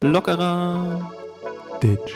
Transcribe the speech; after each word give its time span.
Lockerer 0.00 1.12
Ditch. 1.82 2.14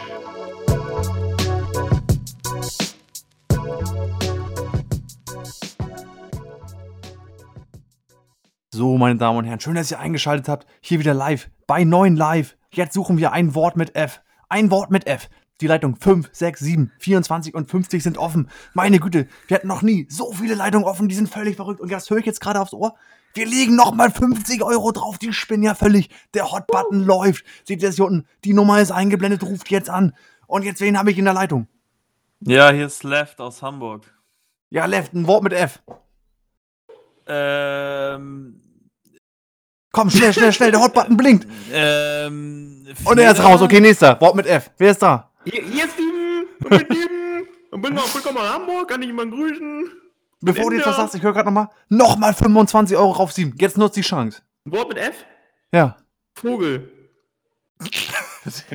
So, 8.73 8.97
meine 8.97 9.17
Damen 9.17 9.39
und 9.39 9.45
Herren, 9.45 9.61
schön, 9.61 9.75
dass 9.75 9.91
ihr 9.91 10.01
eingeschaltet 10.01 10.49
habt. 10.49 10.67
Hier 10.81 10.99
wieder 10.99 11.15
live 11.15 11.51
bei 11.67 11.85
9 11.85 12.17
Live. 12.17 12.57
Jetzt 12.73 12.95
suchen 12.95 13.19
wir 13.19 13.33
ein 13.33 13.55
Wort 13.55 13.77
mit 13.77 13.95
F. 13.95 14.21
Ein 14.49 14.71
Wort 14.71 14.91
mit 14.91 15.07
F. 15.07 15.29
Die 15.61 15.67
Leitung 15.67 15.97
5, 15.97 16.29
6, 16.33 16.61
7, 16.61 16.93
24 16.99 17.55
und 17.55 17.71
50 17.71 18.03
sind 18.03 18.19
offen. 18.19 18.51
Meine 18.75 19.01
Güte, 19.01 19.27
wir 19.47 19.55
hatten 19.55 19.69
noch 19.69 19.83
nie 19.83 20.07
so 20.11 20.33
viele 20.33 20.55
Leitungen 20.55 20.87
offen, 20.87 21.09
die 21.09 21.15
sind 21.15 21.31
völlig 21.31 21.57
verrückt. 21.57 21.81
Und 21.81 21.91
das 21.91 22.11
höre 22.11 22.19
ich 22.19 22.27
jetzt 22.27 22.41
gerade 22.41 22.61
aufs 22.61 22.75
Ohr. 22.75 22.95
Wir 23.33 23.47
legen 23.47 23.75
nochmal 23.77 24.11
50 24.11 24.63
Euro 24.63 24.93
drauf, 24.93 25.19
die 25.19 25.33
spinnen 25.33 25.63
ja 25.63 25.75
völlig. 25.75 26.11
Der 26.35 26.53
Hotbutton 26.53 27.05
läuft. 27.05 27.45
Seht 27.65 27.83
ihr 27.83 27.89
das 27.89 27.97
hier 27.97 28.07
unten? 28.07 28.27
Die 28.45 28.53
Nummer 28.53 28.81
ist 28.81 28.91
eingeblendet, 28.91 29.43
ruft 29.43 29.71
jetzt 29.71 29.91
an. 29.91 30.15
Und 30.47 30.65
jetzt 30.65 30.81
wen 30.81 30.99
habe 30.99 31.11
ich 31.11 31.19
in 31.19 31.25
der 31.25 31.35
Leitung? 31.35 31.69
Ja, 32.41 32.71
hier 32.71 32.87
ist 32.87 33.03
Left 33.03 33.41
aus 33.41 33.63
Hamburg. 33.63 34.03
Ja, 34.69 34.85
Left, 34.85 35.15
ein 35.15 35.27
Wort 35.27 35.43
mit 35.43 35.53
F. 35.53 35.83
Ähm. 37.27 38.61
Komm, 39.93 40.11
schnell, 40.11 40.35
schnell, 40.35 40.53
schnell, 40.53 40.71
der 40.71 40.81
Hotbutton 40.81 41.17
blinkt. 41.17 41.47
Ähm. 41.73 42.87
Und 43.05 43.19
er 43.19 43.33
ist 43.33 43.43
raus. 43.43 43.61
Okay, 43.61 43.81
nächster. 43.81 44.21
Wort 44.21 44.37
mit 44.37 44.47
F. 44.47 44.71
Wer 44.79 44.93
ist 44.93 45.03
da? 45.03 45.31
Hier, 45.49 45.63
hier 45.63 45.85
ist 45.85 45.93
Steven. 45.95 46.47
Und 46.65 46.71
mit 46.71 46.81
Steven. 46.87 47.47
Und 47.71 47.83
bin 47.83 47.95
noch 47.95 48.13
willkommen 48.15 48.39
in 48.39 48.49
Hamburg. 48.53 48.89
Kann 48.89 49.01
ich 49.03 49.09
jemanden 49.09 49.35
grüßen? 49.37 49.91
Bevor 50.41 50.71
du 50.71 50.77
jetzt 50.77 50.87
was 50.87 50.97
sagst, 50.97 51.15
ich 51.15 51.23
höre 51.23 51.33
gerade 51.33 51.47
nochmal. 51.47 51.69
Nochmal 51.89 52.35
25 52.35 52.97
Euro 52.97 53.13
rauf, 53.13 53.33
sieben. 53.33 53.55
Jetzt 53.59 53.79
nutzt 53.79 53.97
die 53.97 54.01
Chance. 54.03 54.43
Ein 54.65 54.73
Wort 54.73 54.89
mit 54.89 54.99
F? 54.99 55.25
Ja. 55.73 55.97
Vogel. 56.35 56.91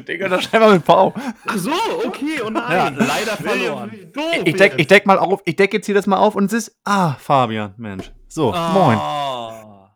Digga, 0.07 0.29
da 0.29 0.41
schreib 0.41 0.61
mal 0.61 0.73
mit 0.73 0.85
V. 0.85 1.13
Ach 1.45 1.57
so, 1.57 1.71
okay. 2.05 2.41
Oh 2.45 2.49
nein. 2.49 2.71
Ja, 2.97 3.05
leider 3.05 3.37
verloren. 3.37 3.91
Doof 4.13 4.23
Ich 4.45 4.55
deck, 4.55 4.71
jetzt. 4.71 4.79
ich 4.81 4.87
deck 4.87 5.05
mal 5.05 5.17
auf, 5.17 5.41
ich 5.45 5.55
deck 5.55 5.73
jetzt 5.73 5.85
hier 5.85 5.95
das 5.95 6.07
mal 6.07 6.17
auf 6.17 6.35
und 6.35 6.45
es 6.45 6.53
ist. 6.53 6.79
Ah, 6.83 7.13
Fabian, 7.13 7.73
Mensch. 7.77 8.11
So, 8.27 8.51
moin. 8.51 8.97
Oh. 8.97 9.87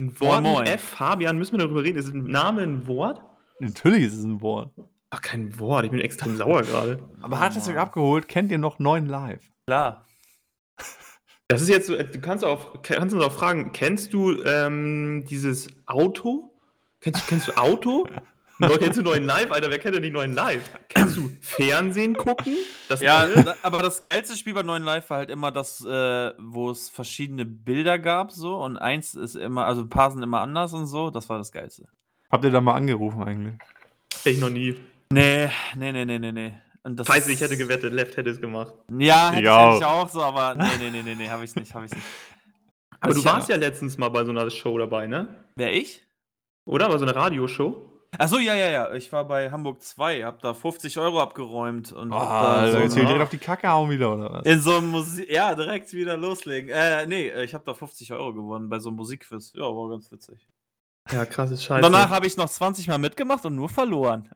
Ein 0.00 0.20
Wort 0.20 0.42
Moin, 0.42 0.52
moin. 0.52 0.64
mit 0.64 0.72
F, 0.72 0.82
Fabian, 0.82 1.38
müssen 1.38 1.52
wir 1.52 1.60
darüber 1.60 1.82
reden. 1.82 1.98
Ist 1.98 2.12
ein 2.12 2.24
Name 2.24 2.62
ein 2.62 2.86
Wort? 2.86 3.20
Natürlich 3.60 4.04
ist 4.04 4.14
es 4.18 4.24
ein 4.24 4.40
Wort. 4.40 4.70
Ach, 5.14 5.22
kein 5.22 5.56
Wort. 5.60 5.84
Ich 5.84 5.92
bin 5.92 6.00
extrem 6.00 6.36
sauer 6.36 6.62
gerade. 6.62 6.98
Aber 7.22 7.38
hat 7.38 7.56
es 7.56 7.68
euch 7.68 7.78
abgeholt? 7.78 8.26
Kennt 8.26 8.50
ihr 8.50 8.58
noch 8.58 8.80
9 8.80 9.06
Live? 9.06 9.40
Klar. 9.68 10.06
Das 11.46 11.62
ist 11.62 11.68
jetzt 11.68 11.86
so, 11.86 11.96
du 11.96 12.20
kannst 12.20 12.44
auch, 12.44 12.82
kannst 12.82 13.14
uns 13.14 13.22
auch 13.22 13.32
fragen, 13.32 13.70
kennst 13.72 14.12
du 14.12 14.42
ähm, 14.42 15.24
dieses 15.28 15.68
Auto? 15.86 16.52
Kennst, 17.00 17.22
du- 17.22 17.26
kennst 17.28 17.48
du 17.48 17.52
Auto? 17.56 18.08
Oder 18.60 18.78
kennst 18.78 18.98
du 18.98 19.02
neuen 19.02 19.24
Live, 19.24 19.52
Alter? 19.52 19.70
Wer 19.70 19.78
kennt 19.78 19.94
denn 19.94 20.02
nicht 20.02 20.12
neuen 20.14 20.32
Live? 20.34 20.68
Kennst 20.88 21.16
du 21.16 21.30
Fernsehen 21.40 22.14
gucken? 22.16 22.56
Das 22.88 23.00
Ja, 23.00 23.28
aber 23.62 23.82
das 23.82 24.08
geilste 24.08 24.36
Spiel 24.36 24.54
bei 24.54 24.62
neuen 24.64 24.82
Live 24.84 25.10
war 25.10 25.18
halt 25.18 25.30
immer 25.30 25.52
das, 25.52 25.84
äh, 25.84 26.32
wo 26.38 26.70
es 26.70 26.88
verschiedene 26.88 27.44
Bilder 27.44 27.98
gab, 28.00 28.32
so 28.32 28.56
und 28.56 28.76
eins 28.78 29.14
ist 29.14 29.36
immer, 29.36 29.66
also 29.66 29.82
ein 29.82 29.88
paar 29.90 30.10
sind 30.10 30.22
immer 30.24 30.40
anders 30.40 30.72
und 30.72 30.86
so. 30.86 31.10
Das 31.10 31.28
war 31.28 31.38
das 31.38 31.52
geilste. 31.52 31.86
Habt 32.30 32.44
ihr 32.44 32.50
da 32.50 32.60
mal 32.60 32.74
angerufen 32.74 33.22
eigentlich? 33.22 33.54
ich 34.24 34.38
noch 34.40 34.50
nie. 34.50 34.76
Nee, 35.14 35.48
nee, 35.76 35.92
nee, 35.92 36.04
nee, 36.04 36.18
nee, 36.18 36.32
nee. 36.32 36.54
Und 36.82 36.96
das 37.00 37.06
Scheiße, 37.06 37.32
ich 37.32 37.40
hätte 37.40 37.56
gewettet, 37.56 37.92
Left 37.92 38.16
hätte 38.16 38.30
es 38.30 38.40
gemacht. 38.40 38.74
Ja, 38.98 39.30
hätte 39.30 39.44
Ja. 39.44 39.66
hätte 39.68 39.78
ich 39.78 39.84
auch 39.84 40.08
so, 40.08 40.22
aber 40.22 40.54
nee, 40.54 40.64
nee, 40.78 40.90
nee, 40.90 41.02
nee, 41.02 41.14
nee, 41.14 41.28
hab 41.28 41.42
ich's 41.42 41.54
nicht, 41.56 41.72
hab 41.74 41.82
ich's 41.84 41.94
nicht. 41.94 42.06
Aber 43.00 43.12
du 43.14 43.20
ich 43.20 43.26
hab- 43.26 43.34
warst 43.36 43.48
ja 43.50 43.56
letztens 43.56 43.98
mal 43.98 44.08
bei 44.08 44.24
so 44.24 44.30
einer 44.30 44.48
Show 44.50 44.78
dabei, 44.78 45.06
ne? 45.06 45.44
Wer 45.56 45.74
ich? 45.74 46.02
Oder? 46.66 46.88
Bei 46.88 46.96
so 46.96 47.04
einer 47.04 47.14
Radioshow? 47.14 47.90
Achso, 48.16 48.38
ja, 48.38 48.54
ja, 48.54 48.70
ja. 48.70 48.94
Ich 48.94 49.12
war 49.12 49.26
bei 49.26 49.50
Hamburg 49.50 49.82
2, 49.82 50.22
hab 50.24 50.40
da 50.40 50.54
50 50.54 50.98
Euro 50.98 51.20
abgeräumt 51.20 51.92
und 51.92 52.14
hab 52.14 52.22
Ah, 52.22 52.42
da 52.42 52.52
Alter, 52.60 52.72
so 52.72 52.78
jetzt 52.78 52.94
hier 52.94 53.02
na. 53.02 53.08
direkt 53.08 53.24
auf 53.24 53.30
die 53.30 53.38
Kacke 53.38 53.68
hauen 53.68 53.90
wieder, 53.90 54.14
oder 54.14 54.32
was? 54.32 54.46
in 54.46 54.60
so 54.60 54.76
einem 54.76 54.88
Musik. 54.90 55.30
Ja, 55.30 55.54
direkt 55.54 55.92
wieder 55.92 56.16
loslegen. 56.16 56.70
Äh, 56.70 57.06
nee, 57.06 57.28
äh, 57.28 57.44
ich 57.44 57.52
habe 57.54 57.64
da 57.66 57.74
50 57.74 58.12
Euro 58.12 58.32
gewonnen 58.32 58.68
bei 58.70 58.78
so 58.78 58.88
einem 58.88 58.96
Musikquiz. 58.96 59.52
Ja, 59.54 59.62
war 59.64 59.90
ganz 59.90 60.10
witzig. 60.12 60.46
Ja, 61.12 61.26
krasses 61.26 61.62
Scheiße. 61.62 61.82
danach 61.82 62.10
habe 62.10 62.26
ich 62.26 62.36
noch 62.36 62.48
20 62.48 62.88
Mal 62.88 62.98
mitgemacht 62.98 63.44
und 63.44 63.54
nur 63.56 63.68
verloren. 63.68 64.28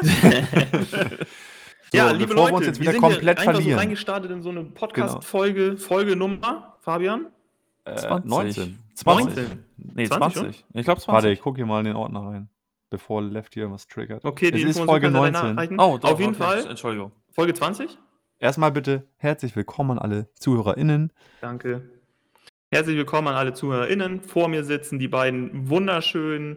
ja, 1.92 2.08
So, 2.08 2.14
liebe 2.14 2.34
bevor 2.34 2.46
wir 2.46 2.52
Leute, 2.52 2.54
uns 2.54 2.66
jetzt 2.66 2.76
wir 2.78 2.82
wieder 2.82 2.92
sind 2.92 3.00
komplett 3.00 3.38
hier 3.38 3.48
einfach 3.48 3.52
verlieren. 3.60 3.72
so 3.72 3.78
reingestartet 3.80 4.30
in 4.30 4.42
so 4.42 4.50
eine 4.50 4.64
Podcast-Folge, 4.64 5.76
Folgenummer, 5.76 6.76
Fabian? 6.80 7.26
Äh, 7.84 7.96
20. 7.96 8.30
19. 8.30 8.78
20. 8.94 9.34
20. 9.34 9.58
Nee, 9.76 10.06
20 10.08 10.32
20. 10.42 10.64
Ich 10.72 10.84
glaube 10.84 11.00
20. 11.00 11.08
Warte, 11.08 11.28
ich 11.30 11.40
gucke 11.40 11.56
hier 11.56 11.66
mal 11.66 11.80
in 11.80 11.86
den 11.86 11.96
Ordner 11.96 12.20
rein. 12.20 12.48
Bevor 12.90 13.22
Left 13.22 13.54
hier 13.54 13.70
was 13.70 13.86
triggert. 13.88 14.24
Okay, 14.24 14.50
die 14.50 14.62
Es 14.62 14.76
ist 14.76 14.80
Folge 14.80 15.10
kannst 15.10 15.18
du 15.18 15.32
dann 15.32 15.32
19. 15.32 15.54
nachreichen. 15.54 15.80
Oh, 15.80 15.98
doch, 15.98 16.12
Auf 16.12 16.20
jeden 16.20 16.34
okay. 16.34 16.42
Fall, 16.42 16.66
Entschuldigung. 16.66 17.12
Folge 17.32 17.52
20? 17.54 17.98
Erstmal 18.38 18.72
bitte 18.72 19.06
herzlich 19.16 19.56
willkommen 19.56 19.92
an 19.92 19.98
alle 19.98 20.28
ZuhörerInnen. 20.34 21.12
Danke. 21.40 21.82
Herzlich 22.74 22.96
willkommen 22.96 23.28
an 23.28 23.36
alle 23.36 23.52
ZuhörerInnen. 23.52 24.20
Vor 24.20 24.48
mir 24.48 24.64
sitzen 24.64 24.98
die 24.98 25.06
beiden 25.06 25.68
wunderschönen 25.68 26.56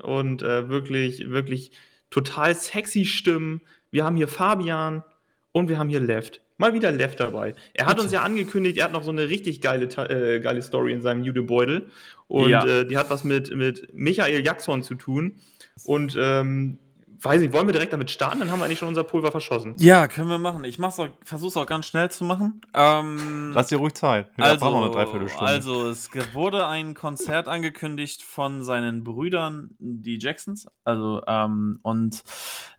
und 0.00 0.40
äh, 0.40 0.68
wirklich, 0.68 1.30
wirklich 1.30 1.72
total 2.10 2.54
sexy 2.54 3.04
Stimmen. 3.04 3.62
Wir 3.90 4.04
haben 4.04 4.14
hier 4.14 4.28
Fabian 4.28 5.02
und 5.50 5.68
wir 5.68 5.80
haben 5.80 5.88
hier 5.88 5.98
Left. 5.98 6.42
Mal 6.58 6.74
wieder 6.74 6.92
Left 6.92 7.18
dabei. 7.18 7.56
Er 7.74 7.86
hat 7.86 7.98
uns 7.98 8.12
ja 8.12 8.22
angekündigt, 8.22 8.78
er 8.78 8.84
hat 8.84 8.92
noch 8.92 9.02
so 9.02 9.10
eine 9.10 9.28
richtig 9.28 9.60
geile, 9.60 9.86
äh, 9.86 10.38
geile 10.38 10.62
Story 10.62 10.92
in 10.92 11.02
seinem 11.02 11.24
Judebeutel. 11.24 11.90
Und 12.28 12.50
Ja. 12.50 12.64
äh, 12.64 12.86
die 12.86 12.96
hat 12.96 13.10
was 13.10 13.24
mit, 13.24 13.52
mit 13.52 13.92
Michael 13.92 14.44
Jackson 14.44 14.84
zu 14.84 14.94
tun. 14.94 15.40
Und 15.82 16.16
ähm, 16.16 16.78
weiß 17.20 17.40
nicht, 17.40 17.52
wollen 17.52 17.66
wir 17.66 17.72
direkt 17.72 17.92
damit 17.92 18.10
starten? 18.10 18.40
Dann 18.40 18.50
haben 18.50 18.60
wir 18.60 18.66
eigentlich 18.66 18.78
schon 18.78 18.88
unser 18.88 19.04
Pulver 19.04 19.30
verschossen. 19.30 19.74
Ja, 19.78 20.08
können 20.08 20.28
wir 20.28 20.38
machen. 20.38 20.64
Ich 20.64 20.78
mach's 20.78 20.98
auch, 20.98 21.08
versuch's 21.24 21.56
auch 21.56 21.66
ganz 21.66 21.86
schnell 21.86 22.10
zu 22.10 22.24
machen. 22.24 22.60
Ähm, 22.74 23.52
Lass 23.54 23.68
dir 23.68 23.78
ruhig 23.78 23.94
Zeit. 23.94 24.30
Wir 24.36 24.44
also, 24.44 24.60
brauchen 24.60 24.80
noch 24.80 24.86
eine 24.86 24.94
Dreiviertelstunde. 24.94 25.46
also, 25.46 25.88
es 25.88 26.10
wurde 26.32 26.66
ein 26.66 26.94
Konzert 26.94 27.48
angekündigt 27.48 28.22
von 28.22 28.64
seinen 28.64 29.04
Brüdern, 29.04 29.70
die 29.78 30.18
Jacksons. 30.18 30.66
Also, 30.84 31.22
ähm, 31.26 31.80
und 31.82 32.22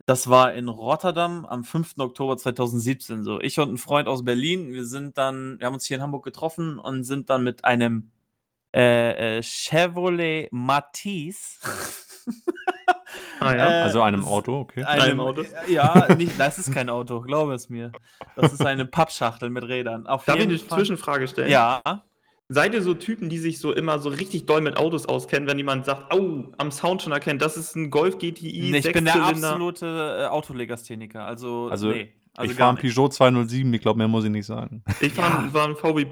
das 0.06 0.30
war 0.30 0.54
in 0.54 0.70
Rotterdam 0.70 1.46
am 1.46 1.64
5. 1.64 1.96
Oktober 2.00 2.38
2017. 2.38 3.24
So, 3.24 3.40
ich 3.40 3.60
und 3.60 3.74
ein 3.74 3.78
Freund 3.78 4.08
aus 4.08 4.24
Berlin, 4.24 4.74
wir 4.74 4.86
sind 4.86 5.18
dann, 5.18 5.60
wir 5.60 5.68
haben 5.68 5.76
uns 5.76 5.86
hier 5.86 5.98
in 5.98 6.04
Hamburg 6.04 6.24
getroffen 6.24 6.80
und 6.80 7.04
sind 7.04 7.30
dann 7.30 7.44
mit 7.44 7.66
einem 7.66 8.12
äh, 8.74 9.38
äh, 9.38 9.44
Chevrolet 9.44 10.50
Matisse. 10.52 11.60
Ah 13.40 13.56
ja. 13.56 13.70
Äh, 13.70 13.82
also 13.84 14.02
einem 14.02 14.26
Auto, 14.26 14.60
okay. 14.60 14.84
Einem 14.84 15.20
Auto? 15.20 15.44
Ja, 15.68 16.14
nicht, 16.16 16.40
das 16.40 16.60
ist 16.60 16.74
kein 16.74 16.90
Auto, 16.90 17.22
glaube 17.22 17.54
es 17.54 17.70
mir. 17.70 17.92
Das 18.36 18.54
ist 18.54 18.66
eine 18.66 18.86
Pappschachtel 18.86 19.50
mit 19.50 19.64
Rädern. 19.64 20.08
Auf 20.08 20.26
Darf 20.26 20.36
ich 20.38 20.44
eine 20.44 20.58
Fall- 20.58 20.78
Zwischenfrage 20.80 21.28
stellen? 21.28 21.50
Ja. 21.50 21.82
Seid 22.52 22.74
ihr 22.74 22.82
so 22.82 22.96
Typen, 22.96 23.30
die 23.30 23.38
sich 23.38 23.60
so 23.60 23.72
immer 23.74 24.00
so 24.00 24.10
richtig 24.10 24.48
doll 24.48 24.62
mit 24.62 24.76
Autos 24.78 25.06
auskennen, 25.06 25.48
wenn 25.48 25.58
jemand 25.60 25.86
sagt, 25.86 26.12
oh, 26.14 26.46
am 26.58 26.72
Sound 26.72 27.04
schon 27.04 27.12
erkennt, 27.14 27.44
das 27.44 27.56
ist 27.58 27.76
ein 27.76 27.92
Golf 27.92 28.18
GTI, 28.18 28.70
Nee, 28.72 28.80
ich 28.80 28.92
bin 28.92 29.06
der 29.06 29.24
absolute 29.24 29.86
äh, 30.24 30.26
Autolegastheniker. 30.26 31.24
Also, 31.26 31.68
Also, 31.70 31.90
nee. 31.92 32.12
Also 32.36 32.52
ich 32.52 32.58
fahre 32.58 32.70
einen 32.70 32.82
nicht. 32.82 32.96
Peugeot 32.96 33.10
207, 33.10 33.74
ich 33.74 33.82
glaube, 33.82 33.98
mehr 33.98 34.08
muss 34.08 34.24
ich 34.24 34.30
nicht 34.30 34.46
sagen. 34.46 34.84
Ich 35.02 35.14
fahre 35.14 35.54
war 35.54 35.68
ein 35.68 35.76
VW. 35.76 36.08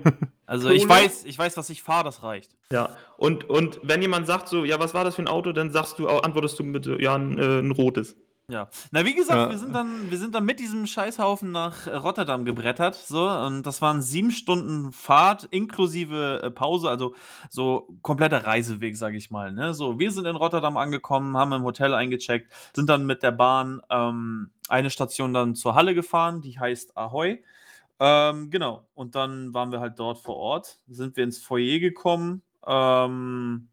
Also 0.46 0.70
ich 0.70 0.88
weiß, 0.88 1.26
ich 1.26 1.38
weiß, 1.38 1.58
was 1.58 1.70
ich 1.70 1.84
fahre, 1.84 2.06
das 2.06 2.24
reicht. 2.24 2.56
ja. 2.72 2.90
Und, 3.18 3.50
und 3.50 3.80
wenn 3.84 4.02
jemand 4.02 4.28
sagt 4.28 4.48
so, 4.48 4.64
ja, 4.64 4.80
was 4.80 4.94
war 4.94 5.04
das 5.04 5.16
für 5.16 5.22
ein 5.22 5.28
Auto, 5.28 5.52
dann 5.52 5.72
sagst 5.72 6.00
du, 6.00 6.08
antwortest 6.08 6.58
du 6.60 6.64
mit, 6.64 6.86
ja, 6.86 7.16
ein, 7.16 7.38
äh, 7.38 7.60
ein 7.60 7.72
rotes. 7.72 8.16
Ja. 8.50 8.70
Na, 8.92 9.04
wie 9.04 9.14
gesagt, 9.14 9.52
wir 9.52 9.58
sind 9.58 9.74
dann, 9.74 10.10
wir 10.10 10.18
sind 10.18 10.34
dann 10.34 10.46
mit 10.46 10.62
diesem 10.62 10.88
Scheißhaufen 10.88 11.52
nach 11.52 11.86
äh, 11.86 11.96
Rotterdam 11.96 12.46
gebrettert, 12.46 12.96
so, 12.96 13.28
und 13.30 13.64
das 13.64 13.82
waren 13.82 14.02
sieben 14.02 14.32
Stunden 14.32 14.94
Fahrt 14.94 15.44
inklusive 15.52 16.40
äh, 16.42 16.50
Pause, 16.50 16.90
also 16.90 17.14
so 17.50 17.90
kompletter 18.04 18.46
Reiseweg, 18.46 18.96
sage 18.96 19.18
ich 19.18 19.32
mal. 19.32 19.52
Ne? 19.52 19.74
So, 19.74 20.00
wir 20.00 20.12
sind 20.12 20.26
in 20.26 20.38
Rotterdam 20.38 20.78
angekommen, 20.78 21.36
haben 21.36 21.52
im 21.52 21.64
Hotel 21.64 21.94
eingecheckt, 21.94 22.50
sind 22.74 22.88
dann 22.88 23.06
mit 23.06 23.22
der 23.22 23.32
Bahn 23.32 23.82
ähm, 23.90 24.52
eine 24.70 24.92
Station 24.92 25.34
dann 25.34 25.54
zur 25.54 25.76
Halle 25.76 25.94
gefahren, 25.94 26.42
die 26.42 26.58
heißt 26.58 26.96
Ahoy. 26.96 27.44
Ähm, 28.00 28.50
genau. 28.50 28.88
Und 28.94 29.16
dann 29.16 29.54
waren 29.54 29.74
wir 29.74 29.82
halt 29.82 30.00
dort 30.00 30.20
vor 30.20 30.38
Ort, 30.38 30.80
sind 30.88 31.18
wir 31.18 31.26
ins 31.26 31.38
Foyer 31.38 31.80
gekommen. 31.80 32.44
Ähm, 32.66 33.68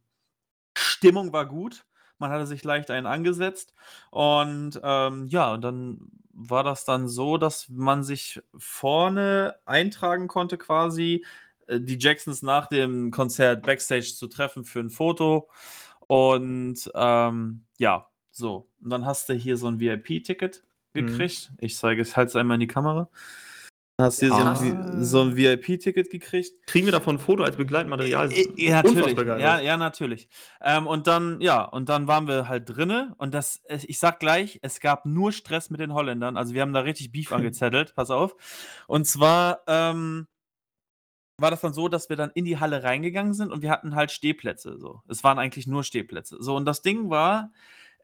Stimmung 0.76 1.32
war 1.32 1.46
gut. 1.46 1.84
Man 2.24 2.32
hatte 2.32 2.46
sich 2.46 2.64
leicht 2.64 2.90
einen 2.90 3.06
angesetzt. 3.06 3.74
Und 4.10 4.80
ähm, 4.82 5.26
ja, 5.28 5.52
und 5.54 5.60
dann 5.62 5.98
war 6.32 6.64
das 6.64 6.84
dann 6.84 7.06
so, 7.08 7.36
dass 7.38 7.68
man 7.68 8.02
sich 8.02 8.40
vorne 8.56 9.56
eintragen 9.66 10.26
konnte, 10.26 10.58
quasi 10.58 11.24
äh, 11.66 11.80
die 11.80 11.98
Jacksons 11.98 12.42
nach 12.42 12.66
dem 12.68 13.10
Konzert 13.10 13.64
backstage 13.64 14.14
zu 14.16 14.26
treffen 14.26 14.64
für 14.64 14.80
ein 14.80 14.90
Foto. 14.90 15.48
Und 16.06 16.90
ähm, 16.94 17.64
ja, 17.78 18.08
so. 18.30 18.68
Und 18.82 18.90
dann 18.90 19.06
hast 19.06 19.28
du 19.28 19.34
hier 19.34 19.56
so 19.56 19.68
ein 19.68 19.80
VIP-Ticket 19.80 20.64
Mhm. 20.96 21.06
gekriegt. 21.06 21.52
Ich 21.58 21.76
zeige 21.76 22.02
es 22.02 22.16
halt 22.16 22.34
einmal 22.36 22.56
in 22.56 22.60
die 22.60 22.66
Kamera. 22.68 23.08
Hast 24.00 24.22
du 24.22 24.32
Ah. 24.32 24.56
so, 24.56 25.04
so 25.04 25.20
ein 25.22 25.36
VIP-Ticket 25.36 26.10
gekriegt? 26.10 26.66
Kriegen 26.66 26.86
wir 26.86 26.92
davon 26.92 27.14
ein 27.14 27.18
Foto 27.20 27.44
als 27.44 27.54
Begleitmaterial? 27.56 28.32
Ja, 28.56 28.82
natürlich. 28.82 28.96
unfassbar 28.98 29.24
geil. 29.24 29.40
Ja, 29.40 29.60
ja, 29.60 29.76
natürlich. 29.76 30.28
Ähm, 30.60 30.88
und 30.88 31.06
dann, 31.06 31.40
ja, 31.40 31.62
und 31.62 31.88
dann 31.88 32.08
waren 32.08 32.26
wir 32.26 32.48
halt 32.48 32.64
drinne 32.68 33.14
und 33.18 33.32
das, 33.34 33.58
äh, 33.68 33.78
ich 33.86 34.00
sag 34.00 34.18
gleich, 34.18 34.58
es 34.62 34.80
gab 34.80 35.06
nur 35.06 35.30
Stress 35.30 35.70
mit 35.70 35.78
den 35.78 35.94
Holländern. 35.94 36.36
Also 36.36 36.54
wir 36.54 36.62
haben 36.62 36.72
da 36.72 36.80
richtig 36.80 37.12
Beef 37.12 37.30
angezettelt, 37.32 37.94
pass 37.94 38.10
auf. 38.10 38.34
Und 38.88 39.06
zwar 39.06 39.60
ähm, 39.68 40.26
war 41.38 41.52
das 41.52 41.60
dann 41.60 41.72
so, 41.72 41.86
dass 41.86 42.08
wir 42.08 42.16
dann 42.16 42.30
in 42.34 42.44
die 42.44 42.58
Halle 42.58 42.82
reingegangen 42.82 43.32
sind 43.34 43.52
und 43.52 43.62
wir 43.62 43.70
hatten 43.70 43.94
halt 43.94 44.10
Stehplätze. 44.10 44.76
So. 44.76 45.02
Es 45.08 45.22
waren 45.22 45.38
eigentlich 45.38 45.68
nur 45.68 45.84
Stehplätze. 45.84 46.38
So, 46.40 46.56
und 46.56 46.64
das 46.64 46.82
Ding 46.82 47.10
war, 47.10 47.52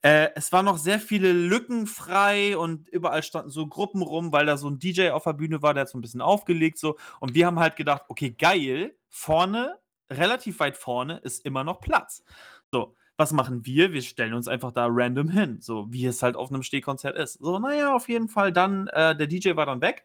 äh, 0.02 0.30
es 0.34 0.50
waren 0.52 0.64
noch 0.64 0.78
sehr 0.78 0.98
viele 0.98 1.32
Lücken 1.32 1.86
frei 1.86 2.56
und 2.56 2.88
überall 2.88 3.22
standen 3.22 3.50
so 3.50 3.66
Gruppen 3.66 4.02
rum, 4.02 4.32
weil 4.32 4.46
da 4.46 4.56
so 4.56 4.68
ein 4.68 4.78
DJ 4.78 5.10
auf 5.10 5.24
der 5.24 5.34
Bühne 5.34 5.62
war, 5.62 5.74
der 5.74 5.82
hat 5.82 5.90
so 5.90 5.98
ein 5.98 6.00
bisschen 6.00 6.22
aufgelegt. 6.22 6.78
So. 6.78 6.96
Und 7.20 7.34
wir 7.34 7.46
haben 7.46 7.58
halt 7.58 7.76
gedacht, 7.76 8.04
okay, 8.08 8.30
geil, 8.30 8.96
vorne, 9.08 9.78
relativ 10.10 10.60
weit 10.60 10.76
vorne, 10.76 11.18
ist 11.18 11.44
immer 11.44 11.64
noch 11.64 11.80
Platz. 11.80 12.24
So, 12.72 12.94
was 13.16 13.32
machen 13.32 13.66
wir? 13.66 13.92
Wir 13.92 14.00
stellen 14.00 14.32
uns 14.32 14.48
einfach 14.48 14.72
da 14.72 14.86
random 14.88 15.28
hin, 15.28 15.58
so 15.60 15.92
wie 15.92 16.06
es 16.06 16.22
halt 16.22 16.36
auf 16.36 16.50
einem 16.50 16.62
Stehkonzert 16.62 17.18
ist. 17.18 17.34
So, 17.34 17.58
naja, 17.58 17.94
auf 17.94 18.08
jeden 18.08 18.28
Fall 18.28 18.52
dann, 18.52 18.86
äh, 18.88 19.14
der 19.14 19.26
DJ 19.26 19.56
war 19.56 19.66
dann 19.66 19.82
weg 19.82 20.04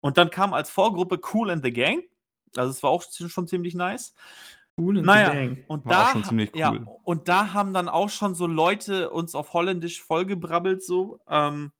und 0.00 0.18
dann 0.18 0.30
kam 0.30 0.54
als 0.54 0.70
Vorgruppe 0.70 1.20
Cool 1.32 1.50
and 1.50 1.64
the 1.64 1.72
Gang. 1.72 2.04
Also 2.56 2.70
es 2.70 2.82
war 2.82 2.90
auch 2.90 3.02
schon 3.02 3.48
ziemlich 3.48 3.74
nice. 3.74 4.14
Cool 4.82 4.98
and 4.98 5.06
Naja, 5.06 5.32
gang. 5.32 5.64
und 5.68 5.84
War 5.84 6.06
da, 6.06 6.12
schon 6.12 6.24
ziemlich 6.24 6.54
ja, 6.54 6.72
cool. 6.72 6.86
und 7.04 7.28
da 7.28 7.52
haben 7.52 7.72
dann 7.72 7.88
auch 7.88 8.10
schon 8.10 8.34
so 8.34 8.46
Leute 8.46 9.10
uns 9.10 9.34
auf 9.34 9.52
Holländisch 9.52 10.02
vollgebrabbelt, 10.02 10.82
so, 10.82 11.20
ähm, 11.28 11.72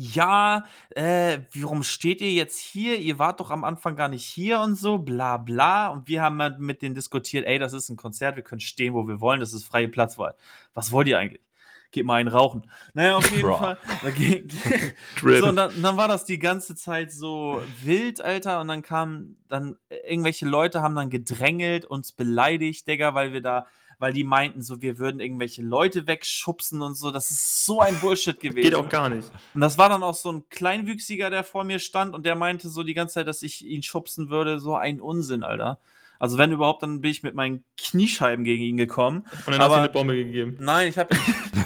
ja, 0.00 0.64
äh, 0.90 1.40
warum 1.56 1.82
steht 1.82 2.20
ihr 2.20 2.30
jetzt 2.30 2.60
hier? 2.60 2.98
Ihr 3.00 3.18
wart 3.18 3.40
doch 3.40 3.50
am 3.50 3.64
Anfang 3.64 3.96
gar 3.96 4.08
nicht 4.08 4.24
hier 4.24 4.60
und 4.60 4.76
so, 4.76 4.98
bla 4.98 5.38
bla. 5.38 5.88
Und 5.88 6.06
wir 6.06 6.22
haben 6.22 6.40
halt 6.40 6.60
mit 6.60 6.82
denen 6.82 6.94
diskutiert, 6.94 7.44
ey, 7.46 7.58
das 7.58 7.72
ist 7.72 7.88
ein 7.88 7.96
Konzert, 7.96 8.36
wir 8.36 8.44
können 8.44 8.60
stehen, 8.60 8.94
wo 8.94 9.08
wir 9.08 9.20
wollen, 9.20 9.40
das 9.40 9.52
ist 9.52 9.64
freie 9.64 9.88
Platzwahl. 9.88 10.36
Was 10.72 10.92
wollt 10.92 11.08
ihr 11.08 11.18
eigentlich? 11.18 11.42
Geht 11.90 12.04
mal 12.04 12.16
einen 12.16 12.28
rauchen. 12.28 12.70
Naja, 12.92 13.16
auf 13.16 13.30
jeden 13.30 13.42
Bra. 13.42 13.58
Fall. 13.58 13.78
So, 15.22 15.48
und 15.48 15.56
dann, 15.56 15.82
dann 15.82 15.96
war 15.96 16.06
das 16.06 16.24
die 16.24 16.38
ganze 16.38 16.74
Zeit 16.74 17.12
so 17.12 17.62
wild, 17.82 18.20
Alter. 18.20 18.60
Und 18.60 18.68
dann 18.68 18.82
kamen 18.82 19.36
dann 19.48 19.76
äh, 19.88 19.96
irgendwelche 20.06 20.46
Leute, 20.46 20.82
haben 20.82 20.94
dann 20.94 21.10
gedrängelt, 21.10 21.86
uns 21.86 22.12
beleidigt, 22.12 22.86
Digga, 22.86 23.14
weil 23.14 23.32
wir 23.32 23.40
da, 23.40 23.66
weil 23.98 24.12
die 24.12 24.24
meinten, 24.24 24.62
so, 24.62 24.82
wir 24.82 24.98
würden 24.98 25.20
irgendwelche 25.20 25.62
Leute 25.62 26.06
wegschubsen 26.06 26.82
und 26.82 26.94
so. 26.94 27.10
Das 27.10 27.30
ist 27.30 27.64
so 27.64 27.80
ein 27.80 27.98
Bullshit 28.00 28.38
gewesen. 28.38 28.62
Geht 28.62 28.74
auch 28.74 28.88
gar 28.88 29.08
nicht. 29.08 29.30
Und 29.54 29.60
das 29.60 29.78
war 29.78 29.88
dann 29.88 30.02
auch 30.02 30.14
so 30.14 30.30
ein 30.30 30.48
Kleinwüchsiger, 30.50 31.30
der 31.30 31.42
vor 31.42 31.64
mir 31.64 31.78
stand 31.78 32.14
und 32.14 32.26
der 32.26 32.36
meinte 32.36 32.68
so 32.68 32.82
die 32.82 32.94
ganze 32.94 33.14
Zeit, 33.14 33.28
dass 33.28 33.42
ich 33.42 33.64
ihn 33.64 33.82
schubsen 33.82 34.28
würde. 34.28 34.60
So 34.60 34.76
ein 34.76 35.00
Unsinn, 35.00 35.42
Alter. 35.42 35.80
Also, 36.18 36.36
wenn 36.38 36.50
überhaupt, 36.52 36.82
dann 36.82 37.00
bin 37.00 37.10
ich 37.10 37.22
mit 37.22 37.34
meinen 37.34 37.64
Kniescheiben 37.80 38.44
gegen 38.44 38.64
ihn 38.64 38.76
gekommen. 38.76 39.20
Und 39.46 39.52
dann 39.52 39.58
hast 39.58 39.60
du 39.60 39.64
Aber- 39.64 39.76
eine 39.76 39.88
Bombe 39.88 40.16
gegeben. 40.16 40.56
Nein, 40.60 40.88
ich 40.88 40.98
habe 40.98 41.14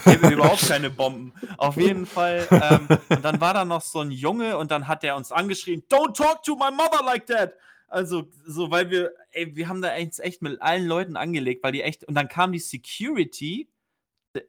hab 0.05 0.31
überhaupt 0.31 0.69
keine 0.69 0.91
Bomben. 0.91 1.33
Auf 1.57 1.77
jeden 1.77 2.05
Fall. 2.07 2.47
Ähm, 2.51 2.87
und 3.09 3.25
dann 3.25 3.41
war 3.41 3.55
da 3.55 3.65
noch 3.65 3.81
so 3.81 4.01
ein 4.01 4.11
Junge 4.11 4.59
und 4.59 4.71
dann 4.71 4.89
hat 4.89 5.03
der 5.03 5.17
uns 5.17 5.33
angeschrien: 5.33 5.83
Don't 5.91 6.15
talk 6.15 6.43
to 6.43 6.55
my 6.55 6.71
mother 6.71 7.03
like 7.05 7.27
that. 7.27 7.55
Also, 7.89 8.29
so, 8.47 8.71
weil 8.71 8.91
wir, 8.91 9.13
ey, 9.33 9.55
wir 9.57 9.69
haben 9.69 9.83
da 9.83 9.95
echt, 9.95 10.19
echt 10.21 10.41
mit 10.43 10.61
allen 10.63 10.87
Leuten 10.87 11.17
angelegt, 11.17 11.63
weil 11.63 11.73
die 11.73 11.83
echt. 11.83 12.05
Und 12.05 12.15
dann 12.15 12.29
kam 12.29 12.53
die 12.53 12.59
Security 12.59 13.69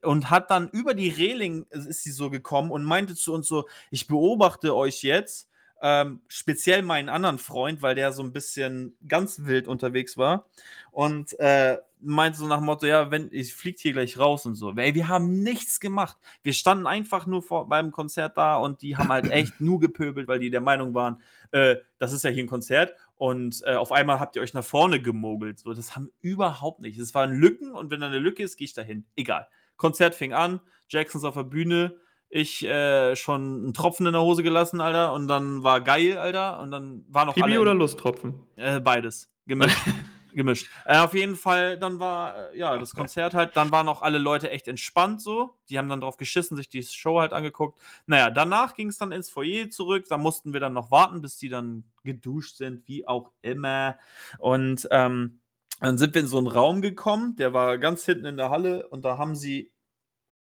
und 0.02 0.30
hat 0.30 0.50
dann 0.50 0.70
über 0.70 0.94
die 0.94 1.10
Reling 1.10 1.66
ist 1.70 2.04
sie 2.04 2.12
so 2.12 2.30
gekommen 2.30 2.72
und 2.72 2.84
meinte 2.84 3.16
zu 3.16 3.34
uns 3.34 3.48
so: 3.48 3.68
Ich 3.90 4.08
beobachte 4.08 4.76
euch 4.76 5.02
jetzt. 5.04 5.50
Ähm, 5.86 6.22
speziell 6.30 6.82
meinen 6.82 7.10
anderen 7.10 7.38
Freund, 7.38 7.82
weil 7.82 7.94
der 7.94 8.14
so 8.14 8.24
ein 8.24 8.32
bisschen 8.32 8.96
ganz 9.06 9.44
wild 9.44 9.68
unterwegs 9.68 10.18
war. 10.18 10.48
Und 10.92 11.38
äh, 11.40 11.78
meinte 12.00 12.40
so 12.40 12.48
nach 12.48 12.58
dem 12.58 12.66
Motto, 12.66 12.86
ja, 12.86 13.12
wenn 13.12 13.28
ich 13.32 13.54
fliegt 13.54 13.82
hier 13.82 13.92
gleich 13.92 14.18
raus 14.18 14.46
und 14.46 14.56
so. 14.56 14.72
Ey, 14.72 14.96
wir 14.96 15.10
haben 15.10 15.44
nichts 15.44 15.82
gemacht. 15.82 16.18
Wir 16.42 16.54
standen 16.54 16.88
einfach 16.88 17.26
nur 17.26 17.42
vor, 17.42 17.68
beim 17.68 17.92
Konzert 17.92 18.38
da 18.38 18.56
und 18.56 18.82
die 18.82 18.96
haben 18.96 19.10
halt 19.10 19.30
echt 19.30 19.60
nur 19.60 19.82
gepöbelt, 19.82 20.30
weil 20.30 20.40
die 20.40 20.50
der 20.50 20.62
Meinung 20.62 20.94
waren, 20.94 21.22
äh, 21.52 21.76
das 22.00 22.14
ist 22.14 22.24
ja 22.24 22.30
hier 22.30 22.44
ein 22.44 22.48
Konzert 22.48 22.96
und 23.16 23.62
äh, 23.66 23.76
auf 23.76 23.92
einmal 23.92 24.20
habt 24.20 24.36
ihr 24.38 24.42
euch 24.42 24.54
nach 24.54 24.64
vorne 24.64 25.02
gemogelt. 25.02 25.60
So, 25.60 25.74
das 25.74 25.96
haben 25.96 26.12
überhaupt 26.22 26.80
nicht. 26.80 26.98
Es 26.98 27.14
waren 27.14 27.34
Lücken 27.34 27.72
und 27.72 27.92
wenn 27.92 28.02
da 28.02 28.08
eine 28.08 28.20
Lücke 28.20 28.44
ist, 28.44 28.58
gehe 28.58 28.66
ich 28.66 28.74
dahin. 28.74 29.06
Egal. 29.16 29.48
Konzert 29.76 30.16
fing 30.16 30.34
an, 30.34 30.62
Jacksons 30.88 31.24
auf 31.24 31.36
der 31.36 31.44
Bühne, 31.44 31.98
ich 32.34 32.66
äh, 32.66 33.16
schon 33.16 33.42
einen 33.42 33.74
Tropfen 33.74 34.08
in 34.08 34.14
der 34.14 34.24
Hose 34.24 34.42
gelassen, 34.42 34.82
Alter, 34.82 35.14
und 35.14 35.28
dann 35.28 35.64
war 35.64 35.82
geil, 35.82 36.18
Alter, 36.18 36.60
und 36.60 36.72
dann 36.72 37.06
war 37.08 37.26
noch 37.26 37.38
alle 37.38 37.62
oder 37.62 37.76
Lusttropfen? 37.76 38.34
äh, 38.56 38.80
beides. 38.80 39.30
Gemischt. 39.46 39.78
Gemischt. 40.34 40.68
Äh, 40.86 40.98
auf 40.98 41.14
jeden 41.14 41.36
Fall, 41.36 41.78
dann 41.78 42.00
war, 42.00 42.52
äh, 42.52 42.58
ja, 42.58 42.76
das 42.80 42.96
Konzert 42.96 43.36
halt, 43.36 43.56
dann 43.56 43.72
waren 43.72 43.88
auch 43.88 44.02
alle 44.02 44.18
Leute 44.18 44.50
echt 44.50 44.68
entspannt 44.68 45.22
so. 45.22 45.60
Die 45.70 45.78
haben 45.78 45.90
dann 45.90 46.02
drauf 46.02 46.18
geschissen, 46.18 46.58
sich 46.58 46.70
die 46.70 46.82
Show 46.82 47.20
halt 47.20 47.34
angeguckt. 47.34 47.80
Naja, 48.08 48.32
danach 48.32 48.74
ging 48.74 48.88
es 48.88 48.98
dann 48.98 49.12
ins 49.12 49.30
Foyer 49.30 49.70
zurück. 49.70 50.06
Da 50.10 50.18
mussten 50.18 50.54
wir 50.54 50.60
dann 50.60 50.74
noch 50.74 50.90
warten, 50.90 51.22
bis 51.22 51.38
die 51.38 51.50
dann 51.50 51.84
geduscht 52.04 52.58
sind, 52.58 52.88
wie 52.88 53.08
auch 53.08 53.32
immer. 53.44 54.00
Und 54.40 54.88
ähm, 54.90 55.40
dann 55.84 55.98
sind 55.98 56.16
wir 56.16 56.22
in 56.22 56.28
so 56.28 56.38
einen 56.38 56.48
Raum 56.48 56.82
gekommen, 56.82 57.36
der 57.36 57.54
war 57.54 57.78
ganz 57.78 58.06
hinten 58.06 58.26
in 58.26 58.38
der 58.38 58.50
Halle 58.50 58.88
und 58.88 59.04
da 59.04 59.18
haben 59.18 59.36
sie, 59.36 59.73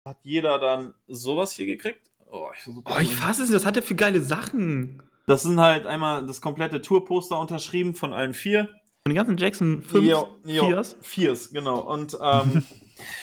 hat 0.05 0.19
jeder 0.23 0.59
dann 0.59 0.95
sowas 1.09 1.53
hier 1.53 1.67
gekriegt. 1.67 2.11
Oh, 2.31 2.49
ich 2.55 2.67
Oh, 2.85 2.99
ich 3.01 3.15
fasse 3.15 3.43
es 3.45 3.49
nicht. 3.49 3.57
Was 3.57 3.67
hat 3.67 3.77
der 3.77 3.83
für 3.83 3.95
geile 3.95 4.21
Sachen? 4.21 5.03
das 5.27 5.43
sind 5.45 5.59
halt 5.59 5.87
einmal 5.87 6.27
das 6.27 6.43
komplette 6.43 6.83
Tourposter 6.83 7.39
unterschrieben 7.41 7.95
von 7.95 8.13
allen 8.13 8.35
vier. 8.35 8.67
Von 9.07 9.11
den 9.11 9.15
ganzen 9.15 9.37
Jackson 9.39 9.83
5 9.83 10.05
Jo, 10.05 10.29
jo, 10.45 10.67
Viers. 10.67 10.97
Viers, 11.01 11.51
genau. 11.51 11.81
Und 11.81 12.17
ähm, 12.21 12.65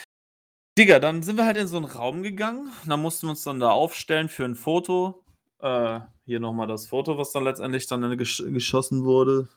Digga, 0.79 0.99
dann 0.99 1.21
sind 1.21 1.35
wir 1.37 1.45
halt 1.45 1.57
in 1.57 1.67
so 1.67 1.77
einen 1.77 1.85
Raum 1.85 2.23
gegangen. 2.23 2.71
Dann 2.87 3.01
mussten 3.01 3.27
wir 3.27 3.31
uns 3.31 3.43
dann 3.43 3.59
da 3.59 3.69
aufstellen 3.71 4.29
für 4.29 4.45
ein 4.45 4.55
Foto. 4.55 5.23
Äh, 5.59 5.99
hier 6.25 6.39
nochmal 6.39 6.67
das 6.67 6.87
Foto, 6.87 7.17
was 7.17 7.31
dann 7.31 7.43
letztendlich 7.43 7.85
dann 7.87 8.17
gesch 8.17 8.41
geschossen 8.47 9.03
wurde. 9.03 9.47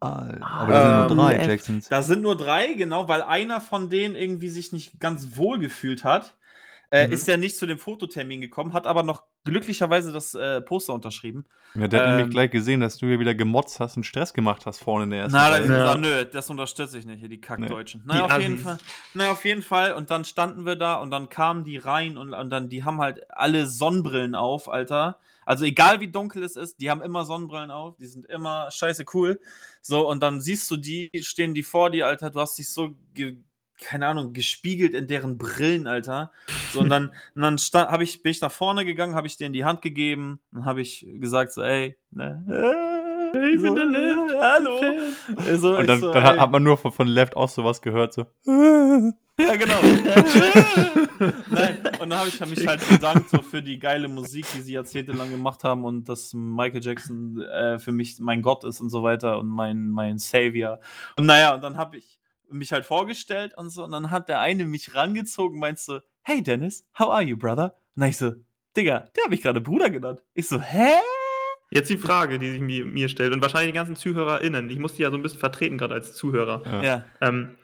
Alter, 0.00 0.46
aber 0.46 0.72
da 0.72 1.08
sind 1.08 1.10
Ähm, 1.10 1.16
nur 1.16 1.26
drei. 1.28 1.46
Jacksons. 1.46 1.88
Da 1.88 2.02
sind 2.02 2.22
nur 2.22 2.36
drei, 2.36 2.72
genau, 2.74 3.08
weil 3.08 3.22
einer 3.22 3.60
von 3.60 3.90
denen 3.90 4.14
irgendwie 4.16 4.48
sich 4.48 4.72
nicht 4.72 4.98
ganz 5.00 5.36
wohl 5.36 5.58
gefühlt 5.58 6.02
hat. 6.04 6.36
Äh, 6.90 7.06
Mhm. 7.06 7.12
Ist 7.12 7.28
ja 7.28 7.36
nicht 7.36 7.56
zu 7.56 7.66
dem 7.66 7.78
Fototermin 7.78 8.40
gekommen, 8.40 8.72
hat 8.72 8.86
aber 8.86 9.02
noch 9.02 9.24
glücklicherweise 9.44 10.10
das 10.12 10.34
äh, 10.34 10.60
Poster 10.62 10.94
unterschrieben. 10.94 11.44
Ja, 11.74 11.86
der 11.86 12.00
hat 12.00 12.08
ähm, 12.08 12.16
nämlich 12.16 12.30
gleich 12.32 12.50
gesehen, 12.50 12.80
dass 12.80 12.96
du 12.96 13.06
hier 13.06 13.20
wieder 13.20 13.34
gemotzt 13.34 13.78
hast 13.78 13.96
und 13.98 14.04
Stress 14.04 14.32
gemacht 14.32 14.64
hast 14.64 14.78
vorne 14.78 15.04
in 15.04 15.10
der 15.10 15.20
ersten 15.20 15.36
Na, 15.36 15.50
da 15.50 15.56
Reihe. 15.56 15.62
ist 15.64 15.70
Ja. 15.70 15.96
nö, 15.96 16.24
das 16.24 16.48
unterstütze 16.48 16.98
ich 16.98 17.04
nicht, 17.04 17.20
hier 17.20 17.28
die 17.28 17.40
Kackdeutschen. 17.40 18.00
Die 18.02 18.08
Naja, 18.08 18.24
auf 18.24 18.40
jeden. 18.40 18.58
Fall. 18.58 18.78
Naja, 19.12 19.32
auf 19.32 19.44
jeden 19.44 19.62
Fall. 19.62 19.92
Und 19.92 20.10
dann 20.10 20.24
standen 20.24 20.64
wir 20.64 20.76
da 20.76 20.94
und 20.96 21.10
dann 21.10 21.28
kamen 21.28 21.64
die 21.64 21.76
rein 21.76 22.16
und, 22.16 22.32
und 22.32 22.50
dann, 22.50 22.70
die 22.70 22.84
haben 22.84 23.00
halt 23.00 23.30
alle 23.30 23.66
Sonnenbrillen 23.66 24.34
auf, 24.34 24.68
Alter. 24.70 25.18
Also 25.44 25.64
egal 25.64 26.00
wie 26.00 26.08
dunkel 26.08 26.42
es 26.42 26.56
ist, 26.56 26.80
die 26.80 26.90
haben 26.90 27.00
immer 27.02 27.24
Sonnenbrillen 27.24 27.70
auf, 27.70 27.96
die 27.96 28.06
sind 28.06 28.26
immer 28.26 28.70
scheiße 28.70 29.04
cool. 29.14 29.40
So, 29.80 30.08
und 30.08 30.22
dann 30.22 30.40
siehst 30.40 30.70
du 30.70 30.76
die, 30.76 31.10
stehen 31.22 31.54
die 31.54 31.62
vor 31.62 31.90
dir, 31.90 32.06
Alter, 32.06 32.30
du 32.30 32.40
hast 32.40 32.58
dich 32.58 32.70
so, 32.70 32.94
ge, 33.14 33.38
keine 33.78 34.06
Ahnung, 34.06 34.32
gespiegelt 34.32 34.94
in 34.94 35.06
deren 35.06 35.38
Brillen, 35.38 35.86
Alter. 35.86 36.32
So, 36.72 36.80
und 36.80 36.88
dann, 36.88 37.08
und 37.34 37.42
dann 37.42 37.58
stand, 37.58 38.02
ich, 38.02 38.22
bin 38.22 38.30
ich 38.30 38.40
nach 38.40 38.52
vorne 38.52 38.84
gegangen, 38.84 39.14
habe 39.14 39.26
ich 39.26 39.36
denen 39.36 39.52
die 39.52 39.64
Hand 39.64 39.82
gegeben 39.82 40.40
und 40.52 40.64
habe 40.64 40.80
ich 40.80 41.06
gesagt 41.14 41.52
so, 41.52 41.62
ey, 41.62 41.96
ne, 42.10 42.44
äh, 43.34 43.52
Ich 43.54 43.62
bin 43.62 43.68
so, 43.68 43.74
der 43.74 43.84
Left 43.86 44.32
äh, 44.32 44.40
hallo. 44.40 44.80
So, 45.56 45.76
Und 45.78 45.86
dann, 45.86 46.00
so, 46.00 46.12
dann 46.12 46.24
hat, 46.24 46.38
hat 46.38 46.50
man 46.50 46.62
nur 46.62 46.76
von, 46.76 46.92
von 46.92 47.08
Left 47.08 47.36
aus 47.36 47.54
sowas 47.54 47.80
gehört, 47.80 48.14
so. 48.14 48.26
Ja, 49.40 49.54
genau. 49.54 49.76
Nein, 51.48 51.78
und 52.00 52.10
dann 52.10 52.18
habe 52.18 52.28
ich 52.28 52.40
hab 52.40 52.48
mich 52.48 52.66
halt 52.66 52.86
bedankt 52.88 53.30
so 53.30 53.40
für 53.40 53.62
die 53.62 53.78
geile 53.78 54.08
Musik, 54.08 54.46
die 54.56 54.62
sie 54.62 54.72
jahrzehntelang 54.72 55.30
gemacht 55.30 55.62
haben 55.62 55.84
und 55.84 56.08
dass 56.08 56.34
Michael 56.34 56.82
Jackson 56.82 57.40
äh, 57.42 57.78
für 57.78 57.92
mich 57.92 58.18
mein 58.18 58.42
Gott 58.42 58.64
ist 58.64 58.80
und 58.80 58.90
so 58.90 59.04
weiter 59.04 59.38
und 59.38 59.46
mein, 59.46 59.90
mein 59.90 60.18
Savior. 60.18 60.80
Und 61.16 61.26
naja, 61.26 61.54
und 61.54 61.62
dann 61.62 61.76
habe 61.76 61.98
ich 61.98 62.17
mich 62.50 62.72
halt 62.72 62.84
vorgestellt 62.84 63.52
und 63.56 63.70
so 63.70 63.84
und 63.84 63.92
dann 63.92 64.10
hat 64.10 64.28
der 64.28 64.40
eine 64.40 64.64
mich 64.64 64.94
rangezogen 64.94 65.58
meinte 65.58 65.82
so, 65.82 66.00
hey 66.22 66.42
Dennis, 66.42 66.86
how 66.98 67.10
are 67.10 67.22
you, 67.22 67.36
brother? 67.36 67.74
Und 67.96 68.02
dann 68.02 68.10
ich 68.10 68.16
so, 68.16 68.32
Digga, 68.76 69.08
der 69.16 69.24
habe 69.24 69.34
ich 69.34 69.42
gerade 69.42 69.60
Bruder 69.60 69.90
genannt. 69.90 70.22
Ich 70.34 70.48
so, 70.48 70.60
hä? 70.60 70.92
Jetzt 71.70 71.90
die 71.90 71.98
Frage, 71.98 72.38
die 72.38 72.50
sich 72.50 72.60
mir, 72.60 72.86
mir 72.86 73.08
stellt 73.08 73.32
und 73.32 73.42
wahrscheinlich 73.42 73.72
die 73.72 73.76
ganzen 73.76 73.96
ZuhörerInnen. 73.96 74.70
Ich 74.70 74.78
muss 74.78 74.94
die 74.94 75.02
ja 75.02 75.10
so 75.10 75.16
ein 75.16 75.22
bisschen 75.22 75.40
vertreten, 75.40 75.76
gerade 75.76 75.94
als 75.94 76.14
Zuhörer. 76.14 76.62
Ja. 76.64 76.82
Ja. 76.82 77.04
Ähm, 77.20 77.56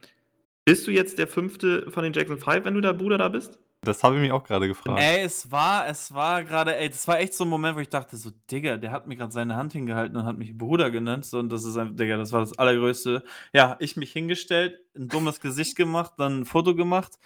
bist 0.65 0.87
du 0.87 0.91
jetzt 0.91 1.19
der 1.19 1.27
fünfte 1.27 1.91
von 1.91 2.03
den 2.05 2.13
Jackson 2.13 2.39
5, 2.39 2.65
wenn 2.65 2.75
du 2.75 2.81
der 2.81 2.93
Bruder 2.93 3.19
da 3.19 3.29
bist? 3.29 3.59
Das 3.85 4.03
habe 4.03 4.17
ich 4.17 4.23
mich 4.23 4.33
auch 4.33 4.45
gerade 4.45 4.67
gefragt. 4.67 5.01
Ey, 5.01 5.23
es 5.23 5.51
war, 5.51 5.87
es 5.87 6.13
war 6.13 6.43
gerade, 6.45 6.77
ey, 6.77 6.89
das 6.89 7.07
war 7.07 7.21
echt 7.21 7.35
so 7.35 7.45
ein 7.45 7.51
Moment, 7.51 7.77
wo 7.77 7.81
ich 7.81 7.89
dachte, 7.89 8.17
so, 8.17 8.31
Digga, 8.51 8.77
der 8.77 8.91
hat 8.91 9.07
mir 9.07 9.17
gerade 9.17 9.33
seine 9.33 9.57
Hand 9.57 9.73
hingehalten 9.73 10.17
und 10.17 10.25
hat 10.25 10.39
mich 10.39 10.57
Bruder 10.57 10.91
genannt. 10.91 11.25
So, 11.25 11.39
und 11.39 11.51
das 11.51 11.65
ist 11.65 11.77
einfach, 11.77 11.97
Digga, 11.97 12.17
das 12.17 12.33
war 12.33 12.41
das 12.41 12.59
Allergrößte. 12.59 13.23
Ja, 13.53 13.77
ich 13.79 13.97
mich 13.97 14.13
hingestellt, 14.13 14.81
ein 14.97 15.09
dummes 15.09 15.41
Gesicht 15.41 15.77
gemacht, 15.77 16.15
dann 16.19 16.41
ein 16.41 16.45
Foto 16.45 16.75
gemacht. 16.75 17.19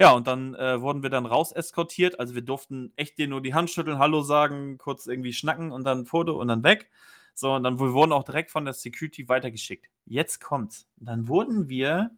Ja, 0.00 0.12
und 0.12 0.26
dann 0.26 0.54
äh, 0.54 0.80
wurden 0.80 1.02
wir 1.02 1.10
dann 1.10 1.24
raus 1.24 1.52
eskortiert. 1.52 2.20
Also 2.20 2.34
wir 2.34 2.42
durften 2.42 2.92
echt 2.96 3.18
dir 3.18 3.28
nur 3.28 3.40
die 3.40 3.54
Hand 3.54 3.70
schütteln, 3.70 3.98
Hallo 3.98 4.22
sagen, 4.22 4.76
kurz 4.78 5.06
irgendwie 5.06 5.32
schnacken 5.32 5.72
und 5.72 5.84
dann 5.84 6.00
ein 6.00 6.06
Foto 6.06 6.38
und 6.38 6.48
dann 6.48 6.64
weg. 6.64 6.90
So, 7.34 7.54
und 7.54 7.64
dann 7.64 7.78
wir 7.78 7.92
wurden 7.92 8.12
auch 8.12 8.24
direkt 8.24 8.50
von 8.50 8.64
der 8.64 8.74
Security 8.74 9.28
weitergeschickt. 9.28 9.90
Jetzt 10.06 10.40
kommt's. 10.40 10.88
Dann 10.96 11.28
wurden 11.28 11.68
wir, 11.68 12.10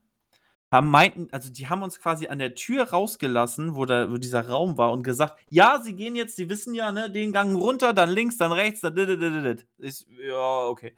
haben 0.70 0.90
meinten, 0.90 1.28
also 1.32 1.50
die 1.50 1.68
haben 1.68 1.82
uns 1.82 1.98
quasi 1.98 2.28
an 2.28 2.38
der 2.38 2.54
Tür 2.54 2.90
rausgelassen, 2.90 3.74
wo, 3.74 3.86
da, 3.86 4.10
wo 4.10 4.18
dieser 4.18 4.48
Raum 4.48 4.76
war 4.76 4.92
und 4.92 5.02
gesagt, 5.02 5.38
ja, 5.48 5.80
sie 5.82 5.94
gehen 5.94 6.14
jetzt, 6.14 6.36
sie 6.36 6.48
wissen 6.50 6.74
ja, 6.74 6.92
ne, 6.92 7.10
den 7.10 7.32
Gang 7.32 7.56
runter, 7.56 7.94
dann 7.94 8.10
links, 8.10 8.36
dann 8.36 8.52
rechts, 8.52 8.80
dann 8.80 8.94
dididididid. 8.94 9.66
Ich, 9.78 10.06
ja, 10.20 10.66
okay. 10.66 10.94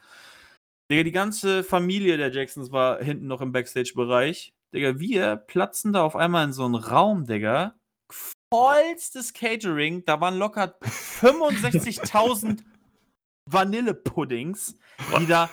Digga, 0.91 1.05
die 1.05 1.13
ganze 1.13 1.63
Familie 1.63 2.17
der 2.17 2.33
Jacksons 2.33 2.73
war 2.73 3.03
hinten 3.03 3.29
noch 3.29 3.41
im 3.41 3.53
Backstage-Bereich. 3.53 4.53
Digga, 4.75 4.99
wir 4.99 5.37
platzen 5.37 5.93
da 5.93 6.03
auf 6.03 6.17
einmal 6.17 6.45
in 6.47 6.53
so 6.53 6.65
einen 6.65 6.75
Raum, 6.75 7.27
Digga. 7.27 7.77
Vollstes 8.53 9.33
Catering. 9.33 10.05
Da 10.05 10.21
waren 10.21 10.37
locker 10.37 10.75
65.000 10.83 12.65
Vanillepuddings, 13.47 14.77
die 15.21 15.27
da 15.27 15.49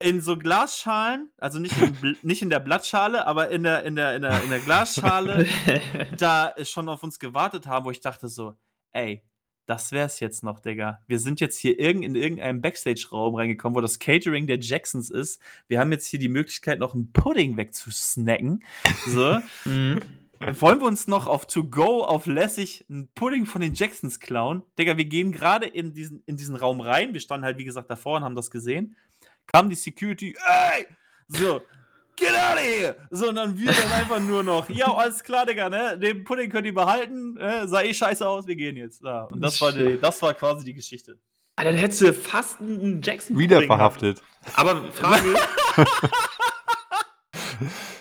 in 0.00 0.20
so 0.20 0.36
Glasschalen, 0.36 1.30
also 1.38 1.58
nicht 1.58 1.76
in, 1.80 2.16
nicht 2.22 2.42
in 2.42 2.50
der 2.50 2.60
Blattschale, 2.60 3.26
aber 3.26 3.50
in 3.50 3.62
der, 3.62 3.84
in 3.84 3.96
der, 3.96 4.16
in 4.16 4.22
der, 4.22 4.42
in 4.42 4.50
der 4.50 4.60
Glasschale, 4.60 5.46
da 6.18 6.54
schon 6.64 6.88
auf 6.88 7.02
uns 7.02 7.18
gewartet 7.18 7.66
haben, 7.66 7.86
wo 7.86 7.90
ich 7.90 8.00
dachte 8.00 8.28
so, 8.28 8.54
ey, 8.92 9.22
das 9.66 9.90
wär's 9.90 10.20
jetzt 10.20 10.44
noch, 10.44 10.60
Digga. 10.60 11.00
Wir 11.08 11.18
sind 11.18 11.40
jetzt 11.40 11.58
hier 11.58 11.78
irgend, 11.78 12.04
in 12.04 12.14
irgendeinem 12.14 12.60
Backstage-Raum 12.60 13.34
reingekommen, 13.34 13.76
wo 13.76 13.80
das 13.80 13.98
Catering 13.98 14.46
der 14.46 14.60
Jacksons 14.60 15.10
ist. 15.10 15.40
Wir 15.66 15.80
haben 15.80 15.90
jetzt 15.90 16.06
hier 16.06 16.20
die 16.20 16.28
Möglichkeit, 16.28 16.78
noch 16.78 16.94
einen 16.94 17.12
Pudding 17.12 17.56
wegzusnacken. 17.56 18.64
So. 19.06 19.38
Mhm. 19.64 20.00
Wollen 20.60 20.80
wir 20.80 20.86
uns 20.86 21.08
noch 21.08 21.26
auf 21.26 21.46
To 21.46 21.64
Go, 21.64 22.04
auf 22.04 22.26
lässig 22.26 22.84
einen 22.90 23.08
Pudding 23.14 23.46
von 23.46 23.62
den 23.62 23.72
Jacksons 23.72 24.20
klauen? 24.20 24.62
Digga, 24.78 24.98
wir 24.98 25.06
gehen 25.06 25.32
gerade 25.32 25.66
in 25.66 25.94
diesen, 25.94 26.22
in 26.26 26.36
diesen 26.36 26.56
Raum 26.56 26.80
rein. 26.80 27.14
Wir 27.14 27.20
standen 27.20 27.46
halt, 27.46 27.56
wie 27.56 27.64
gesagt, 27.64 27.90
davor 27.90 28.18
und 28.18 28.24
haben 28.24 28.36
das 28.36 28.50
gesehen. 28.50 28.96
Kam 29.52 29.68
die 29.68 29.76
Security, 29.76 30.36
ey! 30.74 30.86
So, 31.28 31.60
get 32.16 32.30
out 32.30 32.54
of 32.56 32.60
here! 32.60 32.96
So, 33.10 33.28
und 33.28 33.36
dann 33.36 33.56
wir 33.58 33.72
dann 33.72 33.92
einfach 33.92 34.20
nur 34.20 34.42
noch, 34.42 34.68
ja, 34.70 34.92
alles 34.92 35.22
klar, 35.22 35.46
Digga, 35.46 35.68
ne? 35.68 35.98
Den 35.98 36.24
Pudding 36.24 36.50
könnt 36.50 36.66
ihr 36.66 36.74
behalten, 36.74 37.36
äh, 37.38 37.66
sah 37.66 37.82
eh 37.82 37.94
scheiße 37.94 38.26
aus, 38.26 38.46
wir 38.46 38.56
gehen 38.56 38.76
jetzt. 38.76 39.02
Ja, 39.02 39.22
und 39.24 39.40
das 39.40 39.60
war, 39.60 39.72
die, 39.72 39.98
das 40.00 40.20
war 40.22 40.34
quasi 40.34 40.64
die 40.64 40.74
Geschichte. 40.74 41.18
Alter, 41.56 41.70
dann 41.70 41.80
hättest 41.80 42.00
du 42.02 42.12
fast 42.12 42.60
einen 42.60 43.00
Jackson 43.02 43.38
Wieder 43.38 43.60
gehabt. 43.62 43.66
verhaftet. 44.00 44.22
Aber 44.54 44.92
Frage, 44.92 45.34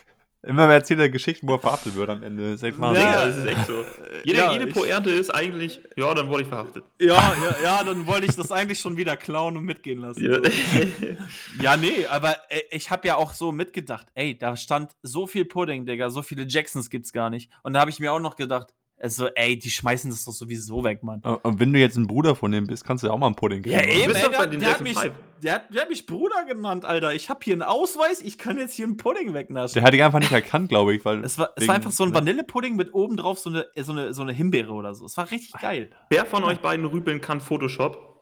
Immer 0.45 0.67
wer 0.67 0.75
erzählt 0.75 0.99
er 0.99 1.09
Geschichten, 1.09 1.47
wo 1.47 1.53
er 1.53 1.59
verhaftet 1.59 1.95
wird 1.95 2.09
am 2.09 2.21
Ende. 2.21 2.57
Sag 2.57 2.77
mal. 2.77 2.95
Ja. 2.95 3.01
Digga, 3.01 3.25
das 3.25 3.37
ist 3.37 3.45
echt 3.45 3.65
so. 3.65 3.85
Jede, 4.23 4.37
Ja, 4.37 4.51
jede 4.51 4.67
Pointe 4.67 5.09
ist 5.09 5.29
eigentlich, 5.29 5.81
ja, 5.95 6.13
dann 6.13 6.27
wurde 6.29 6.43
ich 6.43 6.49
verhaftet. 6.49 6.83
Ja, 6.99 7.15
ja, 7.15 7.55
ja, 7.63 7.83
dann 7.83 8.05
wollte 8.05 8.27
ich 8.27 8.35
das 8.35 8.51
eigentlich 8.51 8.79
schon 8.79 8.95
wieder 8.97 9.17
klauen 9.17 9.57
und 9.57 9.63
mitgehen 9.63 9.99
lassen. 9.99 10.23
Ja. 10.23 10.35
So. 10.35 10.41
Ja, 11.61 11.77
nee, 11.77 12.05
aber 12.07 12.35
äh, 12.49 12.61
ich 12.69 12.91
habe 12.91 13.07
ja 13.07 13.15
auch 13.15 13.33
so 13.33 13.51
mitgedacht, 13.51 14.07
ey, 14.13 14.37
da 14.37 14.55
stand 14.55 14.91
so 15.01 15.25
viel 15.25 15.45
Pudding, 15.45 15.85
Digga, 15.85 16.09
so 16.09 16.21
viele 16.21 16.45
Jacksons 16.47 16.89
gibt's 16.89 17.11
gar 17.11 17.29
nicht. 17.29 17.49
Und 17.63 17.73
da 17.73 17.79
habe 17.79 17.89
ich 17.89 17.99
mir 17.99 18.13
auch 18.13 18.19
noch 18.19 18.35
gedacht, 18.35 18.73
also, 18.97 19.27
ey, 19.35 19.59
die 19.59 19.69
schmeißen 19.69 20.09
das 20.09 20.23
doch 20.23 20.31
sowieso 20.31 20.83
weg, 20.83 21.03
Mann. 21.03 21.21
Und 21.21 21.59
wenn 21.59 21.73
du 21.73 21.79
jetzt 21.79 21.97
ein 21.97 22.07
Bruder 22.07 22.35
von 22.35 22.51
dem 22.51 22.65
bist, 22.65 22.85
kannst 22.85 23.03
du 23.03 23.07
ja 23.07 23.13
auch 23.13 23.17
mal 23.17 23.27
einen 23.27 23.35
Pudding 23.35 23.61
kriegen. 23.61 23.75
Ja, 23.75 23.83
eben, 23.83 24.15
ey, 24.15 24.21
der, 24.21 24.47
der, 24.47 24.69
hat 24.71 24.81
mich, 24.81 24.97
der, 25.43 25.53
hat, 25.55 25.73
der 25.73 25.81
hat 25.81 25.89
mich 25.89 26.05
Bruder 26.05 26.45
genannt, 26.47 26.85
Alter. 26.85 27.13
Ich 27.13 27.29
habe 27.29 27.41
hier 27.43 27.53
einen 27.53 27.61
Ausweis, 27.61 28.21
ich 28.21 28.37
kann 28.37 28.57
jetzt 28.57 28.73
hier 28.73 28.85
einen 28.85 28.95
Pudding 28.97 29.33
wegnaschen. 29.33 29.73
Der 29.73 29.83
hat 29.83 29.93
dich 29.93 30.01
einfach 30.01 30.19
nicht 30.19 30.31
erkannt, 30.31 30.69
glaube 30.69 30.95
ich, 30.95 31.03
weil. 31.03 31.23
es 31.25 31.37
war, 31.37 31.49
es 31.55 31.61
wegen- 31.61 31.67
war 31.67 31.75
einfach 31.75 31.91
so 31.91 32.03
ein 32.03 32.09
ne? 32.09 32.15
Vanillepudding 32.15 32.75
mit 32.77 32.93
oben 32.93 33.17
drauf 33.17 33.37
so 33.37 33.49
eine, 33.49 33.65
so, 33.75 33.91
eine, 33.91 34.13
so 34.13 34.21
eine 34.21 34.31
Himbeere 34.31 34.71
oder 34.71 34.95
so. 34.95 35.05
Es 35.05 35.17
war 35.17 35.29
richtig 35.29 35.59
geil. 35.61 35.91
Wer 36.09 36.25
von 36.25 36.43
euch 36.45 36.59
beiden 36.59 36.85
rüpeln 36.85 37.19
kann 37.19 37.41
Photoshop? 37.41 38.21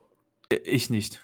Ich 0.65 0.89
nicht. 0.89 1.21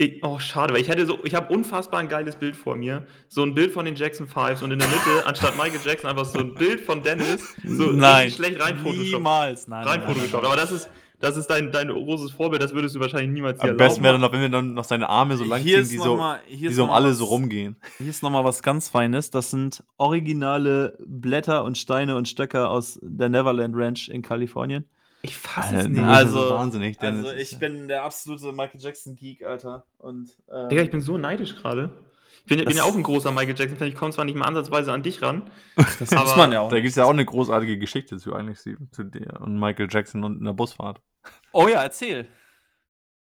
Ich, 0.00 0.22
oh, 0.22 0.38
schade, 0.38 0.72
weil 0.72 0.80
ich 0.80 0.88
hätte 0.88 1.04
so, 1.06 1.18
ich 1.24 1.34
habe 1.34 1.52
unfassbar 1.52 1.98
ein 1.98 2.08
geiles 2.08 2.36
Bild 2.36 2.54
vor 2.54 2.76
mir. 2.76 3.04
So 3.28 3.42
ein 3.42 3.52
Bild 3.52 3.72
von 3.72 3.84
den 3.84 3.96
Jackson 3.96 4.28
Fives 4.28 4.62
und 4.62 4.70
in 4.70 4.78
der 4.78 4.86
Mitte, 4.86 5.26
anstatt 5.26 5.56
Michael 5.56 5.80
Jackson, 5.84 6.08
einfach 6.08 6.24
so 6.24 6.38
ein 6.38 6.54
Bild 6.54 6.80
von 6.82 7.02
Dennis. 7.02 7.56
So 7.64 7.90
Nein, 7.90 8.30
schlecht 8.30 8.60
rein 8.62 8.78
Photoshop. 8.78 9.18
Niemals, 9.18 9.66
nein. 9.66 9.84
Rein 9.84 9.98
nein, 10.00 10.08
nein, 10.08 10.16
Photoshop. 10.16 10.44
Aber 10.44 10.54
das 10.54 10.70
ist, 10.70 10.88
das 11.18 11.36
ist 11.36 11.48
dein, 11.48 11.72
dein 11.72 11.88
großes 11.88 12.30
Vorbild, 12.30 12.62
das 12.62 12.72
würdest 12.74 12.94
du 12.94 13.00
wahrscheinlich 13.00 13.30
niemals 13.32 13.60
hier 13.60 13.72
Am 13.72 13.76
besten 13.76 14.04
wäre 14.04 14.12
dann 14.14 14.20
noch, 14.20 14.30
wenn 14.32 14.40
wir 14.40 14.48
dann 14.48 14.72
noch 14.72 14.84
seine 14.84 15.08
Arme 15.08 15.36
so 15.36 15.42
lang 15.42 15.60
Hier 15.60 15.78
ziehen, 15.78 15.82
ist 15.82 15.90
die 15.90 15.96
noch 15.96 16.04
so, 16.04 16.16
mal- 16.16 16.38
hier 16.46 16.56
die 16.58 16.66
ist 16.66 16.76
so 16.76 16.84
um 16.84 16.90
alle 16.90 17.10
was- 17.10 17.18
so 17.18 17.24
rumgehen. 17.24 17.74
Hier 17.98 18.08
ist 18.08 18.22
nochmal 18.22 18.44
was 18.44 18.62
ganz 18.62 18.88
Feines. 18.88 19.30
Das 19.32 19.50
sind 19.50 19.82
originale 19.96 20.96
Blätter 21.04 21.64
und 21.64 21.76
Steine 21.76 22.14
und 22.14 22.28
Stöcker 22.28 22.70
aus 22.70 23.00
der 23.02 23.30
Neverland 23.30 23.74
Ranch 23.76 24.08
in 24.08 24.22
Kalifornien. 24.22 24.84
Ich 25.22 25.36
fasse 25.36 25.76
es 25.76 25.82
nee, 25.84 25.94
nicht. 26.00 26.02
das 26.02 26.16
Also- 26.16 26.44
ist 26.44 26.50
wahnsinnig, 26.50 26.98
Dennis. 26.98 27.26
Also 27.26 27.36
ich 27.36 27.58
bin 27.58 27.88
der 27.88 28.04
absolute 28.04 28.52
Michael 28.52 28.80
Jackson 28.80 29.16
Geek, 29.16 29.44
Alter. 29.44 29.84
Und 29.98 30.30
ähm, 30.52 30.68
Digga, 30.68 30.82
ich 30.82 30.90
bin 30.90 31.00
so 31.00 31.18
neidisch 31.18 31.56
gerade. 31.56 31.90
Ich 32.44 32.56
bin, 32.56 32.64
bin 32.64 32.76
ja 32.76 32.84
auch 32.84 32.94
ein 32.94 33.02
großer 33.02 33.30
Michael 33.32 33.56
Jackson-Fan. 33.58 33.88
Ich 33.88 33.94
komme 33.94 34.12
zwar 34.12 34.24
nicht 34.24 34.36
mal 34.36 34.46
ansatzweise 34.46 34.92
an 34.92 35.02
dich 35.02 35.20
ran. 35.20 35.50
das 35.76 36.12
aber- 36.12 36.22
muss 36.22 36.36
man 36.36 36.52
ja 36.52 36.60
auch. 36.60 36.70
Da 36.70 36.76
gibt 36.76 36.90
es 36.90 36.96
ja 36.96 37.04
auch 37.04 37.10
eine 37.10 37.24
großartige 37.24 37.78
Geschichte 37.78 38.16
zu 38.18 38.32
eigentlich 38.34 38.58
zu 38.58 38.76
zu 38.90 39.02
dir 39.04 39.40
und 39.40 39.58
Michael 39.58 39.88
Jackson 39.90 40.24
und 40.24 40.38
in 40.38 40.44
der 40.44 40.52
Busfahrt. 40.54 41.00
Oh 41.52 41.66
ja, 41.68 41.82
erzähl. 41.82 42.26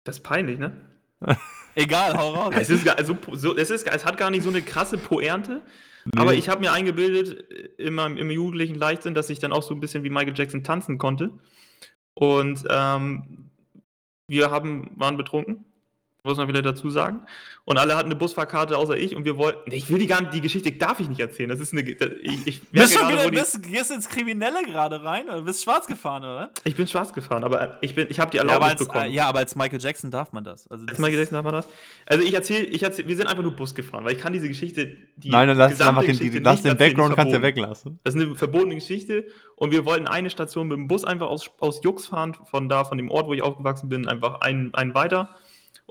Das 0.03 0.17
ist 0.17 0.23
peinlich, 0.25 0.59
ne? 0.59 0.73
Egal, 1.75 2.17
hau 2.19 2.31
raus. 2.35 2.55
Es, 2.59 2.71
ist, 2.71 2.87
also, 2.89 3.17
so, 3.33 3.57
es, 3.57 3.71
ist, 3.71 3.87
es 3.87 4.05
hat 4.05 4.17
gar 4.19 4.31
nicht 4.31 4.43
so 4.43 4.51
eine 4.51 4.63
krasse 4.63 4.99
Poernte. 4.99 5.63
Aber 6.17 6.35
ich 6.35 6.51
habe 6.51 6.61
mir 6.61 6.73
eingebildet, 6.73 7.51
äh, 7.51 7.83
in 7.83 7.95
meinem, 7.95 8.19
im 8.19 8.31
jugendlichen 8.31 8.75
Leichtsinn, 8.75 9.15
dass 9.15 9.31
ich 9.31 9.39
dann 9.39 9.53
auch 9.53 9.63
so 9.63 9.75
ein 9.75 9.81
bisschen 9.81 10.05
wie 10.05 10.11
Michael 10.11 10.35
Jackson 10.37 10.63
tanzen 10.63 10.99
konnte. 10.99 11.31
Und 12.15 12.65
ähm, 12.71 13.51
wir 14.29 14.51
haben, 14.51 14.91
waren 14.97 15.17
betrunken, 15.17 15.65
muss 16.25 16.39
man 16.39 16.49
wieder 16.49 16.63
dazu 16.63 16.89
sagen. 16.89 17.21
Und 17.67 17.79
alle 17.79 17.97
hatten 17.97 18.09
eine 18.09 18.17
Busfahrkarte 18.17 18.77
außer 18.77 18.97
ich 18.97 19.15
und 19.15 19.25
wir 19.25 19.37
wollten. 19.37 19.71
Ich 19.71 19.89
will 19.91 19.99
die 19.99 20.07
gar 20.07 20.23
nicht, 20.23 20.33
die 20.33 20.41
Geschichte 20.41 20.73
darf 20.73 20.99
ich 21.01 21.09
nicht 21.09 21.21
erzählen. 21.21 21.51
Das 21.51 21.61
ist 21.61 21.73
eine. 21.73 21.83
Ich, 21.83 22.47
ich, 22.47 22.63
bist 22.71 22.95
du 22.95 22.99
gerade, 22.99 23.31
wieder, 23.31 23.31
bist, 23.31 23.63
gehst 23.63 23.91
ins 23.91 24.09
Kriminelle 24.09 24.63
gerade 24.65 25.03
rein 25.05 25.29
oder 25.29 25.43
bist 25.43 25.63
schwarz 25.63 25.87
gefahren, 25.87 26.23
oder? 26.23 26.51
ich 26.65 26.75
bin 26.75 26.87
schwarz 26.87 27.13
gefahren, 27.13 27.45
aber 27.45 27.79
ich, 27.83 27.95
bin, 27.95 28.07
ich 28.09 28.21
habe 28.21 28.31
die 28.31 28.39
Ja 28.39 28.43
Erlaubnis 28.43 28.71
als, 28.71 28.79
bekommen. 28.81 29.13
ja, 29.13 29.29
aber 29.29 29.41
als 29.41 29.55
Michael 29.55 29.81
Jackson 29.81 30.11
darf 30.11 30.33
man 30.33 30.45
das. 30.45 30.67
Also 30.69 30.85
das 30.85 30.95
Als 30.95 30.99
Michael 30.99 31.19
Jackson 31.19 31.37
darf 31.37 31.45
man 31.45 31.55
das? 31.55 31.69
Also 32.07 32.25
ich 32.25 32.35
erzähle, 32.35 32.65
ich 32.65 32.83
erzähl, 32.83 33.07
wir 33.07 33.17
sind 33.17 33.27
einfach 33.27 33.43
nur 33.43 33.55
Bus 33.55 33.75
gefahren, 33.75 34.05
weil 34.05 34.13
ich 34.13 34.19
kann 34.19 34.33
diese 34.33 34.49
Geschichte, 34.49 34.97
die 35.17 35.31
Nein, 35.31 35.49
dann 35.49 35.59
lass, 35.59 35.81
einfach 35.81 36.05
den, 36.05 36.19
die, 36.19 36.39
lass 36.39 36.63
den 36.63 36.77
Background 36.77 37.17
kannst 37.17 37.33
du 37.33 37.37
ja 37.37 37.43
weglassen. 37.43 38.01
Das 38.03 38.15
ist 38.15 38.21
eine 38.21 38.35
verbotene 38.35 38.75
Geschichte 38.77 39.27
und 39.57 39.73
wir 39.73 39.85
wollten 39.85 40.07
eine 40.07 40.31
Station 40.31 40.69
mit 40.69 40.79
dem 40.79 40.89
Bus 40.89 41.05
einfach 41.05 41.29
aus, 41.29 41.51
aus 41.61 41.83
Jux 41.83 42.07
fahren, 42.07 42.35
von 42.51 42.69
da, 42.71 42.85
von 42.85 42.97
dem 42.97 43.11
Ort, 43.11 43.27
wo 43.27 43.35
ich 43.35 43.43
aufgewachsen 43.43 43.89
bin, 43.89 44.09
einfach 44.09 44.41
einen, 44.41 44.73
einen 44.75 44.95
weiter. 44.95 45.35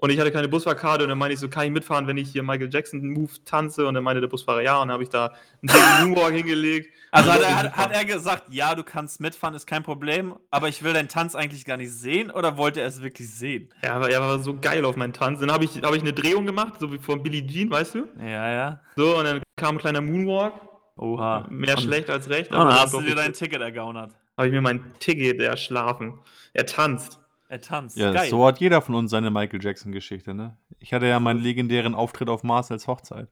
Und 0.04 0.10
ich 0.10 0.20
hatte 0.20 0.34
keine 0.34 0.50
Busfahrkarte 0.50 1.04
und 1.06 1.10
dann 1.10 1.18
meinte 1.18 1.34
ich 1.36 1.40
so, 1.40 1.48
kann 1.48 1.64
ich 1.64 1.72
mitfahren, 1.72 2.08
wenn 2.08 2.18
ich 2.18 2.30
hier 2.30 2.44
Michael 2.44 2.70
Jackson 2.70 3.08
Move 3.08 3.32
tanze? 3.46 3.88
Und 3.88 3.94
dann 3.94 4.04
meinte 4.04 4.20
der 4.20 4.28
Busfahrer 4.28 4.62
ja 4.62 4.76
und 4.82 4.90
dann 4.90 4.96
habe 4.96 5.04
ich 5.04 5.08
da 5.08 5.32
einen 5.66 6.10
Moonwalk 6.10 6.34
hingelegt. 6.34 6.90
Also 7.10 7.32
hat 7.32 7.42
er, 7.42 7.56
hat, 7.58 7.78
hat 7.78 7.92
er 7.94 8.04
gesagt, 8.04 8.44
ja, 8.50 8.76
du 8.76 8.84
kannst 8.84 9.22
mitfahren, 9.22 9.56
ist 9.56 9.66
kein 9.66 9.82
Problem, 9.82 10.36
aber 10.52 10.68
ich 10.68 10.84
will 10.84 10.92
deinen 10.92 11.08
Tanz 11.08 11.36
eigentlich 11.36 11.64
gar 11.64 11.78
nicht 11.78 11.94
sehen 11.94 12.32
oder 12.32 12.58
wollte 12.58 12.82
er 12.82 12.88
es 12.88 13.02
wirklich 13.02 13.34
sehen? 13.34 13.70
er, 13.80 14.02
war, 14.02 14.10
er 14.10 14.20
war 14.20 14.40
so 14.40 14.58
geil 14.60 14.84
auf 14.84 14.98
meinen 14.98 15.14
Tanz. 15.14 15.40
Dann 15.40 15.50
habe 15.54 15.64
ich, 15.64 15.82
hab 15.82 15.94
ich 15.96 16.02
eine 16.02 16.12
Drehung 16.12 16.46
gemacht, 16.46 16.74
so 16.82 16.92
wie 16.92 16.98
von 16.98 17.24
Billie 17.24 17.48
Jean, 17.48 17.72
weißt 17.72 17.96
du? 17.96 18.10
Ja, 18.20 18.52
ja. 18.52 18.82
So, 18.98 19.18
und 19.18 19.24
dann 19.24 19.42
kam 19.56 19.76
ein 19.78 19.80
kleiner 19.80 20.02
Moonwalk. 20.02 20.54
Oha. 20.98 21.48
Mehr 21.50 21.78
Und- 21.78 21.82
schlecht 21.84 22.10
als 22.10 22.30
recht. 22.30 22.52
Und 22.52 22.58
dann 22.58 22.68
aber 22.68 22.82
hast 22.82 22.94
du 22.94 23.00
dir 23.00 23.16
dein. 23.16 23.32
Ticket 23.32 23.62
ergaunert. 23.62 24.12
habe 24.38 24.48
ich 24.48 24.54
mir 24.54 24.60
mein 24.62 24.84
Ticket 25.00 25.40
erschlafen. 25.40 26.20
Er 26.52 26.66
tanzt. 26.66 27.20
Er 27.54 27.62
tanzt. 27.62 27.98
Ja, 27.98 28.12
Geil. 28.12 28.32
so 28.32 28.48
hat 28.48 28.60
jeder 28.60 28.82
von 28.82 28.96
uns 28.96 29.12
seine 29.12 29.30
Michael 29.30 29.64
Jackson-Geschichte, 29.64 30.34
ne? 30.34 30.58
Ich 30.80 30.92
hatte 30.92 31.06
ja 31.06 31.20
meinen 31.20 31.40
legendären 31.40 31.94
Auftritt 31.94 32.28
auf 32.28 32.42
Marcel's 32.42 32.88
Hochzeit. 32.88 33.30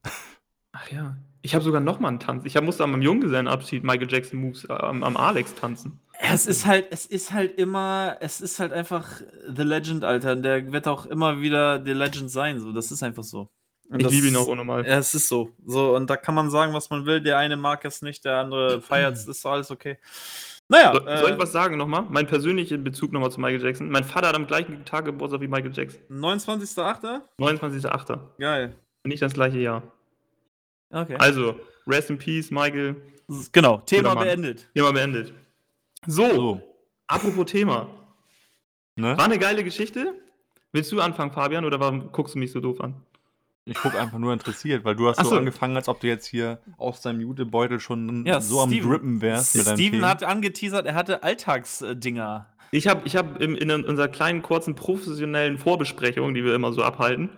Ach 0.74 0.92
ja. 0.92 1.18
Ich 1.42 1.56
habe 1.56 1.64
sogar 1.64 1.82
noch 1.82 2.00
mal 2.00 2.10
einen 2.10 2.20
Tanz. 2.20 2.46
Ich 2.46 2.56
hab, 2.56 2.64
musste 2.64 2.84
am 2.84 3.02
Junggesellenabschied 3.02 3.84
Michael 3.84 4.12
Jackson 4.12 4.40
Moves 4.40 4.66
äh, 4.66 4.74
am, 4.74 5.02
am 5.02 5.18
Alex 5.18 5.56
tanzen. 5.56 6.00
Es 6.20 6.46
ist 6.46 6.68
halt, 6.68 6.86
es 6.92 7.08
ist 7.08 7.34
halt 7.34 7.58
immer, 7.58 8.18
es 8.20 8.42
ist 8.42 8.60
halt 8.60 8.74
einfach 8.74 9.10
The 9.48 9.64
Legend, 9.64 10.04
Alter. 10.04 10.36
Der 10.36 10.72
wird 10.72 10.88
auch 10.88 11.08
immer 11.08 11.42
wieder 11.42 11.84
The 11.84 11.94
Legend 11.94 12.30
sein. 12.30 12.60
So, 12.60 12.72
das 12.74 12.92
ist 12.92 13.02
einfach 13.02 13.24
so. 13.24 13.50
Und 13.90 14.04
Ich 14.04 14.10
liebe 14.12 14.28
ihn 14.28 14.36
auch 14.36 14.46
unnormal. 14.46 14.86
Ja, 14.86 15.00
es 15.00 15.16
ist 15.16 15.30
so. 15.30 15.50
So, 15.66 15.96
und 15.96 16.12
da 16.12 16.16
kann 16.16 16.36
man 16.36 16.52
sagen, 16.52 16.74
was 16.74 16.92
man 16.92 17.08
will. 17.08 17.22
Der 17.22 17.40
eine 17.40 17.58
mag 17.58 17.84
es 17.86 18.04
nicht, 18.04 18.24
der 18.24 18.38
andere 18.38 18.82
feiert 18.82 19.16
es, 19.16 19.28
ist 19.28 19.44
alles 19.48 19.72
okay. 19.72 19.98
Naja, 20.72 20.94
So, 20.94 21.00
soll 21.02 21.30
äh, 21.30 21.34
ich 21.34 21.40
was 21.40 21.52
sagen 21.52 21.78
nochmal? 21.78 22.06
Mein 22.10 22.28
persönlicher 22.28 22.78
Bezug 22.78 23.12
nochmal 23.12 23.30
zu 23.30 23.42
Michael 23.42 23.62
Jackson. 23.62 23.90
Mein 23.92 24.06
Vater 24.06 24.30
hat 24.30 24.36
am 24.36 24.48
gleichen 24.48 24.86
Tag 24.86 25.04
Geburtstag 25.04 25.42
wie 25.42 25.50
Michael 25.50 25.74
Jackson. 25.74 26.02
29.8. 26.10 27.22
29.08. 27.38 28.20
Geil. 28.40 28.76
Nicht 29.04 29.22
das 29.22 29.34
gleiche 29.34 29.60
Jahr. 29.60 29.84
Okay. 30.90 31.18
Also, 31.20 31.60
rest 31.88 32.10
in 32.10 32.18
peace, 32.18 32.52
Michael. 32.52 32.96
genau, 33.52 33.80
Thema 33.86 34.16
beendet. 34.16 34.70
Thema 34.74 34.94
beendet. 34.94 35.34
So, 36.08 36.30
So, 36.34 36.62
apropos 37.08 37.46
Thema. 37.52 37.90
ne? 38.96 39.18
War 39.18 39.26
eine 39.26 39.40
geile 39.40 39.64
Geschichte. 39.66 40.14
Willst 40.72 40.90
du 40.94 41.02
anfangen, 41.02 41.32
Fabian, 41.34 41.66
oder 41.66 41.82
warum 41.82 42.14
guckst 42.14 42.36
du 42.36 42.40
mich 42.40 42.52
so 42.54 42.62
doof 42.62 42.80
an? 42.80 42.96
Ich 43.66 43.76
gucke 43.78 44.00
einfach 44.00 44.18
nur 44.18 44.34
interessiert, 44.34 44.84
weil 44.86 44.96
du 44.96 45.08
hast 45.08 45.18
so 45.20 45.30
so. 45.30 45.38
angefangen, 45.38 45.76
als 45.76 45.88
ob 45.88 46.00
du 46.00 46.08
jetzt 46.08 46.26
hier 46.26 46.60
aus 46.78 47.02
deinem 47.02 47.22
Jutebeutel 47.22 47.80
schon 47.80 48.26
Ja, 48.26 48.42
so 48.42 48.60
am 48.62 48.70
Steven. 48.70 48.90
Drippen 48.90 49.22
wärst 49.22 49.56
mit 49.56 49.68
Steven 49.68 50.04
hat 50.08 50.24
angeteasert, 50.24 50.88
er 50.88 50.96
hatte 50.96 51.22
Alltagsdinger. 51.24 52.48
Ich 52.74 52.88
habe 52.88 53.02
ich 53.04 53.18
hab 53.18 53.42
in, 53.42 53.56
in 53.56 53.70
unserer 53.70 54.08
kleinen, 54.08 54.42
kurzen, 54.42 54.76
professionellen 54.76 55.58
Vorbesprechung, 55.58 56.34
die 56.34 56.44
wir 56.46 56.56
immer 56.56 56.72
so 56.74 56.84
abhalten, 56.84 57.30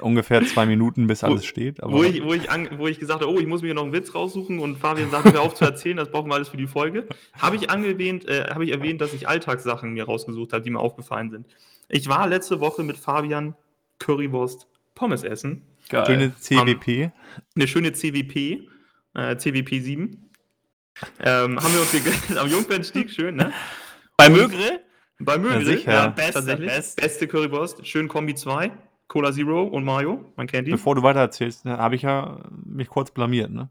Ungefähr 0.00 0.44
zwei 0.44 0.66
Minuten, 0.66 1.06
bis 1.06 1.22
Wo- 1.22 1.28
alles 1.28 1.46
steht. 1.46 1.82
Aber 1.82 1.92
wo 1.92 2.02
ich, 2.02 2.22
wo, 2.22 2.34
ich 2.34 2.50
an, 2.50 2.68
wo 2.76 2.86
ich 2.88 2.98
gesagt 2.98 3.22
habe, 3.22 3.32
oh, 3.32 3.38
ich 3.38 3.46
muss 3.46 3.62
mir 3.62 3.68
hier 3.68 3.74
noch 3.74 3.84
einen 3.84 3.92
Witz 3.94 4.14
raussuchen 4.14 4.58
und 4.58 4.76
Fabian 4.76 5.10
sagt, 5.10 5.32
hör 5.32 5.40
auf 5.42 5.54
zu 5.54 5.64
erzählen, 5.64 5.96
das 5.96 6.10
brauchen 6.10 6.28
wir 6.28 6.34
alles 6.34 6.48
für 6.50 6.56
die 6.58 6.66
Folge, 6.66 7.06
habe 7.38 7.56
ich, 7.56 7.70
angewähnt, 7.70 8.28
äh, 8.28 8.48
habe 8.50 8.64
ich 8.64 8.72
erwähnt, 8.72 9.00
dass 9.00 9.14
ich 9.14 9.28
Alltagssachen 9.28 9.92
mir 9.94 10.04
rausgesucht 10.04 10.52
habe, 10.52 10.62
die 10.62 10.70
mir 10.70 10.80
aufgefallen 10.80 11.30
sind. 11.30 11.46
Ich 11.88 12.08
war 12.08 12.26
letzte 12.26 12.60
Woche 12.60 12.82
mit 12.82 12.98
Fabian 12.98 13.54
Currywurst 14.00 14.66
Pommes 14.94 15.22
essen. 15.22 15.62
Geil. 15.88 16.06
schöne 16.06 16.34
CWP. 16.36 17.10
Eine 17.56 17.68
schöne 17.68 17.92
CWP, 17.92 18.68
äh, 19.14 19.36
CWP 19.36 19.80
7. 19.80 20.30
Ähm, 21.20 21.60
haben 21.60 21.72
wir 21.74 21.80
uns 21.80 21.92
gegönnt 21.92 22.36
am 22.38 22.48
Jungfernstieg, 22.48 23.10
schön, 23.10 23.36
ne? 23.36 23.52
Bei 24.16 24.28
Mögre? 24.30 24.80
Bei 25.18 25.38
Mögel, 25.38 25.64
sicher. 25.64 25.92
ja, 25.92 26.06
Beste, 26.08 26.32
tatsächlich. 26.34 26.68
beste. 26.68 27.02
Beste 27.02 27.28
Currywurst, 27.28 27.86
schön 27.86 28.08
Kombi 28.08 28.34
2, 28.34 28.70
Cola 29.08 29.32
Zero 29.32 29.64
und 29.64 29.84
Mayo, 29.84 30.32
man 30.36 30.46
kennt 30.46 30.68
die. 30.68 30.72
Bevor 30.72 30.94
du 30.94 31.02
weiter 31.02 31.20
erzählst, 31.20 31.64
ne, 31.64 31.76
habe 31.78 31.96
ich 31.96 32.02
ja 32.02 32.40
mich 32.64 32.88
kurz 32.88 33.10
blamiert. 33.10 33.50
Ne? 33.50 33.70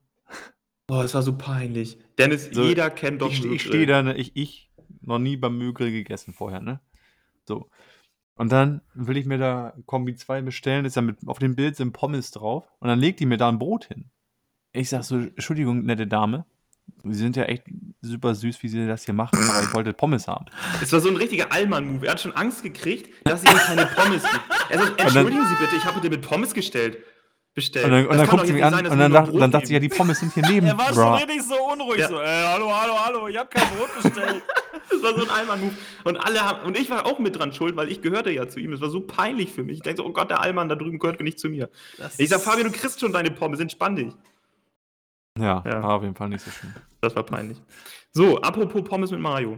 Boah, 0.88 1.03
es 1.03 1.13
war 1.13 1.22
so 1.22 1.38
peinlich. 1.38 1.98
Dennis, 2.18 2.50
So, 2.51 2.63
jeder 2.63 2.89
kennt 2.89 3.22
doch 3.22 3.32
ich 3.32 3.44
ich 3.46 3.63
stehe 3.63 3.86
da, 3.86 4.03
ne, 4.03 4.15
ich, 4.15 4.36
ich 4.36 4.70
noch 5.01 5.20
nie 5.20 5.38
beim 5.38 5.58
Mögel 5.58 5.92
gegessen 5.92 6.34
vorher, 6.34 6.60
ne? 6.62 6.82
So. 7.46 7.70
Und 8.35 8.51
dann 8.51 8.81
will 8.93 9.17
ich 9.17 9.25
mir 9.25 9.37
da 9.37 9.73
Kombi 9.85 10.15
2 10.15 10.41
bestellen, 10.41 10.85
ist 10.85 10.95
ja 10.95 11.01
mit, 11.01 11.17
auf 11.27 11.39
dem 11.39 11.55
Bild 11.55 11.75
sind 11.75 11.93
Pommes 11.93 12.31
drauf 12.31 12.67
und 12.79 12.87
dann 12.87 12.99
legt 12.99 13.19
die 13.19 13.25
mir 13.25 13.37
da 13.37 13.49
ein 13.49 13.59
Brot 13.59 13.85
hin. 13.85 14.05
Ich 14.71 14.89
sag 14.89 15.03
so, 15.03 15.17
Entschuldigung, 15.17 15.83
nette 15.83 16.07
Dame, 16.07 16.45
Sie 17.05 17.15
sind 17.15 17.35
ja 17.35 17.43
echt 17.43 17.63
super 18.01 18.33
süß, 18.33 18.63
wie 18.63 18.69
Sie 18.69 18.87
das 18.87 19.03
hier 19.03 19.13
machen, 19.13 19.37
aber 19.49 19.63
ich 19.63 19.73
wollte 19.73 19.93
Pommes 19.93 20.27
haben. 20.27 20.45
Es 20.81 20.91
war 20.93 21.01
so 21.01 21.09
ein 21.09 21.17
richtiger 21.17 21.51
Allmann-Move. 21.51 22.05
Er 22.05 22.13
hat 22.13 22.21
schon 22.21 22.33
Angst 22.33 22.63
gekriegt, 22.63 23.09
dass 23.25 23.43
ihm 23.43 23.57
keine 23.57 23.85
Pommes 23.87 24.23
gibt. 24.23 24.43
Er 24.69 24.79
sagt, 24.79 25.01
entschuldigen 25.01 25.45
Sie 25.45 25.55
bitte, 25.55 25.75
ich 25.75 25.85
habe 25.85 25.99
bitte 25.99 26.09
mit 26.09 26.25
Pommes 26.25 26.53
gestellt. 26.53 26.97
Bestellt. 27.55 27.86
Und 27.86 27.91
dann, 27.91 28.07
und 28.07 28.17
dann 28.17 28.27
guckt 28.27 28.48
sie 28.48 28.53
mich 28.53 28.63
an 28.63 28.74
sein, 28.74 28.88
und 28.88 28.98
dann, 28.98 29.12
dacht, 29.12 29.31
dann 29.36 29.51
dachte 29.51 29.67
sie, 29.67 29.74
ja, 29.74 29.79
die 29.79 29.89
Pommes 29.89 30.19
sind 30.19 30.33
hier 30.33 30.43
neben. 30.50 30.65
Er 30.65 30.77
war 30.77 30.91
schon 30.93 31.13
richtig 31.13 31.43
so 31.43 31.53
unruhig. 31.72 32.00
Ja. 32.00 32.07
So, 32.07 32.19
äh, 32.19 32.25
hallo, 32.48 32.72
hallo, 32.75 32.93
hallo, 33.05 33.27
ich 33.27 33.38
hab 33.38 33.51
kein 33.51 33.67
Brot 33.77 33.89
bestellt. 34.01 34.41
Das 34.89 35.01
war 35.01 35.15
so 35.17 35.24
ein 35.24 35.29
Allmann-Move. 35.29 35.74
Und 36.03 36.17
alle 36.17 36.41
haben, 36.41 36.65
und 36.67 36.77
ich 36.77 36.89
war 36.89 37.05
auch 37.05 37.17
mit 37.17 37.38
dran 37.39 37.51
schuld, 37.53 37.75
weil 37.75 37.89
ich 37.89 38.01
gehörte 38.01 38.29
ja 38.31 38.48
zu 38.48 38.60
ihm. 38.60 38.72
Das 38.72 38.81
war 38.81 38.89
so 38.89 39.01
peinlich 39.01 39.51
für 39.51 39.63
mich. 39.63 39.77
Ich 39.77 39.81
denke 39.81 40.01
so, 40.01 40.07
oh 40.07 40.12
Gott, 40.12 40.29
der 40.29 40.41
Allmann 40.41 40.67
da 40.69 40.75
drüben 40.75 41.00
gehört 41.00 41.19
nicht 41.22 41.39
zu 41.39 41.50
mir. 41.50 41.69
Das 41.98 42.19
Ich 42.19 42.29
sag, 42.29 42.41
Fabian, 42.41 42.72
du 42.72 42.77
kriegst 42.77 43.00
schon 43.00 43.12
deine 43.12 43.31
Pommes, 43.31 43.60
entspann 43.60 43.95
dich. 43.95 44.13
Ja, 45.39 45.63
Ja. 45.65 45.81
war 45.81 45.93
auf 45.95 46.03
jeden 46.03 46.15
Fall 46.15 46.29
nicht 46.29 46.43
so 46.43 46.51
schön. 46.51 46.74
Das 47.01 47.15
war 47.15 47.24
peinlich. 47.24 47.57
So, 48.12 48.41
apropos 48.41 48.83
Pommes 48.83 49.10
mit 49.12 49.19
Mayo. 49.19 49.57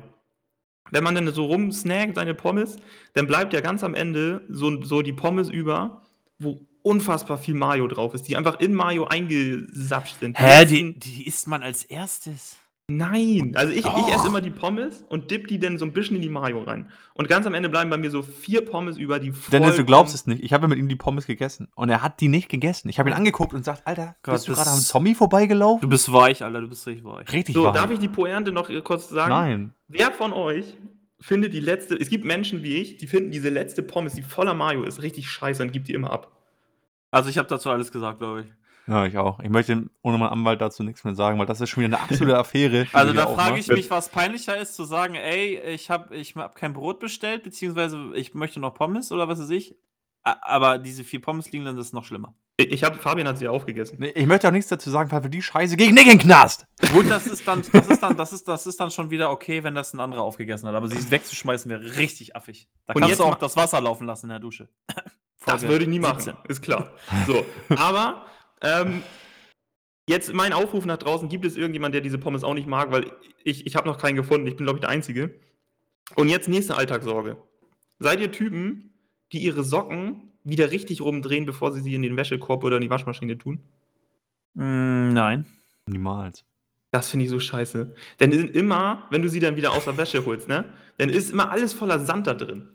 Wenn 0.91 1.03
man 1.03 1.15
dann 1.15 1.27
so 1.33 1.45
rumsnackt, 1.45 2.15
seine 2.15 2.33
Pommes, 2.35 2.77
dann 3.13 3.27
bleibt 3.27 3.51
ja 3.53 3.61
ganz 3.61 3.83
am 3.83 3.95
Ende 3.95 4.41
so, 4.47 4.81
so 4.83 5.01
die 5.01 5.13
Pommes 5.13 5.49
über, 5.49 6.03
wo 6.39 6.61
unfassbar 6.85 7.37
viel 7.37 7.55
Mayo 7.55 7.87
drauf 7.87 8.13
ist, 8.13 8.27
die 8.27 8.37
einfach 8.37 8.59
in 8.59 8.73
Mayo 8.73 9.05
eingesapscht 9.05 10.19
sind. 10.19 10.39
Hä, 10.39 10.65
die, 10.65 10.97
die 10.97 11.27
isst 11.27 11.47
man 11.47 11.63
als 11.63 11.83
erstes. 11.83 12.57
Nein, 12.87 13.53
also 13.55 13.73
ich, 13.73 13.79
ich 13.79 14.13
esse 14.13 14.27
immer 14.27 14.41
die 14.41 14.51
Pommes 14.51 15.03
und 15.09 15.31
dipp 15.31 15.47
die 15.47 15.57
dann 15.57 15.79
so 15.79 15.85
ein 15.85 15.91
bisschen 15.91 16.17
in 16.17 16.21
die 16.21 16.29
Mayo 16.29 16.61
rein. 16.61 16.91
Und 17.15 17.27
ganz 17.27 17.47
am 17.47 17.55
Ende 17.55 17.67
bleiben 17.67 17.89
bei 17.89 17.97
mir 17.97 18.11
so 18.11 18.21
vier 18.21 18.63
Pommes 18.63 18.97
über, 18.97 19.17
die 19.17 19.33
Dennis, 19.51 19.75
du 19.75 19.83
glaubst 19.85 20.13
es 20.13 20.27
nicht. 20.27 20.43
Ich 20.43 20.53
habe 20.53 20.67
mit 20.67 20.77
ihm 20.77 20.87
die 20.87 20.95
Pommes 20.95 21.25
gegessen 21.25 21.67
und 21.73 21.89
er 21.89 22.03
hat 22.03 22.21
die 22.21 22.27
nicht 22.27 22.47
gegessen. 22.47 22.87
Ich 22.89 22.99
habe 22.99 23.09
ihn 23.09 23.13
angeguckt 23.15 23.53
und 23.53 23.61
gesagt, 23.61 23.81
Alter, 23.87 24.15
Gott, 24.21 24.35
bist 24.35 24.47
du 24.47 24.53
gerade 24.53 24.69
am 24.69 24.77
Zombie 24.77 25.15
vorbeigelaufen? 25.15 25.81
Du 25.81 25.89
bist 25.89 26.13
weich, 26.13 26.43
Alter, 26.43 26.61
du 26.61 26.67
bist 26.67 26.85
richtig 26.85 27.03
weich. 27.05 27.33
richtig 27.33 27.55
So, 27.55 27.63
wahr. 27.63 27.73
darf 27.73 27.89
ich 27.89 27.97
die 27.97 28.07
Pointe 28.07 28.51
noch 28.51 28.69
kurz 28.83 29.09
sagen? 29.09 29.31
Nein. 29.31 29.73
Wer 29.87 30.11
von 30.11 30.31
euch 30.31 30.65
findet 31.19 31.53
die 31.53 31.61
letzte, 31.61 31.95
es 31.95 32.09
gibt 32.09 32.23
Menschen 32.23 32.61
wie 32.61 32.75
ich, 32.75 32.97
die 32.97 33.07
finden 33.07 33.31
diese 33.31 33.49
letzte 33.49 33.81
Pommes, 33.81 34.13
die 34.13 34.21
voller 34.21 34.53
Mayo 34.53 34.83
ist, 34.83 35.01
richtig 35.01 35.27
scheiße 35.27 35.63
und 35.63 35.71
gibt 35.71 35.87
die 35.87 35.93
immer 35.93 36.11
ab. 36.11 36.34
Also 37.11 37.29
ich 37.29 37.37
habe 37.37 37.47
dazu 37.47 37.69
alles 37.69 37.91
gesagt, 37.91 38.19
glaube 38.19 38.41
ich. 38.41 38.47
Ja, 38.87 39.05
ich 39.05 39.17
auch. 39.17 39.39
Ich 39.39 39.49
möchte 39.49 39.89
ohne 40.03 40.17
meinen 40.17 40.29
Anwalt 40.29 40.61
dazu 40.61 40.83
nichts 40.83 41.03
mehr 41.03 41.15
sagen, 41.15 41.39
weil 41.39 41.47
das 41.47 41.59
ist 41.59 41.69
schon 41.69 41.83
wieder 41.83 41.97
eine 41.97 42.03
absolute 42.03 42.37
Affäre. 42.37 42.87
Also 42.93 43.13
da 43.13 43.27
frage 43.27 43.57
ich 43.57 43.67
mich, 43.67 43.89
was 43.89 44.09
peinlicher 44.09 44.57
ist, 44.57 44.75
zu 44.75 44.83
sagen, 44.83 45.15
ey, 45.15 45.59
ich 45.73 45.89
habe 45.89 46.15
ich 46.15 46.35
hab 46.35 46.55
kein 46.55 46.73
Brot 46.73 46.99
bestellt, 46.99 47.43
beziehungsweise 47.43 48.11
ich 48.13 48.35
möchte 48.35 48.59
noch 48.59 48.73
Pommes 48.75 49.11
oder 49.11 49.27
was 49.27 49.39
weiß 49.39 49.49
ich. 49.49 49.75
Aber 50.23 50.79
diese 50.79 51.03
vier 51.03 51.21
Pommes 51.21 51.51
liegen 51.51 51.65
dann, 51.65 51.77
das 51.77 51.87
ist 51.87 51.93
noch 51.93 52.03
schlimmer. 52.03 52.35
Ich, 52.57 52.71
ich 52.71 52.83
habe, 52.83 52.97
Fabian 52.97 53.27
hat 53.27 53.37
sie 53.37 53.47
aufgegessen. 53.47 53.97
Nee, 53.99 54.11
Ich 54.15 54.25
möchte 54.25 54.47
auch 54.47 54.51
nichts 54.51 54.69
dazu 54.69 54.89
sagen, 54.89 55.11
weil 55.11 55.21
für 55.21 55.29
die 55.29 55.41
Scheiße 55.41 55.75
gegen 55.77 55.95
den 55.95 56.17
Knast. 56.17 56.65
Gut, 56.93 57.09
das 57.09 57.27
ist 57.27 57.47
dann, 57.47 57.63
das 57.71 57.87
ist 57.87 58.01
dann, 58.01 58.17
das 58.17 58.33
ist, 58.33 58.47
das 58.47 58.65
ist 58.65 58.79
dann 58.79 58.91
schon 58.91 59.11
wieder 59.11 59.29
okay, 59.29 59.63
wenn 59.63 59.75
das 59.75 59.93
ein 59.93 59.99
anderer 59.99 60.21
aufgegessen 60.21 60.67
hat. 60.67 60.75
Aber 60.75 60.87
sie 60.87 61.11
wegzuschmeißen 61.11 61.69
wäre 61.69 61.97
richtig 61.97 62.35
affig. 62.35 62.67
Da 62.85 62.93
Und 62.93 63.01
kannst 63.01 63.09
jetzt 63.09 63.19
du 63.19 63.25
auch 63.25 63.35
das 63.35 63.55
Wasser 63.57 63.81
laufen 63.81 64.07
lassen 64.07 64.27
in 64.27 64.29
der 64.29 64.39
Dusche. 64.39 64.69
Das 65.45 65.61
würde 65.67 65.83
ich 65.83 65.89
nie 65.89 65.99
machen, 65.99 66.21
17. 66.21 66.45
ist 66.47 66.61
klar. 66.61 66.91
So, 67.27 67.45
aber 67.69 68.25
ähm, 68.61 69.03
jetzt 70.07 70.33
mein 70.33 70.53
Aufruf 70.53 70.85
nach 70.85 70.97
draußen, 70.97 71.29
gibt 71.29 71.45
es 71.45 71.55
irgendjemand, 71.55 71.93
der 71.93 72.01
diese 72.01 72.17
Pommes 72.17 72.43
auch 72.43 72.53
nicht 72.53 72.67
mag, 72.67 72.91
weil 72.91 73.11
ich, 73.43 73.65
ich 73.65 73.75
habe 73.75 73.87
noch 73.87 73.97
keinen 73.97 74.15
gefunden, 74.15 74.47
ich 74.47 74.55
bin 74.55 74.65
glaube 74.65 74.77
ich 74.77 74.81
der 74.81 74.89
Einzige. 74.89 75.39
Und 76.15 76.29
jetzt 76.29 76.47
nächste 76.47 76.77
Alltagssorge. 76.77 77.37
Seid 77.99 78.19
ihr 78.19 78.31
Typen, 78.31 78.93
die 79.31 79.39
ihre 79.39 79.63
Socken 79.63 80.33
wieder 80.43 80.71
richtig 80.71 81.01
rumdrehen, 81.01 81.45
bevor 81.45 81.71
sie 81.71 81.81
sie 81.81 81.95
in 81.95 82.03
den 82.03 82.17
Wäschekorb 82.17 82.63
oder 82.63 82.77
in 82.77 82.83
die 82.83 82.89
Waschmaschine 82.89 83.37
tun? 83.37 83.59
Mm, 84.53 85.13
nein. 85.13 85.45
Niemals. 85.87 86.45
Das 86.91 87.09
finde 87.09 87.25
ich 87.25 87.31
so 87.31 87.39
scheiße. 87.39 87.93
Denn 88.19 88.31
immer, 88.31 89.07
wenn 89.09 89.21
du 89.21 89.29
sie 89.29 89.39
dann 89.39 89.55
wieder 89.55 89.73
aus 89.73 89.85
der 89.85 89.97
Wäsche 89.97 90.25
holst, 90.25 90.47
ne? 90.47 90.65
Dann 90.97 91.09
ist 91.09 91.31
immer 91.31 91.51
alles 91.51 91.73
voller 91.73 91.99
Sand 91.99 92.27
da 92.27 92.33
drin. 92.33 92.69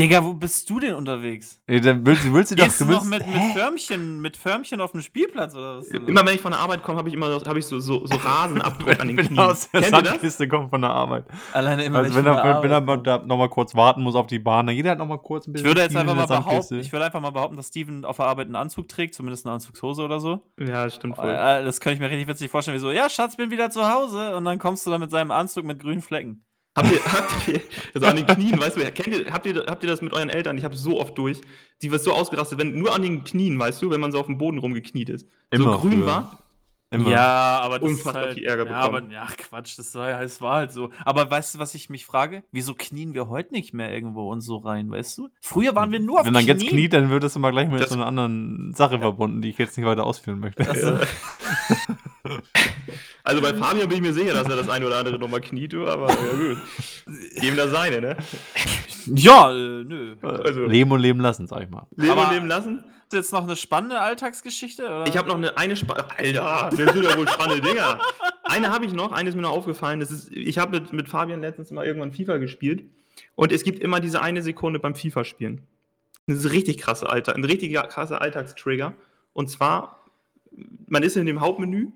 Digga, 0.00 0.24
wo 0.24 0.32
bist 0.32 0.68
du 0.70 0.80
denn 0.80 0.94
unterwegs? 0.94 1.60
Ey, 1.66 1.80
dann 1.80 2.04
willst, 2.06 2.24
du- 2.24 2.32
willst 2.32 2.50
du 2.50 2.56
doch. 2.56 2.64
Gehst 2.64 2.80
du 2.80 2.86
noch 2.86 3.04
mit, 3.04 3.24
mit? 3.26 3.36
Förmchen, 3.54 4.20
mit 4.20 4.36
Förmchen 4.36 4.80
auf 4.80 4.92
dem 4.92 5.02
Spielplatz 5.02 5.54
oder 5.54 5.78
was? 5.78 5.88
Immer 5.88 6.24
wenn 6.26 6.34
ich 6.34 6.40
von 6.40 6.52
der 6.52 6.60
Arbeit 6.60 6.82
komme, 6.82 6.96
habe 6.98 7.08
ich 7.10 7.14
immer 7.14 7.28
hab 7.30 7.56
ich 7.56 7.66
so, 7.66 7.78
so, 7.80 8.06
so 8.06 8.16
Rasenabdruck 8.24 8.98
an 8.98 9.08
den 9.08 9.18
Knien. 9.18 9.36
er 9.38 9.48
aus 9.50 9.70
der 9.70 9.82
Kennt? 9.82 10.06
Sandkiste 10.06 10.48
kommt 10.48 10.70
von 10.70 10.80
der 10.80 10.90
Arbeit. 10.90 11.26
Alleine 11.52 11.84
immer 11.84 11.98
Also 11.98 12.14
wenn 12.14 12.24
ich 12.24 12.30
er, 12.30 12.34
der 12.42 12.62
wenn 12.62 12.70
er 12.70 12.76
Arbeit 12.78 12.86
mal, 12.86 13.02
da 13.02 13.18
noch 13.18 13.36
mal 13.36 13.50
kurz 13.50 13.74
warten 13.74 14.02
muss 14.02 14.14
auf 14.14 14.26
die 14.26 14.38
Bahn, 14.38 14.66
dann 14.66 14.74
jeder 14.74 14.92
hat 14.92 14.98
noch 14.98 15.06
mal 15.06 15.18
kurz 15.18 15.46
ein 15.46 15.50
Ich 15.50 15.52
bisschen. 15.54 15.66
würde 15.68 15.82
jetzt 15.82 15.94
einfach 15.94 16.12
in 16.12 16.18
mal 16.18 16.26
behaupten, 16.26 16.78
ich 16.80 16.90
würde 16.92 17.04
einfach 17.04 17.20
mal 17.20 17.30
behaupten, 17.30 17.56
dass 17.58 17.66
Steven 17.68 18.04
auf 18.06 18.16
der 18.16 18.26
Arbeit 18.26 18.46
einen 18.46 18.56
Anzug 18.56 18.88
trägt, 18.88 19.14
zumindest 19.14 19.44
eine 19.44 19.54
Anzugshose 19.56 20.02
oder 20.02 20.18
so. 20.18 20.40
Ja, 20.58 20.88
stimmt 20.88 21.16
voll. 21.16 21.28
Äh, 21.28 21.62
Das 21.62 21.78
könnte 21.80 21.94
ich 21.94 22.00
mir 22.00 22.08
richtig 22.08 22.26
witzig 22.26 22.50
vorstellen, 22.50 22.76
wie 22.76 22.80
so, 22.80 22.90
ja, 22.90 23.10
Schatz, 23.10 23.36
bin 23.36 23.50
wieder 23.50 23.70
zu 23.70 23.86
Hause. 23.92 24.34
Und 24.34 24.46
dann 24.46 24.58
kommst 24.58 24.86
du 24.86 24.90
da 24.90 24.96
mit 24.98 25.10
seinem 25.10 25.30
Anzug 25.30 25.64
mit 25.66 25.78
grünen 25.78 26.00
Flecken. 26.00 26.44
Habt 26.76 26.92
ihr, 26.92 27.04
habt 27.12 27.48
ihr, 27.48 27.60
also 27.94 28.06
an 28.06 28.16
den 28.16 28.26
Knien, 28.26 28.60
weißt 28.60 28.76
du, 28.76 28.92
kennt 28.92 29.08
ihr, 29.08 29.32
habt, 29.32 29.44
ihr, 29.46 29.64
habt 29.66 29.82
ihr 29.82 29.90
das 29.90 30.02
mit 30.02 30.12
euren 30.12 30.28
Eltern? 30.30 30.56
Ich 30.56 30.64
habe 30.64 30.76
so 30.76 31.00
oft 31.00 31.16
durch. 31.18 31.40
Die 31.82 31.90
wird 31.90 32.02
so 32.02 32.12
ausgerastet, 32.12 32.58
wenn 32.58 32.78
nur 32.78 32.94
an 32.94 33.02
den 33.02 33.24
Knien, 33.24 33.58
weißt 33.58 33.82
du, 33.82 33.90
wenn 33.90 34.00
man 34.00 34.12
so 34.12 34.20
auf 34.20 34.26
dem 34.26 34.38
Boden 34.38 34.58
rumgekniet 34.58 35.08
ist. 35.08 35.26
Immer 35.50 35.72
so 35.74 35.78
grün 35.80 35.92
früher. 35.98 36.06
war. 36.06 36.36
Immer. 36.92 37.08
Ja, 37.10 37.60
aber 37.60 37.78
das 37.78 37.88
Unfassbar 37.88 38.14
ist 38.22 38.26
halt, 38.26 38.34
viel 38.38 38.44
Ärger 38.46 38.66
ja, 38.66 38.76
aber, 38.80 38.94
bekommen. 39.00 39.12
ja, 39.12 39.26
Quatsch, 39.36 39.78
das 39.78 39.94
war, 39.94 40.10
ja, 40.10 40.22
es 40.24 40.40
war 40.40 40.56
halt 40.56 40.72
so. 40.72 40.90
Aber 41.04 41.30
weißt 41.30 41.54
du, 41.54 41.58
was 41.60 41.76
ich 41.76 41.88
mich 41.88 42.04
frage? 42.04 42.42
Wieso 42.50 42.74
knien 42.74 43.14
wir 43.14 43.28
heute 43.28 43.52
nicht 43.54 43.72
mehr 43.72 43.92
irgendwo 43.94 44.28
und 44.30 44.40
so 44.40 44.56
rein, 44.56 44.90
weißt 44.90 45.16
du? 45.18 45.28
Früher 45.40 45.76
waren 45.76 45.92
wir 45.92 46.00
nur 46.00 46.18
auf 46.20 46.26
Wenn 46.26 46.32
man 46.32 46.44
jetzt 46.44 46.62
Knien. 46.62 46.72
kniet, 46.72 46.92
dann 46.92 47.08
wird 47.10 47.22
das 47.22 47.36
immer 47.36 47.52
gleich 47.52 47.68
mit 47.68 47.80
Das- 47.80 47.90
so 47.90 47.94
einer 47.94 48.06
anderen 48.06 48.74
Sache 48.74 48.98
verbunden, 48.98 49.40
die 49.40 49.50
ich 49.50 49.58
jetzt 49.58 49.76
nicht 49.76 49.86
weiter 49.86 50.04
ausführen 50.04 50.40
möchte. 50.40 50.68
Also, 50.68 50.98
Also 53.24 53.42
bei 53.42 53.54
Fabian 53.54 53.88
bin 53.88 53.98
ich 53.98 54.02
mir 54.02 54.12
sicher, 54.12 54.32
dass 54.32 54.48
er 54.48 54.56
das 54.56 54.68
eine 54.68 54.86
oder 54.86 54.98
andere 54.98 55.18
nochmal 55.18 55.40
kniet, 55.40 55.72
du, 55.72 55.86
aber 55.86 56.08
ja 56.08 56.14
gut. 56.14 56.58
Geben 57.40 57.56
das 57.56 57.70
seine, 57.70 58.00
ne? 58.00 58.16
ja, 59.06 59.50
äh, 59.50 59.84
nö. 59.84 60.16
Also- 60.22 60.64
leben 60.66 60.90
und 60.90 61.00
leben 61.00 61.20
lassen, 61.20 61.46
sag 61.46 61.62
ich 61.62 61.70
mal. 61.70 61.86
Leben 61.96 62.12
Aber- 62.12 62.28
und 62.28 62.34
leben 62.34 62.46
lassen. 62.46 62.84
Ist 63.12 63.16
jetzt 63.16 63.32
noch 63.32 63.42
eine 63.42 63.56
spannende 63.56 63.98
Alltagsgeschichte? 63.98 64.84
Oder? 64.84 65.06
Ich 65.08 65.16
habe 65.16 65.26
noch 65.26 65.34
eine, 65.34 65.56
eine 65.58 65.74
Spa 65.74 65.94
Alter, 66.16 66.70
das 66.70 66.92
sind 66.94 67.02
ja 67.02 67.18
wohl 67.18 67.26
spannende 67.28 67.60
Dinger. 67.60 67.98
Eine 68.44 68.70
habe 68.70 68.84
ich 68.84 68.92
noch, 68.92 69.10
eine 69.10 69.28
ist 69.28 69.34
mir 69.34 69.42
noch 69.42 69.50
aufgefallen. 69.50 69.98
Das 69.98 70.12
ist, 70.12 70.30
ich 70.30 70.58
habe 70.58 70.78
mit, 70.78 70.92
mit 70.92 71.08
Fabian 71.08 71.40
letztens 71.40 71.72
mal 71.72 71.84
irgendwann 71.84 72.12
FIFA 72.12 72.36
gespielt. 72.36 72.84
Und 73.34 73.50
es 73.50 73.64
gibt 73.64 73.80
immer 73.82 73.98
diese 73.98 74.22
eine 74.22 74.42
Sekunde 74.42 74.78
beim 74.78 74.94
FIFA-Spielen. 74.94 75.66
Das 76.28 76.38
ist 76.38 76.52
richtig 76.52 76.78
krasse 76.78 77.10
Alter, 77.10 77.34
ein 77.34 77.44
richtig 77.44 77.74
krasser 77.74 78.20
Alltagstrigger. 78.20 78.94
Und 79.32 79.50
zwar, 79.50 80.04
man 80.86 81.02
ist 81.02 81.16
in 81.16 81.26
dem 81.26 81.40
Hauptmenü 81.40 81.88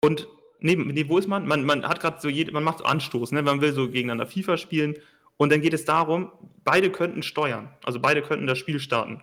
und 0.00 0.26
neben, 0.60 0.86
nee, 0.88 1.08
wo 1.08 1.18
ist 1.18 1.28
man? 1.28 1.46
Man, 1.46 1.64
man 1.64 1.86
hat 1.86 2.00
gerade 2.00 2.20
so 2.20 2.28
jede, 2.28 2.52
man 2.52 2.64
macht 2.64 2.78
so 2.78 2.84
Anstoß, 2.84 3.32
ne? 3.32 3.42
Man 3.42 3.60
will 3.60 3.72
so 3.72 3.88
gegeneinander 3.88 4.26
FIFA 4.26 4.56
spielen. 4.56 4.96
Und 5.36 5.50
dann 5.50 5.62
geht 5.62 5.72
es 5.72 5.84
darum, 5.84 6.30
beide 6.64 6.90
könnten 6.90 7.22
steuern. 7.22 7.70
Also 7.84 7.98
beide 7.98 8.22
könnten 8.22 8.46
das 8.46 8.58
Spiel 8.58 8.78
starten. 8.78 9.22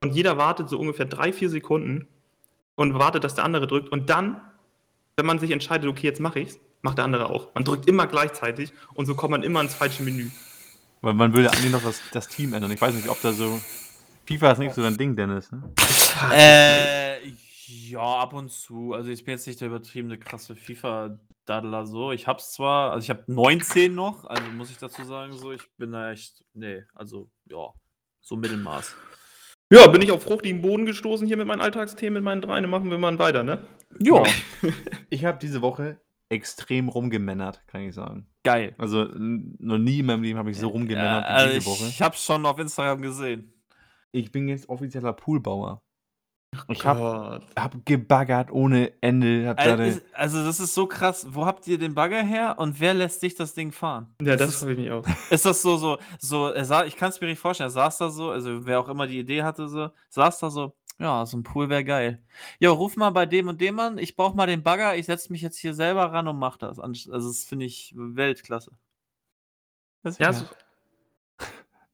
Und 0.00 0.14
jeder 0.14 0.36
wartet 0.36 0.68
so 0.68 0.78
ungefähr 0.78 1.06
drei, 1.06 1.32
vier 1.32 1.50
Sekunden 1.50 2.06
und 2.76 2.94
wartet, 2.94 3.24
dass 3.24 3.34
der 3.34 3.44
andere 3.44 3.66
drückt. 3.66 3.88
Und 3.88 4.08
dann, 4.08 4.40
wenn 5.16 5.26
man 5.26 5.38
sich 5.38 5.50
entscheidet, 5.50 5.88
okay, 5.88 6.06
jetzt 6.06 6.20
mache 6.20 6.40
ich's, 6.40 6.60
macht 6.82 6.98
der 6.98 7.04
andere 7.04 7.30
auch. 7.30 7.52
Man 7.54 7.64
drückt 7.64 7.88
immer 7.88 8.06
gleichzeitig 8.06 8.72
und 8.94 9.06
so 9.06 9.14
kommt 9.14 9.32
man 9.32 9.42
immer 9.42 9.60
ins 9.60 9.74
falsche 9.74 10.02
Menü. 10.02 10.30
Weil 11.00 11.14
man 11.14 11.32
will 11.32 11.44
ja 11.44 11.50
eigentlich 11.50 11.72
noch 11.72 11.82
das, 11.82 12.00
das 12.12 12.28
Team 12.28 12.52
ändern. 12.54 12.70
Ich 12.70 12.80
weiß 12.80 12.94
nicht, 12.94 13.08
ob 13.08 13.20
da 13.22 13.32
so. 13.32 13.60
FIFA 14.26 14.52
ist 14.52 14.58
nicht 14.58 14.74
so 14.74 14.82
dein 14.82 14.96
Ding, 14.96 15.16
Dennis. 15.16 15.50
Ne? 15.52 15.62
Äh, 16.32 17.32
ja, 17.66 18.00
ab 18.00 18.32
und 18.32 18.50
zu. 18.50 18.92
Also 18.92 19.10
ich 19.10 19.24
bin 19.24 19.32
jetzt 19.32 19.46
nicht 19.46 19.60
der 19.60 19.68
übertriebene 19.68 20.18
krasse 20.18 20.54
FIFA 20.56 21.18
Daddler 21.44 21.86
so. 21.86 22.12
Ich 22.12 22.26
hab's 22.26 22.52
zwar, 22.52 22.92
also 22.92 23.04
ich 23.04 23.10
habe 23.10 23.24
19 23.32 23.94
noch, 23.94 24.24
also 24.24 24.42
muss 24.52 24.70
ich 24.70 24.78
dazu 24.78 25.04
sagen, 25.04 25.32
so, 25.32 25.52
ich 25.52 25.62
bin 25.76 25.92
da 25.92 26.10
echt, 26.12 26.44
nee, 26.54 26.82
also 26.94 27.30
ja, 27.50 27.72
so 28.20 28.36
Mittelmaß. 28.36 28.94
Ja, 29.72 29.86
bin 29.88 30.02
ich 30.02 30.12
auf 30.12 30.22
fruchtigen 30.22 30.62
Boden 30.62 30.86
gestoßen 30.86 31.26
hier 31.26 31.36
mit 31.36 31.46
meinen 31.46 31.60
Alltagsthemen, 31.60 32.14
mit 32.14 32.22
meinen 32.24 32.40
dreien. 32.40 32.62
Dann 32.62 32.70
machen 32.70 32.90
wir 32.90 32.98
mal 32.98 33.18
weiter, 33.18 33.42
ne? 33.42 33.66
Ja, 34.00 34.22
Ich 35.10 35.24
habe 35.24 35.38
diese 35.40 35.60
Woche 35.62 36.00
extrem 36.28 36.88
rumgemännert, 36.88 37.66
kann 37.68 37.82
ich 37.82 37.94
sagen. 37.94 38.26
geil. 38.44 38.74
Also 38.78 39.04
noch 39.14 39.78
nie 39.78 40.00
in 40.00 40.06
meinem 40.06 40.22
Leben 40.24 40.38
habe 40.38 40.50
ich 40.50 40.58
so 40.58 40.68
rumgemännert 40.68 41.24
Ja, 41.24 41.28
wie 41.30 41.32
also 41.34 41.46
diese 41.54 41.58
ich, 41.58 41.66
Woche. 41.66 41.88
ich 41.88 42.02
hab's 42.02 42.24
schon 42.24 42.44
auf 42.46 42.58
Instagram 42.58 43.02
gesehen. 43.02 43.52
Ich 44.12 44.32
bin 44.32 44.48
jetzt 44.48 44.68
offizieller 44.68 45.12
Poolbauer. 45.12 45.82
Ich 46.68 46.84
habe 46.84 47.40
hab 47.56 47.84
gebaggert 47.86 48.50
ohne 48.50 48.92
Ende. 49.02 49.48
Hab 49.48 49.58
Also, 49.60 49.82
ist, 49.82 50.02
also 50.14 50.44
das 50.44 50.60
ist 50.60 50.74
so 50.74 50.86
krass. 50.86 51.26
Wo 51.30 51.46
habt 51.46 51.66
ihr 51.66 51.78
den 51.78 51.94
Bagger 51.94 52.22
her 52.22 52.56
und 52.58 52.80
wer 52.80 52.94
lässt 52.94 53.20
sich 53.20 53.34
das 53.34 53.54
Ding 53.54 53.72
fahren? 53.72 54.14
Ja, 54.20 54.36
das 54.36 54.50
ist, 54.50 54.56
freue 54.62 54.72
ich 54.72 54.78
mich 54.78 54.90
auch. 54.90 55.04
ist 55.30 55.44
das 55.46 55.62
so, 55.62 55.76
so, 55.76 55.98
so, 56.18 56.48
er 56.48 56.64
sah, 56.64 56.84
ich 56.84 56.96
kann 56.96 57.10
es 57.10 57.20
mir 57.20 57.26
nicht 57.28 57.38
vorstellen, 57.38 57.68
er 57.68 57.72
saß 57.72 57.98
da 57.98 58.10
so, 58.10 58.30
also 58.30 58.66
wer 58.66 58.80
auch 58.80 58.88
immer 58.88 59.06
die 59.06 59.18
Idee 59.18 59.42
hatte, 59.42 59.68
so, 59.68 59.90
saß 60.10 60.38
da 60.40 60.50
so, 60.50 60.74
ja, 60.98 61.26
so 61.26 61.36
ein 61.36 61.42
Pool 61.42 61.68
wäre 61.68 61.84
geil. 61.84 62.22
Ja, 62.58 62.70
ruf 62.70 62.96
mal 62.96 63.10
bei 63.10 63.26
dem 63.26 63.48
und 63.48 63.60
dem 63.60 63.78
an, 63.78 63.98
ich 63.98 64.16
brauche 64.16 64.34
mal 64.36 64.46
den 64.46 64.62
Bagger, 64.62 64.96
ich 64.96 65.06
setze 65.06 65.30
mich 65.30 65.42
jetzt 65.42 65.58
hier 65.58 65.74
selber 65.74 66.10
ran 66.12 66.26
und 66.28 66.38
mach 66.38 66.56
das. 66.56 66.78
Also 66.78 67.28
das 67.28 67.44
finde 67.44 67.66
ich 67.66 67.92
Weltklasse. 67.96 68.70
Das 70.02 70.18
Ja, 70.18 70.30
Ja. 70.30 70.32
hast, 70.32 70.56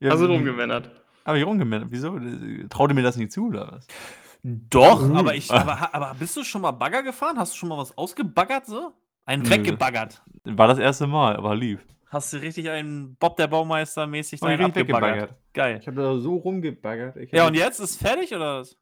ja, 0.01 0.11
hast 0.13 0.21
du 0.21 0.25
wie- 0.29 0.33
rumgemännert. 0.35 0.91
Habe 1.25 1.39
ich 1.39 1.47
rumgemännert. 1.47 1.89
Wieso? 1.93 2.19
Traut 2.69 2.91
ihr 2.91 2.95
mir 2.95 3.03
das 3.05 3.17
nicht 3.17 3.31
zu, 3.33 3.47
oder 3.47 3.71
was? 3.73 3.87
Doch, 4.43 5.03
Uh. 5.09 5.15
aber 5.17 5.35
ich, 5.35 5.51
aber, 5.51 5.95
aber 5.95 6.15
bist 6.19 6.37
du 6.37 6.43
schon 6.45 6.63
mal 6.63 6.73
Bagger 6.73 7.03
gefahren? 7.03 7.39
Hast 7.39 7.53
du 7.55 7.59
schon 7.59 7.69
mal 7.69 7.79
was 7.79 7.97
ausgebaggert 7.97 8.67
so? 8.67 8.93
Einen 9.25 9.45
Nö. 9.45 9.51
weggebaggert. 9.51 10.23
War 10.45 10.67
das 10.67 10.79
erste 10.79 11.07
Mal, 11.07 11.37
aber 11.37 11.55
lief. 11.55 11.81
Hast 12.09 12.33
du 12.33 12.39
richtig 12.39 12.69
einen 12.69 13.15
Bob 13.17 13.37
der 13.37 13.47
Baumeister 13.47 14.07
mäßig 14.07 14.43
abgebaggert? 14.43 14.77
weggebaggert. 14.77 15.35
Geil. 15.55 15.79
Ich 15.81 15.87
habe 15.87 15.97
da 16.03 16.19
so 16.19 16.37
rumgebaggert. 16.37 17.17
Ich 17.17 17.31
Ja, 17.33 17.47
und 17.47 17.55
jetzt 17.55 17.79
ist 17.79 17.97
fertig 18.03 18.35
oder 18.35 18.61
was? 18.61 18.77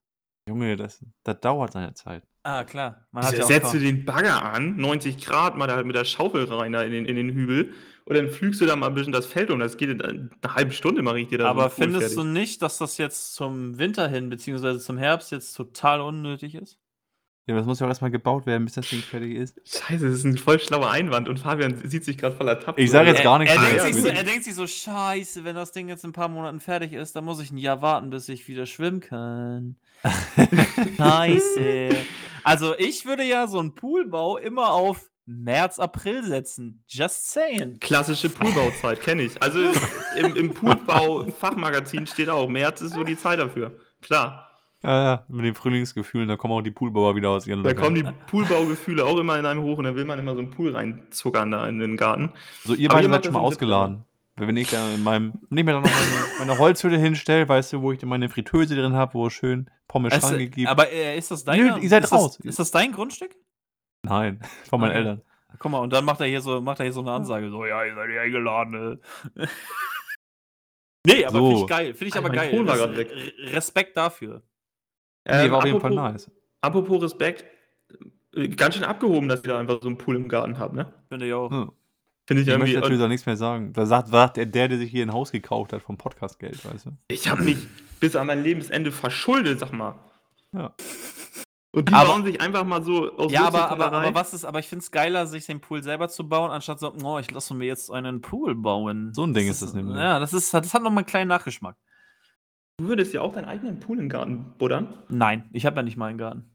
Junge, 0.48 0.74
das, 0.76 1.04
das 1.22 1.38
dauert 1.40 1.72
seine 1.74 1.92
Zeit. 1.94 2.24
Ah, 2.42 2.64
klar. 2.64 3.06
Man 3.12 3.24
hat 3.24 3.36
ja 3.36 3.44
Setzt 3.44 3.74
du 3.74 3.78
den 3.78 4.04
Bagger 4.06 4.42
an, 4.42 4.76
90 4.78 5.24
Grad, 5.24 5.56
mal 5.56 5.66
da 5.66 5.82
mit 5.82 5.94
der 5.94 6.06
Schaufel 6.06 6.44
rein 6.46 6.72
da 6.72 6.82
in 6.82 6.90
den, 6.90 7.04
in 7.04 7.14
den 7.16 7.28
Hügel 7.30 7.74
und 8.10 8.16
dann 8.16 8.28
flügst 8.28 8.60
du 8.60 8.66
da 8.66 8.74
mal 8.74 8.88
ein 8.88 8.94
bisschen 8.94 9.12
das 9.12 9.24
Feld 9.26 9.52
um. 9.52 9.60
Das 9.60 9.76
geht 9.76 9.88
in 9.88 10.02
einer 10.02 10.28
halben 10.44 10.72
Stunde, 10.72 11.00
mache 11.00 11.20
ich 11.20 11.28
dir 11.28 11.38
da. 11.38 11.44
so 11.44 11.50
Aber 11.50 11.68
Pool 11.68 11.84
findest 11.84 12.16
du 12.16 12.22
fertig. 12.22 12.32
nicht, 12.32 12.60
dass 12.60 12.76
das 12.76 12.98
jetzt 12.98 13.36
zum 13.36 13.78
Winter 13.78 14.08
hin, 14.08 14.28
beziehungsweise 14.28 14.80
zum 14.80 14.98
Herbst 14.98 15.30
jetzt 15.30 15.52
total 15.54 16.00
unnötig 16.00 16.56
ist? 16.56 16.76
Ja, 17.46 17.54
das 17.54 17.66
muss 17.66 17.78
ja 17.78 17.86
auch 17.86 17.90
erstmal 17.90 18.10
gebaut 18.10 18.46
werden, 18.46 18.64
bis 18.64 18.74
das 18.74 18.88
Ding 18.88 19.00
fertig 19.00 19.36
ist. 19.36 19.60
Scheiße, 19.64 20.06
das 20.08 20.18
ist 20.18 20.24
ein 20.24 20.38
voll 20.38 20.58
schlauer 20.58 20.90
Einwand 20.90 21.28
und 21.28 21.38
Fabian 21.38 21.80
sieht 21.88 22.04
sich 22.04 22.18
gerade 22.18 22.34
voll 22.34 22.48
ertappt. 22.48 22.80
Ich 22.80 22.90
sag 22.90 23.06
jetzt 23.06 23.18
Er, 23.18 23.24
gar 23.24 23.38
nichts 23.38 23.54
er, 23.54 23.60
mehr 23.60 23.82
denkt 23.82 23.98
so, 24.00 24.08
er 24.08 24.24
denkt 24.24 24.44
sich 24.44 24.54
so, 24.56 24.66
scheiße, 24.66 25.44
wenn 25.44 25.54
das 25.54 25.70
Ding 25.70 25.88
jetzt 25.88 26.02
in 26.02 26.10
ein 26.10 26.12
paar 26.12 26.28
Monaten 26.28 26.58
fertig 26.58 26.92
ist, 26.92 27.14
dann 27.14 27.24
muss 27.24 27.40
ich 27.40 27.52
ein 27.52 27.58
Jahr 27.58 27.80
warten, 27.80 28.10
bis 28.10 28.28
ich 28.28 28.48
wieder 28.48 28.66
schwimmen 28.66 28.98
kann. 28.98 29.76
Scheiße. 30.96 31.90
Also 32.42 32.74
ich 32.76 33.06
würde 33.06 33.22
ja 33.22 33.46
so 33.46 33.60
einen 33.60 33.74
Poolbau 33.74 34.36
immer 34.36 34.70
auf 34.72 35.10
März, 35.26 35.78
April 35.78 36.24
setzen. 36.24 36.82
Just 36.88 37.30
saying. 37.30 37.78
Klassische 37.80 38.28
Poolbauzeit, 38.30 39.00
kenne 39.00 39.22
ich. 39.22 39.40
Also 39.42 39.58
im, 40.16 40.34
im 40.36 40.54
Poolbau-Fachmagazin 40.54 42.06
steht 42.06 42.28
auch, 42.28 42.48
März 42.48 42.80
ist 42.80 42.94
so 42.94 43.04
die 43.04 43.16
Zeit 43.16 43.38
dafür. 43.38 43.72
Klar. 44.02 44.46
Ja, 44.82 45.04
ja, 45.04 45.24
mit 45.28 45.44
den 45.44 45.54
Frühlingsgefühlen, 45.54 46.26
da 46.26 46.36
kommen 46.36 46.54
auch 46.54 46.62
die 46.62 46.70
Poolbauer 46.70 47.14
wieder 47.14 47.28
aus 47.28 47.46
ihren 47.46 47.62
Da 47.62 47.68
Löchern. 47.70 47.84
kommen 47.84 47.94
die 47.96 48.04
Poolbaugefühle 48.30 49.04
auch 49.04 49.18
immer 49.18 49.38
in 49.38 49.44
einem 49.44 49.62
hoch 49.62 49.76
und 49.76 49.84
dann 49.84 49.94
will 49.94 50.06
man 50.06 50.18
immer 50.18 50.32
so 50.32 50.40
einen 50.40 50.50
Pool 50.50 50.74
reinzuckern 50.74 51.50
da 51.50 51.68
in 51.68 51.78
den 51.78 51.98
Garten. 51.98 52.32
So, 52.64 52.74
ihr 52.74 52.90
Aber 52.90 52.98
beide 53.00 53.10
seid 53.12 53.24
schon 53.26 53.34
mal 53.34 53.40
ausgeladen. 53.40 54.04
Wenn 54.36 54.56
ich 54.56 54.70
da 54.70 54.88
in 54.94 55.02
meinem, 55.02 55.34
nicht 55.50 55.64
mehr 55.66 55.74
noch 55.74 55.82
meine, 55.82 55.94
meine 56.38 56.58
Holzhütte 56.58 56.96
hinstelle, 56.96 57.46
weißt 57.46 57.74
du, 57.74 57.82
wo 57.82 57.92
ich 57.92 57.98
dann 57.98 58.08
meine 58.08 58.30
Fritteuse 58.30 58.74
drin 58.74 58.94
habe, 58.94 59.12
wo 59.12 59.26
es 59.26 59.34
schön 59.34 59.68
Pommes 59.86 60.14
Also, 60.14 60.28
Schranke 60.28 60.48
gibt. 60.48 60.66
aber 60.66 60.90
äh, 60.90 61.18
ist 61.18 61.30
das 61.30 61.44
dein 61.44 61.60
Nö, 61.60 61.78
ihr 61.78 61.88
seid 61.90 62.04
ist 62.04 62.12
raus. 62.12 62.38
Das, 62.38 62.46
ist 62.46 62.58
das 62.58 62.70
dein 62.70 62.92
Grundstück? 62.92 63.36
Nein, 64.02 64.40
von 64.68 64.80
meinen 64.80 64.90
Okay. 64.90 64.98
Eltern. 64.98 65.22
Guck 65.58 65.72
mal, 65.72 65.78
und 65.80 65.92
dann 65.92 66.04
macht 66.04 66.20
er 66.20 66.26
hier 66.26 66.40
so, 66.40 66.60
macht 66.60 66.78
er 66.80 66.84
hier 66.84 66.92
so 66.92 67.00
eine 67.00 67.12
Ansage, 67.12 67.50
so, 67.50 67.66
ja, 67.66 67.84
ihr 67.84 67.94
seid 67.94 68.08
hier 68.10 68.20
eingeladen. 68.22 68.70
ne? 68.72 68.98
nee, 71.06 71.24
aber 71.24 71.38
So. 71.38 71.46
finde 71.48 71.60
ich 71.62 71.66
geil. 71.68 71.94
Finde 71.94 72.06
ich 72.06 72.14
Alter, 72.14 72.26
aber 72.26 72.28
mein 72.36 72.48
geil. 72.50 72.56
Ton 72.56 72.66
war 72.66 72.74
Res 72.74 72.82
grad 72.82 72.96
weg. 72.96 73.10
Re- 73.10 73.52
Respekt 73.56 73.96
dafür. 73.96 74.42
Nee, 75.28 75.44
Ähm, 75.44 75.50
war 75.50 75.58
auf 75.58 75.64
jeden 75.64 75.80
Fall 75.80 75.92
apropos- 75.98 76.12
nice. 76.12 76.30
Apropos 76.62 77.02
Respekt, 77.02 77.44
äh, 78.34 78.48
ganz 78.48 78.74
schön 78.74 78.84
abgehoben, 78.84 79.28
dass 79.28 79.40
ihr 79.44 79.48
da 79.48 79.58
einfach 79.58 79.80
so 79.82 79.88
einen 79.88 79.98
Pool 79.98 80.16
im 80.16 80.28
Garten 80.28 80.58
habt, 80.58 80.74
ne? 80.74 80.92
Finde 81.08 81.26
ich 81.26 81.32
auch. 81.32 81.50
Hm. 81.50 81.72
Finde 82.26 82.42
ich 82.42 82.46
Ich 82.48 82.52
irgendwie. 82.52 82.68
möchte 82.68 82.80
natürlich 82.80 83.02
auch 83.02 83.08
nichts 83.08 83.26
mehr 83.26 83.36
sagen. 83.36 83.72
Da 83.72 83.86
sagt, 83.86 84.08
sagt 84.08 84.36
der, 84.36 84.46
der, 84.46 84.68
der 84.68 84.78
sich 84.78 84.90
hier 84.90 85.04
ein 85.04 85.12
Haus 85.12 85.32
gekauft 85.32 85.72
hat 85.72 85.82
vom 85.82 85.96
Podcastgeld, 85.98 86.64
weißt 86.64 86.86
du? 86.86 86.90
Ich 87.08 87.28
habe 87.28 87.42
mich 87.42 87.58
bis 87.98 88.14
an 88.14 88.28
mein 88.28 88.42
Lebensende 88.44 88.92
verschuldet, 88.92 89.58
sag 89.58 89.72
mal. 89.72 89.96
Ja. 90.52 90.72
Und 91.72 91.88
die 91.88 91.92
Aber- 91.94 92.08
bauen 92.08 92.24
sich 92.24 92.40
einfach 92.40 92.64
mal 92.64 92.82
so 92.82 93.16
aus 93.16 93.30
Ja, 93.30 93.46
aber, 93.46 93.70
aber, 93.70 93.92
aber 93.92 94.14
was 94.14 94.34
ist, 94.34 94.44
aber 94.44 94.58
ich 94.58 94.66
finde 94.66 94.82
es 94.82 94.90
geiler, 94.90 95.26
sich 95.26 95.46
den 95.46 95.60
Pool 95.60 95.82
selber 95.82 96.08
zu 96.08 96.28
bauen, 96.28 96.50
anstatt 96.50 96.80
so, 96.80 96.92
oh, 97.04 97.18
ich 97.18 97.30
lasse 97.30 97.54
mir 97.54 97.66
jetzt 97.66 97.92
einen 97.92 98.20
Pool 98.20 98.56
bauen. 98.56 99.14
So 99.14 99.24
ein 99.24 99.34
Ding 99.34 99.48
ist 99.48 99.62
das 99.62 99.72
nämlich. 99.72 99.96
Ja, 99.96 100.18
das 100.18 100.32
ist, 100.32 100.52
das 100.52 100.74
hat 100.74 100.82
noch 100.82 100.90
mal 100.90 101.00
einen 101.00 101.06
kleinen 101.06 101.28
Nachgeschmack. 101.28 101.76
Du 102.78 102.88
würdest 102.88 103.12
ja 103.12 103.20
auch 103.20 103.32
deinen 103.32 103.44
eigenen 103.44 103.78
Pool 103.78 103.98
im 104.00 104.08
Garten 104.08 104.54
buddern. 104.58 104.94
Nein, 105.08 105.48
ich 105.52 105.64
habe 105.64 105.76
ja 105.76 105.82
nicht 105.82 105.96
mal 105.96 106.06
einen 106.06 106.18
Garten. 106.18 106.50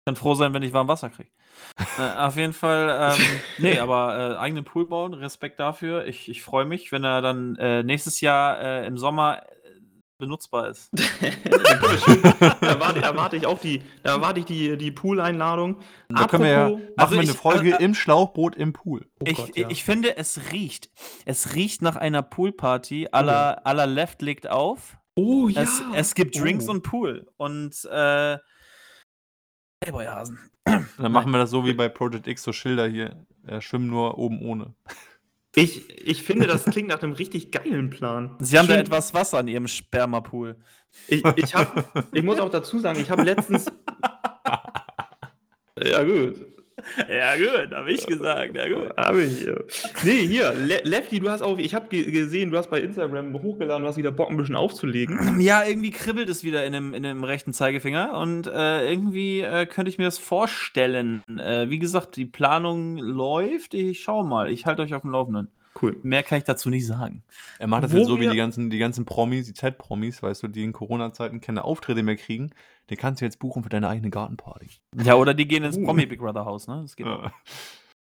Ich 0.00 0.04
kann 0.04 0.16
froh 0.16 0.34
sein, 0.34 0.54
wenn 0.54 0.62
ich 0.62 0.72
warm 0.72 0.86
Wasser 0.86 1.10
kriege. 1.10 1.30
äh, 1.98 2.18
auf 2.18 2.36
jeden 2.36 2.52
Fall, 2.52 3.14
ähm, 3.18 3.26
nee, 3.58 3.78
aber 3.80 4.34
äh, 4.34 4.36
eigenen 4.36 4.64
Pool 4.64 4.86
bauen, 4.86 5.14
Respekt 5.14 5.58
dafür. 5.58 6.06
Ich, 6.06 6.28
ich 6.28 6.42
freue 6.42 6.66
mich, 6.66 6.92
wenn 6.92 7.02
er 7.02 7.20
dann 7.20 7.56
äh, 7.56 7.82
nächstes 7.82 8.20
Jahr 8.20 8.60
äh, 8.60 8.86
im 8.86 8.96
Sommer 8.98 9.42
benutzbar 10.18 10.68
ist. 10.70 10.90
da 12.40 12.48
erwarte, 12.60 13.00
erwarte 13.02 13.36
ich 13.36 13.46
auch 13.46 13.58
die, 13.58 13.82
da 14.02 14.14
erwarte 14.16 14.40
ich 14.40 14.46
die, 14.46 14.76
die 14.76 14.90
Pool-Einladung. 14.90 15.80
Da 16.08 16.26
können 16.26 16.44
wir 16.44 16.50
ja, 16.50 16.66
Apropos- 16.66 16.80
machen 16.80 16.92
also 16.96 17.14
wir 17.14 17.20
eine 17.20 17.30
ich- 17.30 17.36
Folge 17.36 17.70
äh, 17.70 17.76
äh, 17.80 17.84
im 17.84 17.94
Schlauchboot 17.94 18.56
im 18.56 18.72
Pool. 18.72 19.06
Oh 19.20 19.24
ich, 19.26 19.36
Gott, 19.36 19.56
ja. 19.56 19.68
ich 19.70 19.84
finde, 19.84 20.16
es 20.16 20.52
riecht. 20.52 20.90
Es 21.24 21.54
riecht 21.54 21.82
nach 21.82 21.96
einer 21.96 22.22
Poolparty 22.22 23.08
aller 23.12 23.66
aller 23.66 23.86
Left 23.86 24.22
legt 24.22 24.48
auf. 24.48 24.96
oh 25.16 25.48
ja. 25.48 25.62
Es, 25.62 25.82
es 25.94 26.14
gibt 26.14 26.38
Drinks 26.38 26.68
Oh. 26.68 26.72
und 26.72 26.82
Pool. 26.82 27.26
Und 27.36 27.84
äh, 27.90 28.38
Playboy-Hasen. 29.80 30.38
Dann 30.64 31.12
machen 31.12 31.30
wir 31.30 31.38
das 31.38 31.50
so 31.50 31.64
wie 31.64 31.74
bei 31.74 31.88
Project 31.88 32.26
X, 32.26 32.42
so 32.42 32.52
Schilder 32.52 32.88
hier. 32.88 33.24
Äh, 33.46 33.60
schwimmen 33.60 33.86
nur 33.88 34.18
oben 34.18 34.42
ohne. 34.42 34.74
Ich, 35.58 35.88
ich 36.06 36.22
finde, 36.22 36.46
das 36.46 36.64
klingt 36.66 36.88
nach 36.88 37.02
einem 37.02 37.14
richtig 37.14 37.50
geilen 37.50 37.88
Plan. 37.90 38.36
Sie 38.40 38.58
haben 38.58 38.68
da 38.68 38.74
Schön- 38.74 38.82
etwas 38.82 39.14
Wasser 39.14 39.40
in 39.40 39.48
ihrem 39.48 39.66
Spermapool. 39.66 40.56
Ich, 41.08 41.24
ich, 41.36 41.54
hab, 41.54 42.06
ich 42.12 42.22
muss 42.22 42.38
auch 42.38 42.50
dazu 42.50 42.78
sagen, 42.78 43.00
ich 43.00 43.10
habe 43.10 43.22
letztens. 43.22 43.66
ja, 45.82 46.02
gut. 46.04 46.36
Ja, 47.08 47.36
gut, 47.36 47.74
habe 47.74 47.90
ich 47.90 48.06
gesagt. 48.06 48.54
Ja, 48.54 48.68
gut. 48.68 48.96
Habe 48.96 49.24
ich. 49.24 49.44
ja. 49.44 49.54
Nee, 50.04 50.26
hier, 50.26 50.52
Le 50.52 50.80
Lefty, 50.84 51.20
du 51.20 51.30
hast 51.30 51.40
auch, 51.40 51.58
ich 51.58 51.74
habe 51.74 51.88
ge 51.88 52.10
gesehen, 52.10 52.50
du 52.50 52.58
hast 52.58 52.68
bei 52.68 52.80
Instagram 52.80 53.32
hochgeladen, 53.42 53.82
du 53.82 53.88
hast 53.88 53.96
wieder 53.96 54.12
Bock, 54.12 54.30
ein 54.30 54.36
bisschen 54.36 54.56
aufzulegen. 54.56 55.40
Ja, 55.46 55.64
irgendwie 55.64 55.90
kribbelt 55.90 56.28
es 56.28 56.42
wieder 56.44 56.64
in 56.64 56.72
dem, 56.72 56.92
in 56.92 57.02
dem 57.02 57.22
rechten 57.22 57.52
Zeigefinger 57.52 58.18
und 58.18 58.46
äh, 58.46 58.90
irgendwie 58.90 59.40
äh, 59.40 59.66
könnte 59.66 59.90
ich 59.90 59.98
mir 59.98 60.04
das 60.04 60.18
vorstellen. 60.18 61.22
Äh, 61.38 61.70
wie 61.70 61.78
gesagt, 61.78 62.16
die 62.16 62.26
Planung 62.26 62.96
läuft. 62.96 63.74
Ich 63.74 64.02
schau 64.02 64.24
mal. 64.24 64.50
Ich 64.50 64.66
halte 64.66 64.82
euch 64.82 64.94
auf 64.94 65.02
dem 65.02 65.12
Laufenden. 65.12 65.48
Cool. 65.80 65.98
Mehr 66.02 66.22
kann 66.22 66.38
ich 66.38 66.44
dazu 66.44 66.70
nicht 66.70 66.86
sagen. 66.86 67.22
Er 67.58 67.66
macht 67.66 67.84
das 67.84 67.92
Wo 67.92 67.98
jetzt 67.98 68.06
so 68.06 68.18
wie 68.18 68.28
die 68.28 68.36
ganzen, 68.36 68.70
die 68.70 68.78
ganzen 68.78 69.04
Promis, 69.04 69.46
die 69.46 69.54
Z-Promis, 69.54 70.22
weißt 70.22 70.42
du, 70.44 70.48
die 70.48 70.64
in 70.64 70.72
Corona-Zeiten 70.72 71.40
keine 71.40 71.64
Auftritte 71.64 72.02
mehr 72.02 72.16
kriegen. 72.16 72.50
Den 72.88 72.96
kannst 72.96 73.20
du 73.20 73.24
jetzt 73.26 73.38
buchen 73.38 73.62
für 73.62 73.68
deine 73.68 73.88
eigene 73.88 74.10
Gartenparty. 74.10 74.68
Ja, 75.02 75.14
oder 75.16 75.34
die 75.34 75.46
gehen 75.46 75.64
ins 75.64 75.76
Uh. 75.76 75.84
Promi 75.84 76.06
Big 76.06 76.20
Brother 76.20 76.44
Haus, 76.44 76.66
ne? 76.68 76.80
Das 76.82 76.96
geht. 76.96 77.06
Ja. 77.06 77.32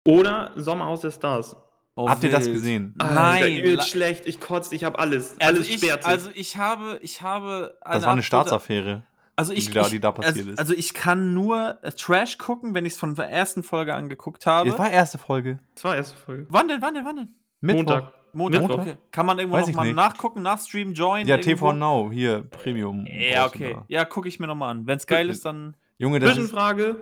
Oder 0.07 0.53
Sommerhaus 0.57 1.00
der 1.00 1.11
Stars. 1.12 1.57
Oh, 1.96 2.09
Habt 2.09 2.24
ihr 2.24 2.31
das 2.31 2.44
wild. 2.46 2.55
gesehen? 2.55 2.94
Alter, 2.98 3.14
Nein, 3.14 3.57
übelst 3.59 3.77
la- 3.77 3.85
schlecht, 3.85 4.27
ich 4.27 4.40
kotze, 4.40 4.74
ich 4.74 4.83
habe 4.83 4.98
alles. 4.98 5.37
Also 5.38 5.61
alles 5.61 5.68
ich, 5.68 5.77
sperrt 5.77 6.03
sich. 6.03 6.11
also 6.11 6.31
ich 6.35 6.57
habe, 6.57 6.98
ich 7.03 7.22
habe 7.22 7.79
Das 7.85 8.03
war 8.05 8.12
eine 8.12 8.22
Staatsaffäre. 8.24 9.05
Also 9.37 9.53
ich, 9.53 9.66
die 9.66 9.72
da- 9.72 9.83
ich, 9.83 9.88
die 9.88 10.00
da 10.00 10.11
passiert 10.12 10.37
also, 10.38 10.50
ist. 10.50 10.59
also 10.59 10.74
ich 10.74 10.92
kann 10.92 11.35
nur 11.35 11.79
äh, 11.83 11.92
Trash 11.92 12.38
gucken, 12.38 12.74
wenn 12.74 12.85
ich 12.85 12.94
es 12.94 12.98
von 12.98 13.14
der 13.14 13.31
ersten 13.31 13.62
Folge 13.62 13.94
angeguckt 13.94 14.44
habe. 14.46 14.70
Das 14.70 14.79
war 14.79 14.90
erste 14.90 15.18
Folge. 15.18 15.61
das 15.74 15.85
war 15.85 15.96
erste 15.96 16.16
Folge. 16.16 16.46
wann 16.50 16.68
denn, 16.68 16.83
wann 16.83 16.94
denn, 16.94 17.05
wann 17.05 17.16
denn? 17.16 17.29
Mittwoch. 17.64 17.85
Montag. 17.85 18.12
Montag. 18.33 18.62
Mittwoch? 18.62 18.79
Okay. 18.81 18.94
Kann 19.11 19.27
man 19.27 19.38
irgendwo 19.38 19.57
Weiß 19.57 19.62
noch 19.64 19.70
ich 19.70 19.77
mal 19.77 19.85
nicht. 19.85 19.94
nachgucken, 19.96 20.42
nachstreamen, 20.42 20.94
join? 20.94 21.27
Ja, 21.27 21.37
irgendwo? 21.37 21.68
TV 21.68 21.72
Now, 21.72 22.11
hier, 22.12 22.42
Premium. 22.42 23.07
Ja, 23.07 23.46
okay. 23.46 23.77
Ja, 23.88 24.05
gucke 24.05 24.29
ich 24.29 24.40
mir 24.40 24.46
nochmal 24.46 24.70
an. 24.70 24.87
Wenn 24.87 24.96
es 24.98 25.07
geil 25.07 25.31
ist, 25.31 25.44
dann. 25.44 25.77
Junge, 25.98 26.18
das 26.18 26.31
ist, 26.31 26.37
Zwischenfrage. 26.37 26.96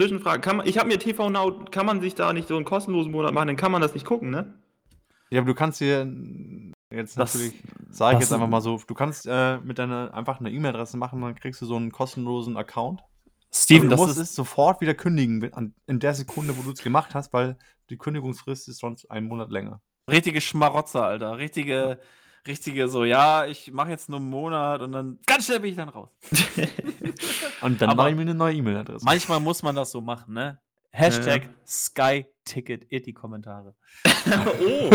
Zwischenfrage. 0.00 0.40
Kann 0.40 0.58
man, 0.58 0.66
ich 0.66 0.78
habe 0.78 0.88
mir 0.88 0.98
TV 0.98 1.28
Now, 1.30 1.64
kann 1.70 1.86
man 1.86 2.00
sich 2.00 2.14
da 2.14 2.32
nicht 2.32 2.46
so 2.48 2.56
einen 2.56 2.64
kostenlosen 2.64 3.10
Monat 3.10 3.32
machen, 3.34 3.48
dann 3.48 3.56
kann 3.56 3.72
man 3.72 3.80
das 3.82 3.94
nicht 3.94 4.06
gucken, 4.06 4.30
ne? 4.30 4.54
ja, 5.30 5.40
aber 5.40 5.46
du 5.48 5.54
kannst 5.54 5.78
hier 5.78 6.06
jetzt 6.90 7.18
Das- 7.18 7.34
natürlich, 7.34 7.60
sage 7.90 8.16
ich 8.16 8.20
jetzt 8.20 8.32
einfach 8.32 8.48
mal 8.48 8.60
so, 8.60 8.80
du 8.86 8.94
kannst 8.94 9.26
äh, 9.26 9.58
mit 9.58 9.78
deiner 9.78 10.14
einfach 10.14 10.40
eine 10.40 10.50
E-Mail-Adresse 10.50 10.96
machen, 10.96 11.20
dann 11.20 11.34
kriegst 11.34 11.60
du 11.60 11.66
so 11.66 11.76
einen 11.76 11.90
kostenlosen 11.90 12.56
Account 12.56 13.02
Steven, 13.52 13.84
du 13.84 13.90
das 13.90 14.00
musst 14.00 14.12
ist, 14.18 14.30
es 14.30 14.34
sofort 14.34 14.80
wieder 14.80 14.94
kündigen, 14.94 15.72
in 15.86 16.00
der 16.00 16.14
Sekunde, 16.14 16.56
wo 16.56 16.62
du 16.62 16.72
es 16.72 16.82
gemacht 16.82 17.14
hast, 17.14 17.32
weil 17.32 17.56
die 17.90 17.96
Kündigungsfrist 17.96 18.68
ist 18.68 18.78
sonst 18.78 19.10
einen 19.10 19.26
Monat 19.26 19.50
länger. 19.50 19.80
richtige 20.08 20.40
Schmarotzer, 20.40 21.04
Alter. 21.04 21.38
Richtige, 21.38 21.98
richtige 22.46 22.88
so, 22.88 23.04
ja, 23.04 23.46
ich 23.46 23.72
mache 23.72 23.90
jetzt 23.90 24.08
nur 24.08 24.20
einen 24.20 24.30
Monat 24.30 24.82
und 24.82 24.92
dann 24.92 25.18
ganz 25.26 25.46
schnell 25.46 25.60
bin 25.60 25.70
ich 25.70 25.76
dann 25.76 25.88
raus. 25.88 26.10
Und 27.60 27.82
dann 27.82 27.96
mache 27.96 28.10
ich 28.10 28.14
mir 28.14 28.22
eine 28.22 28.34
neue 28.34 28.54
E-Mail-Adresse. 28.54 29.04
Manchmal 29.04 29.40
muss 29.40 29.64
man 29.64 29.74
das 29.74 29.90
so 29.90 30.00
machen, 30.00 30.34
ne? 30.34 30.60
Hashtag 30.92 31.48
SkyTicket 32.48 32.84
in 32.90 33.02
die 33.02 33.12
Kommentare. 33.12 33.74
oh, 34.60 34.90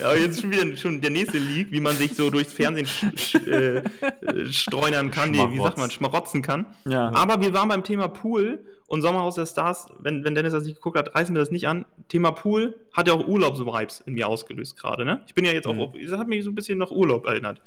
ja, 0.00 0.14
jetzt 0.14 0.40
schon 0.40 0.50
wieder 0.50 0.76
schon 0.76 1.00
der 1.00 1.10
nächste 1.10 1.38
Leak, 1.38 1.70
wie 1.70 1.80
man 1.80 1.96
sich 1.96 2.14
so 2.14 2.30
durchs 2.30 2.52
Fernsehen 2.52 2.86
sch 2.86 3.06
sch 3.16 3.34
äh, 3.46 3.78
äh, 3.78 4.52
streunern 4.52 5.10
kann, 5.10 5.30
nee, 5.30 5.38
wie 5.50 5.58
sagt 5.58 5.78
man, 5.78 5.90
schmarotzen 5.90 6.42
kann. 6.42 6.66
Ja. 6.86 7.12
Aber 7.14 7.40
wir 7.40 7.52
waren 7.52 7.68
beim 7.68 7.84
Thema 7.84 8.08
Pool 8.08 8.64
und 8.86 9.02
Sommerhaus 9.02 9.34
der 9.34 9.46
Stars, 9.46 9.88
wenn, 9.98 10.24
wenn 10.24 10.34
Dennis 10.34 10.52
das 10.52 10.64
nicht 10.64 10.76
geguckt 10.76 10.96
hat, 10.96 11.14
reißen 11.14 11.34
wir 11.34 11.40
das 11.40 11.50
nicht 11.50 11.68
an. 11.68 11.84
Thema 12.08 12.32
Pool 12.32 12.78
hat 12.92 13.08
ja 13.08 13.14
auch 13.14 13.26
Urlaubsvibes 13.26 14.00
in 14.06 14.14
mir 14.14 14.28
ausgelöst 14.28 14.76
gerade, 14.76 15.04
ne? 15.04 15.22
Ich 15.26 15.34
bin 15.34 15.44
ja 15.44 15.52
jetzt 15.52 15.66
auch, 15.66 15.74
Mhm. 15.74 15.80
auf, 15.80 15.92
das 16.00 16.18
hat 16.18 16.28
mich 16.28 16.44
so 16.44 16.50
ein 16.50 16.54
bisschen 16.54 16.78
nach 16.78 16.90
Urlaub 16.90 17.26
erinnert. 17.26 17.60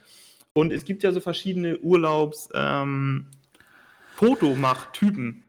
Und 0.54 0.72
es 0.74 0.84
gibt 0.86 1.04
ja 1.04 1.12
so 1.12 1.20
verschiedene 1.20 1.78
Urlaubs, 1.80 2.50
ähm, 2.54 3.28
Fotomach-Typen. 4.16 5.44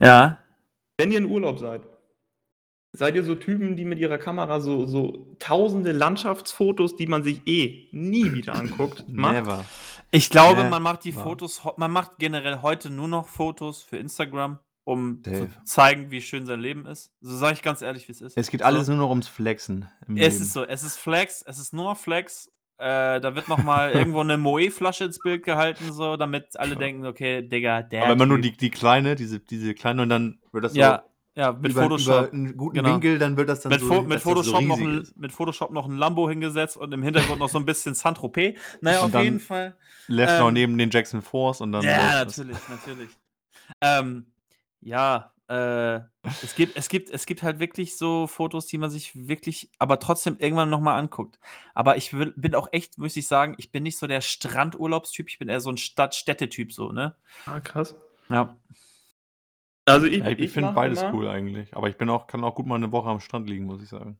Ja. 0.00 0.38
Wenn 0.96 1.10
ihr 1.10 1.18
in 1.18 1.24
Urlaub 1.26 1.58
seid, 1.58 1.82
seid 2.92 3.14
ihr 3.14 3.24
so 3.24 3.34
Typen, 3.34 3.76
die 3.76 3.84
mit 3.84 3.98
ihrer 3.98 4.18
Kamera 4.18 4.60
so, 4.60 4.86
so 4.86 5.26
tausende 5.38 5.92
Landschaftsfotos, 5.92 6.96
die 6.96 7.06
man 7.06 7.22
sich 7.22 7.42
eh 7.46 7.88
nie 7.92 8.32
wieder 8.32 8.54
anguckt, 8.54 9.04
macht? 9.08 9.34
Never. 9.34 9.64
Ich 10.10 10.30
glaube, 10.30 10.62
Ja, 10.62 10.68
man 10.70 10.82
macht 10.82 11.04
die. 11.04 11.12
Fotos, 11.12 11.62
man 11.76 11.90
macht 11.90 12.12
generell 12.18 12.62
heute 12.62 12.88
nur 12.90 13.08
noch 13.08 13.28
Fotos 13.28 13.82
für 13.82 13.98
Instagram, 13.98 14.58
um 14.84 15.22
zu 15.22 15.30
Dave. 15.30 15.50
zeigen, 15.64 16.10
wie 16.10 16.22
schön 16.22 16.46
sein 16.46 16.60
Leben 16.60 16.86
ist. 16.86 17.12
So 17.20 17.36
sage 17.36 17.54
ich 17.54 17.62
ganz 17.62 17.82
ehrlich, 17.82 18.08
wie 18.08 18.12
es 18.12 18.22
ist. 18.22 18.36
Es 18.38 18.50
geht 18.50 18.60
so. 18.60 18.66
alles 18.66 18.88
nur 18.88 18.96
noch 18.96 19.10
ums 19.10 19.28
Flexen. 19.28 19.86
Im 20.06 20.16
Es 20.16 20.34
Leben. 20.34 20.42
ist 20.44 20.52
so, 20.54 20.64
es 20.64 20.82
ist 20.82 20.96
Flex, 20.96 21.42
es 21.46 21.58
ist 21.58 21.74
nur 21.74 21.94
Flex. 21.94 22.50
Äh, 22.78 23.20
da 23.20 23.34
wird 23.34 23.48
nochmal 23.48 23.90
irgendwo 23.94 24.20
eine 24.20 24.38
Moe-Flasche 24.38 25.04
ins 25.04 25.18
Bild 25.18 25.44
gehalten, 25.44 25.92
so, 25.92 26.16
damit 26.16 26.56
alle 26.58 26.76
denken, 26.76 27.04
okay, 27.06 27.42
Digga, 27.42 27.82
der. 27.82 28.04
Aber 28.04 28.12
immer 28.14 28.24
nur 28.26 28.38
die, 28.38 28.56
die 28.56 28.70
kleine, 28.70 29.14
diese, 29.14 29.40
diese 29.40 29.74
kleine 29.74 30.02
und 30.02 30.08
dann 30.08 30.38
wird 30.52 30.64
das 30.64 30.74
Ja, 30.74 31.02
ja, 31.38 31.52
mit 31.52 31.70
über, 31.70 31.84
Photoshop. 31.84 32.08
über 32.08 32.32
einen 32.32 32.56
guten 32.56 32.74
genau. 32.74 32.94
Winkel, 32.94 33.18
dann 33.20 33.36
wird 33.36 33.48
das 33.48 33.60
dann 33.60 33.70
mit, 33.70 33.80
so, 33.80 33.86
Fo 33.86 34.02
mit, 34.02 34.16
das 34.16 34.24
so 34.24 34.30
Photoshop 34.30 34.62
noch 34.62 34.76
riesig 34.76 34.88
ein, 34.88 35.02
ist. 35.02 35.16
mit 35.16 35.32
Photoshop 35.32 35.70
noch 35.70 35.86
ein 35.86 35.96
Lambo 35.96 36.28
hingesetzt 36.28 36.76
und 36.76 36.92
im 36.92 37.02
Hintergrund 37.04 37.38
noch 37.38 37.48
so 37.48 37.58
ein 37.58 37.64
bisschen 37.64 37.94
Saint-Tropez. 37.94 38.58
Naja, 38.80 39.02
Und 39.02 39.14
auf 39.14 39.22
jeden 39.22 39.38
Fall. 39.38 39.76
Left 40.08 40.40
noch 40.40 40.48
ähm, 40.48 40.54
neben 40.54 40.78
den 40.78 40.90
Jackson 40.90 41.22
Force 41.22 41.60
und 41.60 41.70
dann. 41.70 41.84
Ja, 41.84 42.24
natürlich, 42.24 42.58
natürlich. 42.68 43.10
Ähm, 43.80 44.26
ja, 44.80 45.32
äh, 45.46 46.00
es, 46.42 46.56
gibt, 46.56 46.76
es, 46.76 46.88
gibt, 46.88 47.08
es 47.10 47.24
gibt 47.24 47.44
halt 47.44 47.60
wirklich 47.60 47.96
so 47.96 48.26
Fotos, 48.26 48.66
die 48.66 48.78
man 48.78 48.90
sich 48.90 49.28
wirklich, 49.28 49.70
aber 49.78 50.00
trotzdem 50.00 50.38
irgendwann 50.40 50.70
nochmal 50.70 50.98
anguckt. 50.98 51.38
Aber 51.72 51.96
ich 51.96 52.12
will, 52.14 52.32
bin 52.36 52.56
auch 52.56 52.68
echt, 52.72 52.98
muss 52.98 53.16
ich 53.16 53.28
sagen, 53.28 53.54
ich 53.58 53.70
bin 53.70 53.84
nicht 53.84 53.96
so 53.96 54.08
der 54.08 54.22
Strandurlaubstyp, 54.22 55.28
ich 55.28 55.38
bin 55.38 55.48
eher 55.48 55.60
so 55.60 55.70
ein 55.70 55.76
Stadt-Städtetyp, 55.76 56.72
so, 56.72 56.90
ne? 56.90 57.14
Ah, 57.46 57.60
krass. 57.60 57.94
Ja. 58.28 58.56
Also 59.92 60.06
ich, 60.06 60.18
Ja, 60.18 60.28
ich, 60.30 60.50
finde 60.52 60.68
mach 60.68 60.74
beides 60.74 61.02
immer- 61.02 61.14
cool 61.14 61.28
eigentlich. 61.28 61.76
Aber 61.76 61.88
ich 61.88 61.96
bin 61.96 62.08
auch, 62.10 62.26
kann 62.26 62.44
auch 62.44 62.54
gut 62.54 62.66
mal 62.66 62.76
eine 62.76 62.92
Woche 62.92 63.08
am 63.08 63.20
Strand 63.20 63.48
liegen, 63.48 63.64
muss 63.64 63.82
ich 63.82 63.88
sagen. 63.88 64.18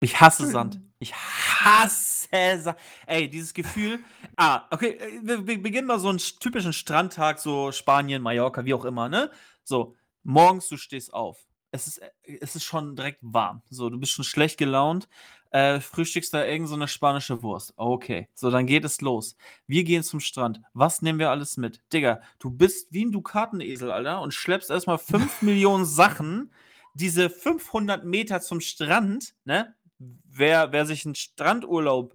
Ich 0.00 0.20
hasse 0.20 0.46
Sand. 0.46 0.80
Ich 0.98 1.14
hasse 1.14 2.28
Sand. 2.58 2.78
Ey, 3.06 3.28
dieses 3.28 3.52
Gefühl. 3.54 4.00
Ah, 4.36 4.66
okay, 4.70 4.92
äh, 4.98 5.20
wir, 5.22 5.46
wir 5.46 5.62
beginnen 5.62 5.86
mal 5.86 5.98
so 5.98 6.08
einen 6.08 6.18
sch- 6.18 6.38
typischen 6.40 6.72
Strandtag, 6.72 7.38
so 7.38 7.70
Spanien, 7.72 8.22
Mallorca, 8.22 8.64
wie 8.64 8.74
auch 8.74 8.84
immer, 8.86 9.08
ne? 9.08 9.30
So, 9.62 9.94
morgens 10.22 10.68
du 10.68 10.76
stehst 10.78 11.12
auf. 11.12 11.46
Es 11.70 11.86
ist, 11.86 11.98
äh, 11.98 12.10
es 12.40 12.56
ist 12.56 12.64
schon 12.64 12.96
direkt 12.96 13.18
warm. 13.22 13.62
So, 13.68 13.90
du 13.90 13.98
bist 14.00 14.12
schon 14.12 14.24
schlecht 14.24 14.58
gelaunt. 14.58 15.08
Äh, 15.50 15.80
frühstückst 15.80 16.32
da 16.32 16.44
irgend 16.44 16.68
so 16.68 16.76
eine 16.76 16.86
spanische 16.86 17.42
Wurst. 17.42 17.74
Okay, 17.76 18.28
so, 18.34 18.50
dann 18.50 18.66
geht 18.66 18.84
es 18.84 19.00
los. 19.00 19.36
Wir 19.66 19.82
gehen 19.82 20.04
zum 20.04 20.20
Strand. 20.20 20.60
Was 20.74 21.02
nehmen 21.02 21.18
wir 21.18 21.30
alles 21.30 21.56
mit? 21.56 21.80
Digga, 21.92 22.20
du 22.38 22.50
bist 22.50 22.92
wie 22.92 23.04
ein 23.04 23.12
Dukatenesel, 23.12 23.90
Alter, 23.90 24.20
und 24.20 24.32
schleppst 24.32 24.70
erstmal 24.70 24.98
5 24.98 25.42
Millionen 25.42 25.84
Sachen. 25.84 26.52
Diese 26.94 27.30
500 27.30 28.04
Meter 28.04 28.40
zum 28.40 28.60
Strand, 28.60 29.34
ne? 29.44 29.74
Wer, 29.98 30.72
wer 30.72 30.86
sich 30.86 31.04
einen 31.04 31.14
Strandurlaub 31.14 32.14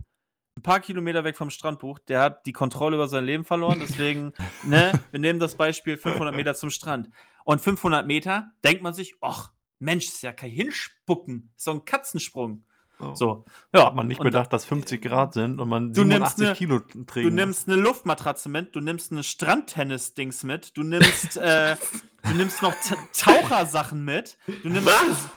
ein 0.58 0.62
paar 0.62 0.80
Kilometer 0.80 1.24
weg 1.24 1.36
vom 1.36 1.50
Strand 1.50 1.80
bucht, 1.80 2.08
der 2.08 2.22
hat 2.22 2.46
die 2.46 2.54
Kontrolle 2.54 2.96
über 2.96 3.08
sein 3.08 3.26
Leben 3.26 3.44
verloren. 3.44 3.80
Deswegen, 3.82 4.34
ne, 4.64 4.94
wir 5.12 5.20
nehmen 5.20 5.40
das 5.40 5.56
Beispiel 5.56 5.98
500 5.98 6.34
Meter 6.36 6.56
zum 6.56 6.70
Strand. 6.70 7.10
Und 7.44 7.62
500 7.62 8.08
Meter 8.08 8.52
denkt 8.64 8.82
man 8.82 8.94
sich, 8.94 9.16
ach, 9.22 9.52
Mensch, 9.80 10.06
ist 10.06 10.24
ja 10.24 10.32
kein 10.32 10.52
Hinspucken, 10.52 11.52
ist 11.58 11.66
so 11.66 11.72
ein 11.72 11.86
Katzensprung. 11.86 12.64
So, 13.14 13.44
ja. 13.74 13.88
Hat 13.88 13.96
man 13.96 14.08
nicht 14.08 14.20
und 14.20 14.24
bedacht, 14.24 14.54
dass 14.54 14.64
50 14.66 15.02
Grad 15.02 15.34
sind 15.34 15.60
und 15.60 15.68
man 15.70 15.92
Du 15.94 16.04
nimmst 16.06 16.38
87 16.38 16.48
ne- 16.48 16.56
Kilo 16.56 16.80
Du 16.80 17.04
trägt. 17.04 17.34
nimmst 17.34 17.68
eine 17.68 17.78
Luftmatratze 17.78 18.48
mit, 18.50 18.76
du 18.76 18.80
nimmst 18.80 19.12
eine 19.12 19.22
Strandtennis-Dings 19.24 20.44
mit, 20.44 20.76
du 20.78 20.84
nimmst, 20.84 21.38
äh, 21.38 21.76
du 22.24 22.34
nimmst 22.36 22.62
noch 22.62 22.74
Ta- 22.88 22.98
Tauchersachen 23.18 24.04
mit, 24.04 24.38
du 24.64 24.70
nimmst 24.70 24.88
Was? 24.88 25.30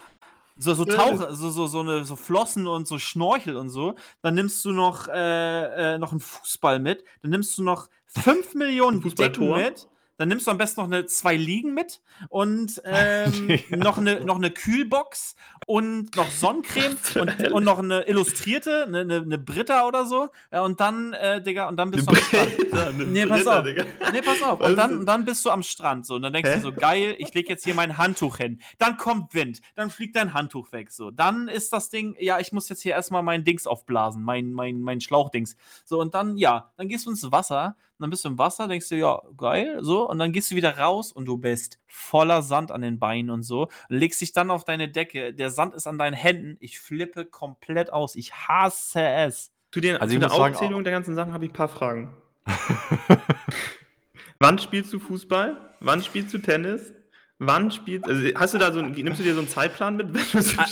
so, 0.57 0.75
so 0.75 0.85
Taucher, 0.85 1.35
so, 1.35 1.51
so, 1.51 1.67
so, 1.67 1.81
eine, 1.81 2.05
so 2.05 2.17
Flossen 2.17 2.67
und 2.67 2.87
so 2.89 2.99
Schnorchel 2.99 3.57
und 3.57 3.71
so. 3.71 3.95
Dann 4.23 4.35
nimmst 4.35 4.65
du 4.65 4.73
noch, 4.73 5.09
äh, 5.09 5.95
äh, 5.95 5.99
noch 5.99 6.13
einen 6.13 6.21
Fußball 6.21 6.79
mit, 6.79 7.05
dann 7.23 7.31
nimmst 7.33 7.59
du 7.59 7.63
noch 7.65 7.89
5 8.07 8.55
Millionen 8.55 9.01
Decken 9.03 9.53
mit. 9.55 9.89
Dann 10.19 10.29
nimmst 10.29 10.47
du 10.47 10.51
am 10.51 10.59
besten 10.59 10.81
noch 10.83 10.89
eine, 10.89 11.07
zwei 11.07 11.37
Liegen 11.37 11.73
mit 11.73 12.03
und 12.29 12.83
ähm, 12.85 13.49
Ja. 13.71 13.77
noch, 13.77 13.97
eine, 13.99 14.21
noch 14.25 14.37
eine 14.37 14.51
Kühlbox 14.51 15.35
und 15.67 16.15
noch 16.17 16.31
Sonnencreme 16.31 16.97
und, 17.21 17.53
und 17.53 17.65
noch 17.65 17.79
eine 17.79 18.03
illustrierte, 18.07 18.85
eine, 18.87 19.01
eine, 19.01 19.17
eine 19.17 19.39
Britta 19.39 19.87
oder 19.87 20.05
so. 20.07 20.29
Ja, 20.53 20.63
und 20.63 20.81
dann, 20.81 21.13
äh, 21.15 21.43
Digga, 21.43 21.69
und 21.69 21.77
dann 21.77 21.91
bist 21.91 22.07
du 22.07 22.13
am 22.13 22.17
Strand. 22.19 22.53
Nee, 23.09 23.27
pass 23.27 23.47
auf. 23.47 23.65
Nee, 23.65 24.23
pass 24.23 24.43
auf. 24.43 24.61
Und 24.61 24.77
dann, 24.77 24.99
und 24.99 25.07
dann 25.07 25.25
bist 25.25 25.45
du 25.45 25.51
am 25.51 25.63
Strand 25.63 26.07
so. 26.07 26.15
Und 26.17 26.23
dann 26.23 26.33
denkst 26.33 26.51
Hä? 26.51 26.57
du 26.57 26.63
so, 26.63 26.73
geil, 26.73 27.15
ich 27.19 27.33
lege 27.35 27.49
jetzt 27.49 27.65
hier 27.65 27.75
mein 27.75 27.97
Handtuch 27.99 28.37
hin. 28.39 28.61
Dann 28.79 28.97
kommt 28.97 29.35
Wind. 29.35 29.61
Dann 29.75 29.91
fliegt 29.91 30.17
dein 30.17 30.35
Handtuch 30.35 30.73
weg. 30.73 30.91
So. 30.91 31.11
Dann 31.11 31.49
ist 31.49 31.73
das 31.73 31.91
Ding, 31.91 32.17
ja, 32.19 32.39
ich 32.41 32.53
muss 32.53 32.69
jetzt 32.69 32.83
hier 32.83 32.93
erstmal 32.93 33.23
mein 33.23 33.45
Dings 33.45 33.67
aufblasen, 33.67 34.23
mein, 34.23 34.53
mein, 34.53 34.81
mein 34.81 35.01
Schlauchdings. 35.01 35.57
So, 35.85 36.01
und 36.01 36.15
dann, 36.15 36.37
ja, 36.37 36.73
dann 36.77 36.89
gehst 36.89 37.07
du 37.07 37.11
ins 37.11 37.31
Wasser. 37.31 37.77
Und 37.99 38.05
dann 38.05 38.11
bist 38.11 38.25
du 38.25 38.29
im 38.29 38.39
Wasser, 38.39 38.69
denkst 38.69 38.89
du, 38.91 38.95
ja, 38.95 39.21
geil, 39.37 39.79
so. 39.81 40.09
Und 40.09 40.21
dann 40.21 40.33
gehst 40.33 40.53
du 40.53 40.55
wieder 40.55 40.79
raus 40.79 41.11
und 41.11 41.27
du 41.27 41.37
bist 41.37 41.81
voller 41.89 42.43
Sand 42.43 42.71
an 42.71 42.81
den 42.81 43.01
Beinen 43.01 43.31
und 43.31 43.43
so. 43.43 43.69
Legst 43.89 44.21
dich 44.21 44.33
dann 44.33 44.53
auf 44.53 44.65
deine 44.65 44.89
Decke. 44.89 45.35
Der 45.35 45.51
Sand 45.51 45.75
ist 45.75 45.89
an 45.89 45.99
deinen 45.99 46.15
Händen. 46.15 46.57
Ich 46.61 46.79
flippe 46.79 47.25
komplett 47.25 47.93
aus. 47.93 48.15
Ich 48.15 48.33
hasse 48.35 49.03
es. 49.03 49.53
Zu, 49.73 49.81
den, 49.81 49.97
Also 49.97 50.15
zu 50.15 50.21
der 50.21 50.29
muss 50.29 50.39
sagen, 50.39 50.55
Aufzählung 50.55 50.85
der 50.85 50.93
ganzen 50.93 51.17
Sachen 51.17 51.33
habe 51.33 51.45
ich 51.45 51.51
ein 51.51 51.55
paar 51.55 51.69
Fragen. 51.69 52.17
Wann 54.39 54.59
spielst 54.59 54.93
du 54.93 55.01
Fußball? 55.01 55.75
Wann 55.81 56.03
spielst 56.03 56.33
du 56.33 56.39
Tennis? 56.39 56.93
Wann 57.41 57.71
spielst 57.71 58.05
also 58.05 58.29
hast 58.35 58.55
du 58.55 58.59
da 58.59 58.73
so 58.73 58.83
nimmst 58.83 59.21
du 59.21 59.23
dir 59.23 59.35
so 59.35 59.39
einen 59.39 59.49
Zeitplan 59.49 59.97
mit? 59.97 60.09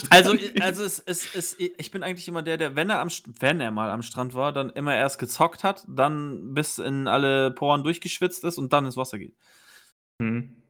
Also, 0.09 0.33
also 0.59 0.83
es, 0.83 0.99
es, 0.99 1.33
es, 1.33 1.55
ich 1.57 1.91
bin 1.91 2.03
eigentlich 2.03 2.27
immer 2.27 2.41
der, 2.41 2.57
der, 2.57 2.75
wenn 2.75 2.89
er, 2.89 2.99
am, 2.99 3.09
wenn 3.39 3.61
er 3.61 3.71
mal 3.71 3.89
am 3.89 4.03
Strand 4.03 4.33
war, 4.33 4.51
dann 4.51 4.69
immer 4.71 4.93
erst 4.93 5.17
gezockt 5.17 5.63
hat, 5.63 5.85
dann 5.87 6.53
bis 6.53 6.77
in 6.77 7.07
alle 7.07 7.51
Poren 7.51 7.83
durchgeschwitzt 7.83 8.43
ist 8.43 8.57
und 8.57 8.73
dann 8.73 8.85
ins 8.85 8.97
Wasser 8.97 9.17
geht. 9.17 9.33
Hm. 10.21 10.61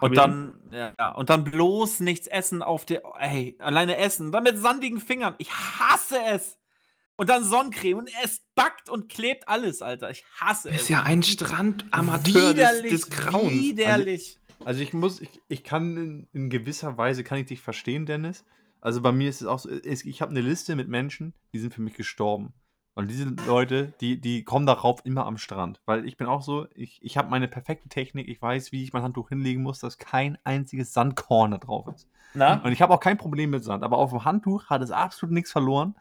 Und 0.00 0.16
dann, 0.16 0.54
ja, 0.70 1.12
und 1.12 1.30
dann 1.30 1.44
bloß 1.44 2.00
nichts 2.00 2.26
essen 2.26 2.62
auf 2.62 2.84
der, 2.84 3.02
ey, 3.18 3.56
alleine 3.58 3.96
essen, 3.96 4.32
dann 4.32 4.42
mit 4.42 4.58
sandigen 4.58 5.00
Fingern. 5.00 5.34
Ich 5.38 5.52
hasse 5.52 6.18
es. 6.30 6.58
Und 7.16 7.30
dann 7.30 7.42
Sonnencreme 7.42 7.98
und 7.98 8.10
es 8.22 8.42
backt 8.54 8.88
und 8.88 9.08
klebt 9.08 9.48
alles, 9.48 9.82
Alter. 9.82 10.10
Ich 10.10 10.24
hasse 10.36 10.68
es. 10.68 10.76
bist 10.76 10.90
ja 10.90 11.02
ein 11.02 11.24
Strandamateur 11.24 12.54
des, 12.54 12.82
des 12.82 13.10
Grauens. 13.10 13.52
Widerlich. 13.52 14.36
Also 14.36 14.47
ich 14.66 14.92
muss, 14.92 15.20
ich, 15.20 15.40
ich 15.48 15.64
kann 15.64 15.96
in, 15.96 16.28
in 16.32 16.50
gewisser 16.50 16.96
Weise 16.98 17.24
kann 17.24 17.38
ich 17.38 17.46
dich 17.46 17.60
verstehen, 17.60 18.06
Dennis. 18.06 18.44
Also 18.80 19.00
bei 19.00 19.12
mir 19.12 19.28
ist 19.28 19.40
es 19.40 19.46
auch 19.46 19.58
so, 19.58 19.70
ich 19.70 20.22
habe 20.22 20.30
eine 20.30 20.40
Liste 20.40 20.76
mit 20.76 20.88
Menschen, 20.88 21.34
die 21.52 21.58
sind 21.58 21.74
für 21.74 21.82
mich 21.82 21.94
gestorben. 21.94 22.52
Und 22.98 23.08
diese 23.08 23.32
Leute, 23.46 23.92
die, 24.00 24.20
die 24.20 24.42
kommen 24.42 24.66
darauf 24.66 25.04
immer 25.06 25.24
am 25.24 25.38
Strand. 25.38 25.80
Weil 25.86 26.04
ich 26.04 26.16
bin 26.16 26.26
auch 26.26 26.42
so, 26.42 26.66
ich, 26.74 26.98
ich 27.00 27.16
habe 27.16 27.30
meine 27.30 27.46
perfekte 27.46 27.88
Technik, 27.88 28.26
ich 28.26 28.42
weiß, 28.42 28.72
wie 28.72 28.82
ich 28.82 28.92
mein 28.92 29.04
Handtuch 29.04 29.28
hinlegen 29.28 29.62
muss, 29.62 29.78
dass 29.78 29.98
kein 29.98 30.36
einziges 30.42 30.92
Sandkorn 30.92 31.52
da 31.52 31.58
drauf 31.58 31.86
ist. 31.94 32.08
Na, 32.34 32.60
Und 32.64 32.72
ich 32.72 32.82
habe 32.82 32.92
auch 32.92 32.98
kein 32.98 33.16
Problem 33.16 33.50
mit 33.50 33.62
Sand, 33.62 33.84
aber 33.84 33.98
auf 33.98 34.10
dem 34.10 34.24
Handtuch 34.24 34.64
hat 34.66 34.82
es 34.82 34.90
absolut 34.90 35.32
nichts 35.32 35.52
verloren. 35.52 35.94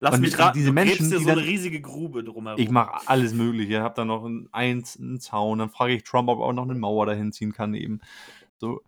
Lass 0.00 0.14
und 0.14 0.20
mich 0.20 0.38
raten, 0.38 0.58
diese 0.58 0.72
Menschen, 0.72 1.10
dir 1.10 1.20
so 1.20 1.30
eine 1.30 1.44
riesige 1.44 1.80
Grube 1.80 2.24
drumherum. 2.24 2.60
Ich 2.60 2.70
mache 2.70 3.06
alles 3.06 3.34
Mögliche. 3.34 3.82
Hab 3.82 3.94
dann 3.94 4.08
noch 4.08 4.24
ein, 4.24 4.48
eins, 4.52 4.98
einen 4.98 5.20
Zaun. 5.20 5.58
Dann 5.58 5.70
frage 5.70 5.94
ich 5.94 6.04
Trump, 6.04 6.28
ob 6.28 6.40
er 6.40 6.46
auch 6.46 6.52
noch 6.52 6.64
eine 6.64 6.74
Mauer 6.74 7.06
dahin 7.06 7.32
ziehen 7.32 7.52
kann 7.52 7.74
eben. 7.74 8.00
So. 8.58 8.82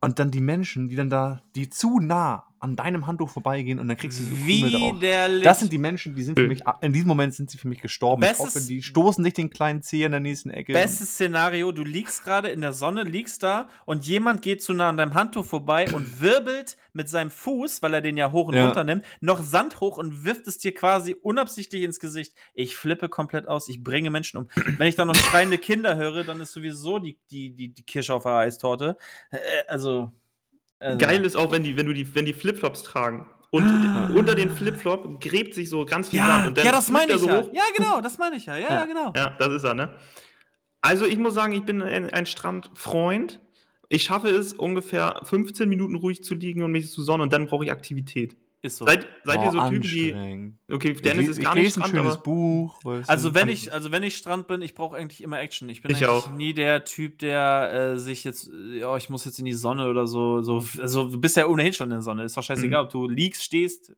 Und 0.00 0.18
dann 0.18 0.30
die 0.30 0.40
Menschen, 0.40 0.88
die 0.88 0.96
dann 0.96 1.10
da, 1.10 1.42
die 1.54 1.68
zu 1.68 2.00
nah 2.00 2.46
an 2.62 2.76
deinem 2.76 3.06
Handtuch 3.06 3.28
vorbeigehen 3.28 3.78
und 3.80 3.88
dann 3.88 3.96
kriegst 3.96 4.20
du 4.20 4.24
so 4.24 4.34
Krümel 4.36 4.70
drauf. 4.70 5.42
Das 5.42 5.58
sind 5.60 5.72
die 5.72 5.78
Menschen, 5.78 6.14
die 6.14 6.22
sind 6.22 6.36
für 6.36 6.42
Schön. 6.42 6.48
mich, 6.48 6.62
in 6.80 6.92
diesem 6.92 7.08
Moment 7.08 7.34
sind 7.34 7.50
sie 7.50 7.58
für 7.58 7.66
mich 7.68 7.80
gestorben. 7.80 8.22
ich 8.22 8.28
Bestes- 8.28 8.54
hoffe, 8.54 8.66
die 8.66 8.82
stoßen 8.82 9.22
nicht 9.22 9.36
den 9.36 9.50
kleinen 9.50 9.82
Zeh 9.82 10.04
in 10.04 10.12
der 10.12 10.20
nächsten 10.20 10.50
Ecke. 10.50 10.72
Bestes 10.72 11.10
Szenario, 11.14 11.72
du 11.72 11.82
liegst 11.82 12.24
gerade 12.24 12.48
in 12.50 12.60
der 12.60 12.72
Sonne, 12.72 13.02
liegst 13.02 13.42
da 13.42 13.68
und 13.84 14.06
jemand 14.06 14.42
geht 14.42 14.62
zu 14.62 14.72
nah 14.74 14.88
an 14.88 14.96
deinem 14.96 15.14
Handtuch 15.14 15.44
vorbei 15.44 15.92
und 15.92 16.06
wirbelt 16.20 16.76
mit 16.92 17.08
seinem 17.08 17.30
Fuß, 17.30 17.82
weil 17.82 17.94
er 17.94 18.00
den 18.00 18.16
ja 18.16 18.30
hoch 18.32 18.48
und 18.48 18.54
Ja. 18.54 18.66
runter 18.66 18.84
nimmt, 18.84 19.04
noch 19.20 19.42
Sand 19.42 19.80
hoch 19.80 19.98
und 19.98 20.24
wirft 20.24 20.46
es 20.46 20.58
dir 20.58 20.72
quasi 20.72 21.16
unabsichtlich 21.20 21.82
ins 21.82 21.98
Gesicht. 22.00 22.32
Ich 22.54 22.76
flippe 22.76 23.08
komplett 23.08 23.48
aus, 23.48 23.68
ich 23.68 23.82
bringe 23.82 24.10
Menschen 24.10 24.36
um. 24.38 24.48
Wenn 24.78 24.86
ich 24.86 24.94
dann 24.94 25.08
noch 25.08 25.16
schreiende 25.16 25.58
Kinder 25.58 25.96
höre, 25.96 26.22
dann 26.24 26.40
ist 26.40 26.52
sowieso 26.52 26.98
die, 27.00 27.18
die, 27.30 27.50
die, 27.50 27.68
die 27.74 27.82
Kirsche 27.82 28.14
auf 28.14 28.22
der 28.22 28.32
Eistorte. 28.32 28.96
Äh, 29.30 29.38
also. 29.66 30.12
Also 30.82 30.98
Geil 30.98 31.24
ist 31.24 31.36
auch, 31.36 31.52
wenn 31.52 31.62
die, 31.62 31.76
wenn 31.76 31.86
du 31.86 31.92
die, 31.92 32.14
wenn 32.14 32.24
die 32.24 32.32
Flipflops 32.32 32.82
tragen. 32.82 33.26
Und 33.50 33.64
unter 34.16 34.34
den 34.34 34.50
Flipflop 34.50 35.20
gräbt 35.20 35.54
sich 35.54 35.68
so 35.68 35.84
ganz 35.84 36.08
viel 36.08 36.20
Ja, 36.20 36.26
Sand. 36.26 36.48
Und 36.48 36.58
dann 36.58 36.64
ja, 36.64 36.72
das 36.72 36.90
meine 36.90 37.12
ich 37.12 37.20
so 37.20 37.26
ja. 37.26 37.42
hoch. 37.42 37.50
Ja, 37.52 37.64
genau, 37.76 38.00
das 38.00 38.16
meine 38.16 38.36
ich 38.36 38.46
ja. 38.46 38.56
Ja, 38.56 38.68
ja, 38.70 38.84
genau. 38.86 39.12
Ja, 39.14 39.36
das 39.38 39.52
ist 39.52 39.64
er, 39.64 39.74
ne? 39.74 39.90
Also 40.80 41.04
ich 41.04 41.18
muss 41.18 41.34
sagen, 41.34 41.52
ich 41.52 41.62
bin 41.62 41.82
ein, 41.82 42.08
ein 42.08 42.24
Strandfreund. 42.24 43.40
Ich 43.90 44.04
schaffe 44.04 44.30
es, 44.30 44.54
ungefähr 44.54 45.20
15 45.24 45.68
Minuten 45.68 45.96
ruhig 45.96 46.24
zu 46.24 46.34
liegen 46.34 46.62
und 46.62 46.72
mich 46.72 46.90
zu 46.90 47.02
sonnen 47.02 47.20
und 47.20 47.32
dann 47.32 47.46
brauche 47.46 47.64
ich 47.64 47.70
Aktivität. 47.70 48.36
Ist 48.64 48.76
so. 48.76 48.86
Seid, 48.86 49.06
seid 49.24 49.38
Oh, 49.40 49.44
ihr 49.44 49.50
so 49.50 49.60
Typen, 49.68 49.80
die. 49.82 50.72
Okay, 50.72 50.90
Ich 50.92 51.02
Dennis 51.02 51.26
les- 51.26 51.38
ist 51.38 51.42
gar 51.42 51.56
ich 51.56 51.62
nicht 51.62 51.64
lese 51.64 51.80
ein 51.80 51.88
Strand, 51.88 51.96
schönes 52.04 52.14
aber 52.14 52.22
Buch. 52.22 52.80
Also 53.08 53.34
wenn 53.34 53.48
ich, 53.48 53.72
also 53.72 53.90
wenn 53.90 54.04
ich 54.04 54.16
Strand 54.16 54.46
bin, 54.46 54.62
ich 54.62 54.74
brauche 54.74 54.96
eigentlich 54.96 55.20
immer 55.20 55.40
Action. 55.40 55.68
Ich 55.68 55.82
bin 55.82 55.90
Ich 55.90 55.96
eigentlich 55.96 56.08
auch. 56.08 56.30
nie 56.30 56.54
der 56.54 56.84
Typ, 56.84 57.18
der 57.18 57.72
äh, 57.94 57.98
sich 57.98 58.22
jetzt, 58.22 58.48
ja, 58.74 58.96
ich 58.96 59.10
muss 59.10 59.24
jetzt 59.24 59.40
in 59.40 59.46
die 59.46 59.52
Sonne 59.52 59.88
oder 59.90 60.06
so, 60.06 60.42
so. 60.42 60.64
Also 60.80 61.08
du 61.08 61.20
bist 61.20 61.36
ja 61.36 61.48
ohnehin 61.48 61.72
schon 61.72 61.86
in 61.88 61.96
der 61.96 62.02
Sonne. 62.02 62.22
Ist 62.22 62.36
doch 62.36 62.42
scheißegal, 62.44 62.82
Mhm. 62.82 62.86
ob 62.86 62.92
du 62.92 63.08
liegst, 63.08 63.42
stehst, 63.42 63.92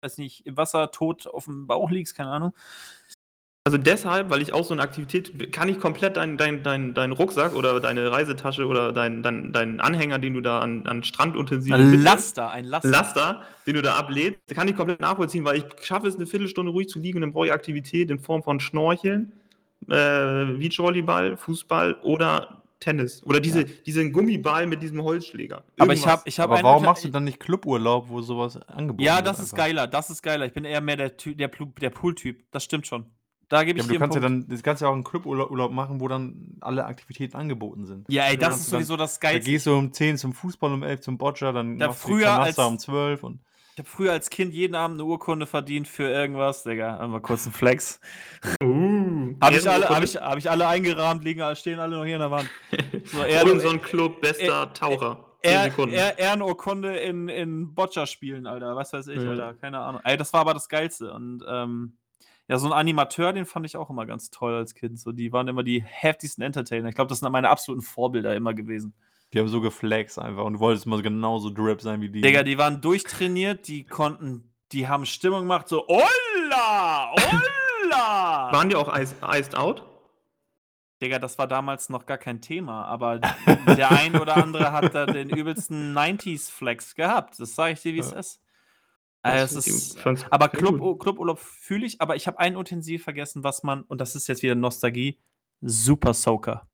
weiß 0.00 0.18
nicht, 0.18 0.44
im 0.46 0.56
Wasser 0.56 0.90
tot 0.90 1.28
auf 1.28 1.44
dem 1.44 1.68
Bauch 1.68 1.88
liegst, 1.90 2.16
keine 2.16 2.30
Ahnung. 2.30 2.52
Also 3.68 3.76
deshalb, 3.76 4.30
weil 4.30 4.40
ich 4.40 4.54
auch 4.54 4.64
so 4.64 4.72
eine 4.72 4.80
Aktivität, 4.80 5.52
kann 5.52 5.68
ich 5.68 5.78
komplett 5.78 6.16
deinen 6.16 6.38
dein, 6.38 6.62
dein, 6.62 6.94
dein 6.94 7.12
Rucksack 7.12 7.54
oder 7.54 7.80
deine 7.80 8.10
Reisetasche 8.10 8.66
oder 8.66 8.94
deinen 8.94 9.22
dein, 9.22 9.52
dein 9.52 9.78
Anhänger, 9.78 10.18
den 10.18 10.32
du 10.32 10.40
da 10.40 10.60
an, 10.60 10.86
an 10.86 11.04
Strandutensilien 11.04 11.92
Ein 11.92 12.02
Laster, 12.02 12.50
ein 12.50 12.64
Laster. 12.64 12.88
Laster, 12.88 13.42
den 13.66 13.74
du 13.74 13.82
da 13.82 13.96
ablädst, 13.96 14.40
kann 14.54 14.68
ich 14.68 14.74
komplett 14.74 15.02
nachvollziehen, 15.02 15.44
weil 15.44 15.58
ich 15.58 15.64
schaffe 15.82 16.08
es, 16.08 16.16
eine 16.16 16.26
Viertelstunde 16.26 16.72
ruhig 16.72 16.88
zu 16.88 16.98
liegen 16.98 17.18
und 17.18 17.20
dann 17.20 17.32
brauche 17.32 17.44
ich 17.44 17.52
Aktivität 17.52 18.10
in 18.10 18.18
Form 18.18 18.42
von 18.42 18.58
Schnorcheln, 18.58 19.32
äh, 19.86 20.46
Beachvolleyball, 20.46 21.36
Fußball 21.36 21.96
oder 22.02 22.62
Tennis. 22.80 23.22
Oder 23.26 23.38
diese, 23.38 23.66
diesen 23.66 24.14
Gummiball 24.14 24.66
mit 24.66 24.82
diesem 24.82 25.02
Holzschläger. 25.02 25.62
Aber 25.78 25.92
ich 25.92 26.00
Irgendwas. 26.00 26.06
habe, 26.06 26.22
ich 26.24 26.40
Aber 26.40 26.62
warum 26.62 26.84
machst 26.84 27.04
du 27.04 27.10
dann 27.10 27.24
nicht 27.24 27.38
Cluburlaub, 27.38 28.08
wo 28.08 28.22
sowas 28.22 28.56
angeboten 28.66 29.02
Ja, 29.02 29.16
wird 29.16 29.26
das 29.26 29.40
ist 29.40 29.52
einfach? 29.52 29.66
geiler, 29.66 29.86
das 29.86 30.08
ist 30.08 30.22
geiler. 30.22 30.46
Ich 30.46 30.54
bin 30.54 30.64
eher 30.64 30.80
mehr 30.80 30.96
der, 30.96 31.18
Ty 31.18 31.34
der 31.34 31.48
Pool-Typ. 31.48 32.44
Das 32.50 32.64
stimmt 32.64 32.86
schon. 32.86 33.04
Da 33.50 33.64
gebe 33.64 33.78
Ja, 33.78 33.84
ich 33.84 33.90
aber 33.90 33.92
dir 33.94 33.98
du 33.98 34.04
einen 34.04 34.10
kannst 34.10 34.14
ja 34.16 34.20
Punkt. 34.28 34.48
dann, 34.50 34.56
du 34.56 34.62
kannst 34.62 34.82
ja 34.82 34.88
auch 34.88 34.92
einen 34.92 35.04
Cluburlaub 35.04 35.50
Urlaub 35.50 35.72
machen, 35.72 36.00
wo 36.00 36.08
dann 36.08 36.56
alle 36.60 36.84
Aktivitäten 36.84 37.36
angeboten 37.36 37.86
sind. 37.86 38.06
Ja, 38.10 38.24
ey, 38.24 38.36
das 38.36 38.56
ist 38.60 38.66
du 38.68 38.72
dann- 38.72 38.80
sowieso 38.80 38.96
das 38.96 39.18
Da 39.18 39.28
Geilste. 39.30 39.50
gehst 39.50 39.66
du 39.66 39.74
um 39.74 39.92
10 39.92 40.18
zum 40.18 40.32
Fußball, 40.34 40.72
um 40.72 40.82
11 40.82 41.00
zum 41.00 41.16
Boccia, 41.16 41.52
dann 41.52 41.78
Ja, 41.78 41.86
machst 41.88 42.04
du 42.04 42.08
früher 42.08 42.26
Canasta 42.26 42.62
als- 42.62 42.70
um 42.72 42.78
12 42.78 43.22
und 43.24 43.40
Ich 43.72 43.78
habe 43.80 43.88
früher 43.88 44.10
als 44.12 44.28
Kind 44.28 44.52
jeden 44.52 44.74
Abend 44.74 44.96
eine 45.00 45.04
Urkunde 45.08 45.46
verdient 45.46 45.86
für 45.86 46.02
irgendwas, 46.10 46.64
Digga. 46.64 46.98
Einmal 46.98 47.20
kurz 47.20 47.46
ein 47.46 47.52
Flex. 47.52 48.00
Uh, 48.62 49.34
Habe 49.40 49.56
ich, 49.56 49.70
alle, 49.70 49.88
hab 49.88 50.02
ich, 50.02 50.16
hab 50.16 50.36
ich 50.36 50.50
alle 50.50 50.66
eingerahmt, 50.66 51.22
liegen, 51.24 51.54
stehen 51.54 51.78
alle 51.78 51.96
noch 51.96 52.04
hier 52.04 52.14
in 52.16 52.20
der 52.20 52.30
Wand. 52.32 52.50
So, 53.04 53.22
Robinson 53.22 53.80
Club, 53.80 54.20
bester 54.20 54.72
Taucher. 54.72 55.24
Zehn 55.44 55.52
Er, 55.52 55.62
Sekunden. 55.64 55.94
er, 55.94 56.18
Ehrenurkunde 56.18 56.96
in, 56.96 57.28
in 57.28 57.72
Boccia-Spielen, 57.74 58.48
Alter. 58.48 58.74
Was 58.74 58.92
weiß 58.92 59.06
ich, 59.06 59.20
Mhm. 59.20 59.28
Alter. 59.28 59.54
Keine 59.54 59.78
Ahnung. 59.78 60.00
Ey, 60.02 60.16
das 60.16 60.32
war 60.32 60.40
aber 60.40 60.54
das 60.54 60.68
Geilste. 60.68 61.12
Und 61.12 61.44
ähm, 61.48 61.96
ja, 62.48 62.58
so 62.58 62.66
ein 62.66 62.72
Animateur, 62.72 63.32
den 63.32 63.44
fand 63.46 63.66
ich 63.66 63.76
auch 63.76 63.90
immer 63.90 64.06
ganz 64.06 64.30
toll 64.30 64.54
als 64.54 64.74
Kind. 64.74 64.98
So, 64.98 65.12
die 65.12 65.32
waren 65.32 65.48
immer 65.48 65.62
die 65.62 65.82
heftigsten 65.86 66.42
Entertainer. 66.42 66.88
Ich 66.88 66.94
glaube, 66.94 67.08
das 67.10 67.20
sind 67.20 67.30
meine 67.30 67.50
absoluten 67.50 67.82
Vorbilder 67.82 68.34
immer 68.34 68.54
gewesen. 68.54 68.94
die 69.32 69.38
haben 69.38 69.48
so 69.48 69.60
geflext 69.60 70.18
einfach 70.18 70.44
und 70.44 70.54
du 70.54 70.58
wolltest 70.60 70.86
mal 70.86 70.96
so 70.96 71.02
genauso 71.02 71.50
Drip 71.50 71.80
sein 71.82 72.00
wie 72.00 72.08
die. 72.08 72.22
Digga, 72.22 72.42
die 72.42 72.56
waren 72.58 72.80
durchtrainiert, 72.80 73.68
die 73.68 73.84
konnten, 73.84 74.50
die 74.72 74.88
haben 74.88 75.04
Stimmung 75.06 75.40
gemacht, 75.40 75.68
so, 75.68 75.86
Olla! 75.88 77.12
Olla! 77.12 78.50
Waren 78.52 78.68
die 78.70 78.76
auch 78.76 78.94
Ice, 78.98 79.14
Iced 79.22 79.54
Out? 79.56 79.84
Digga, 81.00 81.18
das 81.18 81.38
war 81.38 81.46
damals 81.46 81.90
noch 81.90 82.06
gar 82.06 82.18
kein 82.18 82.40
Thema, 82.40 82.84
aber 82.86 83.20
der 83.76 83.90
ein 83.92 84.16
oder 84.16 84.36
andere 84.36 84.72
hat 84.72 84.94
da 84.94 85.06
den 85.06 85.30
übelsten 85.30 85.94
90s-Flex 85.96 86.94
gehabt. 86.96 87.38
Das 87.38 87.54
sage 87.54 87.74
ich 87.74 87.82
dir, 87.82 87.94
wie 87.94 88.00
es 88.00 88.10
Ja. 88.10 88.18
ist. 88.18 88.40
Also, 89.22 89.58
ist 89.58 89.98
aber 90.30 90.48
Club. 90.48 91.00
Cluburlaub 91.00 91.38
fühle 91.38 91.84
ich, 91.86 92.00
aber 92.00 92.16
ich 92.16 92.26
habe 92.26 92.38
ein 92.38 92.56
Utensil 92.56 92.98
vergessen, 92.98 93.44
was 93.44 93.62
man, 93.62 93.82
und 93.82 94.00
das 94.00 94.14
ist 94.14 94.28
jetzt 94.28 94.42
wieder 94.42 94.54
Nostalgie, 94.54 95.18
Super 95.60 96.14
Soaker. 96.14 96.68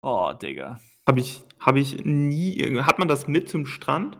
Oh, 0.00 0.32
Digga. 0.32 0.80
Habe 1.06 1.20
ich, 1.20 1.42
hab 1.60 1.76
ich 1.76 2.04
nie. 2.04 2.80
Hat 2.80 2.98
man 2.98 3.08
das 3.08 3.28
mit 3.28 3.48
zum 3.48 3.66
Strand? 3.66 4.18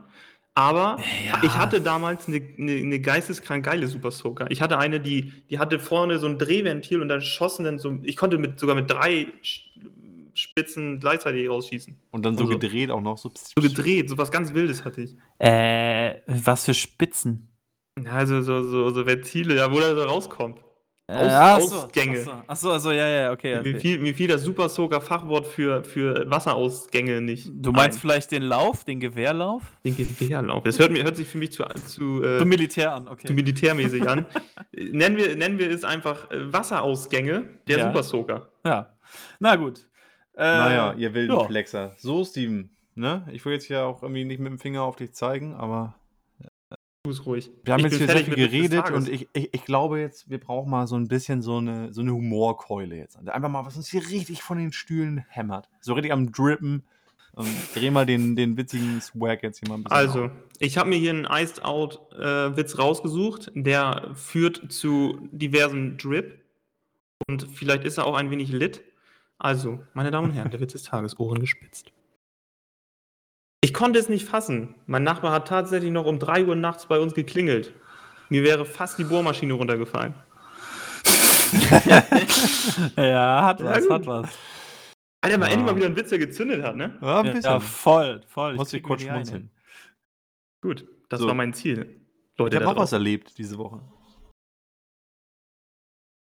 Aber 0.55 0.99
Ja. 1.27 1.43
ich 1.43 1.57
hatte 1.57 1.81
damals 1.81 2.29
eine, 2.29 2.37
eine, 2.37 2.73
eine 2.73 3.01
geisteskrank 3.01 3.65
geile 3.65 3.89
Super 3.89 4.11
Soaker. 4.13 4.51
Ich 4.51 4.63
hatte 4.63 4.79
eine, 4.79 5.01
die, 5.01 5.33
die 5.51 5.59
hatte 5.59 5.79
vorne 5.81 6.19
so 6.19 6.29
ein 6.29 6.39
Drehventil 6.39 7.03
und 7.03 7.09
dann 7.09 7.23
schossen 7.23 7.65
dann 7.65 7.79
so. 7.79 7.99
Ich 8.03 8.17
konnte 8.17 8.39
mit, 8.39 8.61
sogar 8.61 8.77
mit 8.77 8.89
drei 8.91 9.27
Spitzen 10.45 11.01
gleichzeitig 11.01 11.49
rausschießen. 11.49 11.97
und 12.11 12.25
dann 12.25 12.37
so 12.37 12.45
Also- 12.45 12.59
gedreht 12.59 12.91
auch 12.91 13.01
noch. 13.01 13.19
So, 13.19 13.31
So 13.35 13.61
gedreht, 13.63 14.09
so 14.11 14.17
was 14.19 14.31
ganz 14.31 14.53
Wildes 14.55 14.85
hatte 14.85 15.01
ich. 15.03 15.17
Äh, 15.39 16.21
was 16.27 16.65
für 16.67 16.75
Spitzen? 16.75 17.49
Ja, 18.03 18.13
Also 18.13 18.43
so, 18.43 18.63
so, 18.63 18.91
so 18.91 19.07
Ventile, 19.07 19.57
ja, 19.57 19.71
wo 19.73 19.79
der 19.81 19.95
so 19.95 20.03
rauskommt. 20.03 20.61
Äh, 21.07 21.13
Aus- 21.29 21.69
so, 21.69 21.77
Ausgänge. 21.81 22.19
Achso, 22.21 22.33
achso, 22.47 22.71
also, 22.73 22.91
ja, 22.91 23.07
ja, 23.07 23.33
okay. 23.33 23.57
Mir 23.57 23.61
okay. 23.61 23.79
fiel, 23.79 23.99
mir 23.99 24.15
fiel 24.15 24.27
das 24.29 24.43
Super 24.43 24.71
Soaker 24.71 25.03
Fachwort 25.03 25.47
für, 25.47 25.85
für 25.85 26.25
Wasserausgänge 26.31 27.21
nicht. 27.21 27.51
Du 27.53 27.73
meinst 27.73 27.99
ein. 27.99 28.01
vielleicht 28.01 28.31
den 28.33 28.43
Lauf, 28.43 28.85
den 28.85 29.01
Gewehrlauf? 29.01 29.63
den 29.85 29.97
Gewehrlauf? 29.99 30.65
Das 30.65 30.79
hört, 30.79 30.93
mir, 30.93 31.05
hört 31.05 31.17
sich 31.17 31.29
für 31.29 31.37
mich 31.37 31.53
zu, 31.53 31.63
zu, 31.87 32.23
äh, 32.25 32.39
Zum 32.39 32.49
Militär 32.49 32.95
an, 32.95 33.07
okay. 33.09 33.27
zu 33.27 33.35
militärmäßig 33.35 34.09
an. 34.09 34.25
Äh, 34.73 34.85
nennen, 34.93 35.19
wir, 35.19 35.37
nennen 35.37 35.59
wir 35.59 35.71
es 35.71 35.85
einfach 35.85 36.31
äh, 36.31 36.51
Wasserausgänge 36.53 37.51
der 37.69 37.79
Ja. 37.79 37.87
Super 37.89 38.03
Soaker. 38.03 38.49
Ja. 38.65 38.97
Na 39.41 39.57
gut. 39.57 39.87
Äh, 40.37 40.43
naja, 40.43 40.95
ihr 40.95 41.15
wilden 41.15 41.33
ja. 41.37 41.45
Flexer. 41.45 41.95
So, 41.99 42.25
Steven, 42.25 42.71
ne? 42.95 43.27
Ich 43.33 43.45
will 43.45 43.53
jetzt 43.53 43.69
ja 43.69 43.85
auch 43.85 44.03
irgendwie 44.03 44.25
nicht 44.25 44.41
mit 44.41 44.51
dem 44.51 44.59
Finger 44.59 44.83
auf 44.83 44.97
dich 44.97 45.13
zeigen, 45.13 45.55
aber 45.55 45.95
Tu 47.05 47.11
es 47.11 47.27
ruhig. 47.27 47.51
wir 47.65 47.75
haben 47.75 47.81
Ich 47.81 47.93
jetzt 47.93 47.99
hier 47.99 48.07
sehr 48.09 48.25
viel 48.25 48.35
geredet 48.35 48.91
und 48.91 49.11
ich, 49.11 49.29
ich, 49.35 49.53
ich 49.53 49.65
glaube 49.67 50.01
jetzt, 50.01 50.31
wir 50.31 50.41
brauchen 50.41 50.71
mal 50.71 50.87
so 50.87 50.97
ein 50.97 51.07
bisschen 51.07 51.43
so 51.43 51.59
eine, 51.59 51.93
so 51.93 52.01
eine 52.01 52.13
Humorkeule 52.13 52.97
jetzt. 52.97 53.19
Einfach 53.29 53.51
mal, 53.51 53.67
was 53.67 53.77
uns 53.77 53.89
hier 53.89 54.01
richtig 54.09 54.43
von 54.43 54.57
den 54.57 54.73
Stühlen 54.73 55.23
hämmert. 55.29 55.69
So 55.81 55.93
richtig 55.93 56.13
am 56.13 56.33
Drippen. 56.33 56.85
Und 57.35 57.49
dreh 57.75 57.91
mal 57.91 58.07
den, 58.07 58.37
den 58.37 58.57
witzigen 58.57 59.01
Swag 59.03 59.43
jetzt 59.43 59.59
hier 59.59 59.69
mal 59.69 59.75
ein 59.75 59.83
bisschen 59.85 59.97
Also, 59.97 60.25
auf. 60.27 60.31
ich 60.61 60.79
habe 60.79 60.89
mir 60.89 60.97
hier 60.97 61.11
einen 61.11 61.27
Iced 61.29 61.63
Out 61.65 62.01
äh, 62.17 62.79
rausgesucht, 62.79 63.51
der 63.55 64.13
führt 64.15 64.73
zu 64.73 65.29
diversen 65.33 65.99
Drip 65.99 66.41
und 67.29 67.49
vielleicht 67.53 67.85
ist 67.85 67.99
er 67.99 68.07
auch 68.07 68.15
ein 68.15 68.31
wenig 68.31 68.51
lit. 68.51 68.83
Also, 69.45 69.85
meine 69.93 70.11
Damen 70.11 70.31
und 70.31 70.35
Herren, 70.35 70.51
der 70.51 70.61
Witz 70.61 70.73
des 70.73 70.85
Tages, 70.85 71.21
Ohren 71.21 71.39
gespitzt. 71.39 71.93
Ich 73.61 73.75
konnte 73.75 73.99
es 73.99 74.09
nicht 74.09 74.27
fassen. 74.27 74.75
Mein 74.87 75.03
Nachbar 75.05 75.33
hat 75.33 75.49
tatsächlich 75.49 75.91
noch 75.91 76.07
um 76.07 76.19
3 76.19 76.47
Uhr 76.47 76.57
nachts 76.57 76.87
bei 76.87 76.99
uns 76.99 77.13
geklingelt. 77.13 77.75
Mir 78.31 78.43
wäre 78.43 78.65
fast 78.65 78.99
die 78.99 79.05
Bohrmaschine 79.05 79.53
runtergefallen. 79.53 80.15
Ja, 82.97 83.45
hat 83.45 83.61
Ja, 83.61 83.67
was, 83.67 83.83
gut. 83.83 83.91
hat 83.93 84.07
was. 84.07 84.39
Alter, 85.21 85.39
mal 85.39 85.47
Ja. 85.47 85.53
endlich 85.53 85.67
mal 85.71 85.77
wieder 85.77 85.87
ein 85.87 85.97
Witz, 85.97 86.09
der 86.09 86.19
gezündet 86.19 86.63
hat, 86.63 86.75
ne? 86.77 86.99
Ja, 87.03 87.21
ein 87.21 87.27
Ja, 87.27 87.33
bisschen. 87.33 87.51
ja, 87.51 87.61
voll, 87.61 88.23
voll. 88.27 88.53
Ich 88.53 88.57
Muss 88.59 88.73
ich 88.73 88.83
kurz 88.83 89.03
schmunzeln. 89.03 89.51
Gut, 90.63 90.89
das 91.11 91.21
So. 91.21 91.27
war 91.27 91.35
mein 91.35 91.53
Ziel. 91.53 92.01
Ich 92.33 92.39
Leute, 92.39 92.57
habe 92.57 92.65
da 92.65 92.73
auch 92.73 92.77
was 92.77 92.93
erlebt 92.93 93.37
diese 93.37 93.59
Woche. 93.59 93.83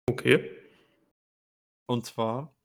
Okay. 0.10 0.50
Und 1.88 2.06
zwar, 2.06 2.56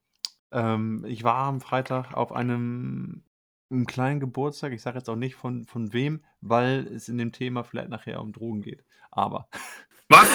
ähm, 0.52 1.04
ich 1.06 1.24
war 1.24 1.36
am 1.36 1.60
Freitag 1.60 2.14
auf 2.14 2.32
einem, 2.32 3.22
einem 3.70 3.86
kleinen 3.86 4.20
Geburtstag. 4.20 4.72
Ich 4.72 4.82
sage 4.82 4.98
jetzt 4.98 5.08
auch 5.08 5.16
nicht 5.16 5.34
von, 5.34 5.64
von 5.64 5.92
wem, 5.92 6.22
weil 6.40 6.86
es 6.86 7.08
in 7.08 7.18
dem 7.18 7.32
Thema 7.32 7.64
vielleicht 7.64 7.88
nachher 7.88 8.20
um 8.20 8.32
Drogen 8.32 8.62
geht. 8.62 8.84
Aber 9.10 9.48
Was? 10.08 10.28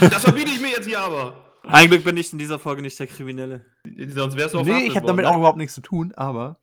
Das 0.00 0.24
verbiete 0.24 0.50
ich 0.50 0.60
mir 0.60 0.70
jetzt 0.70 0.86
hier 0.86 1.00
aber. 1.00 1.34
Ein 1.62 1.88
Glück 1.88 2.04
bin 2.04 2.16
ich 2.16 2.32
in 2.32 2.38
dieser 2.38 2.58
Folge 2.58 2.82
nicht 2.82 2.98
der 2.98 3.06
Kriminelle. 3.06 3.64
Sonst 4.08 4.36
wärst 4.36 4.54
du 4.54 4.60
auf 4.60 4.66
nee, 4.66 4.86
ich 4.86 4.96
habe 4.96 5.06
damit 5.06 5.24
auch 5.24 5.36
überhaupt 5.36 5.56
nichts 5.56 5.74
zu 5.74 5.80
tun. 5.80 6.12
Aber 6.14 6.58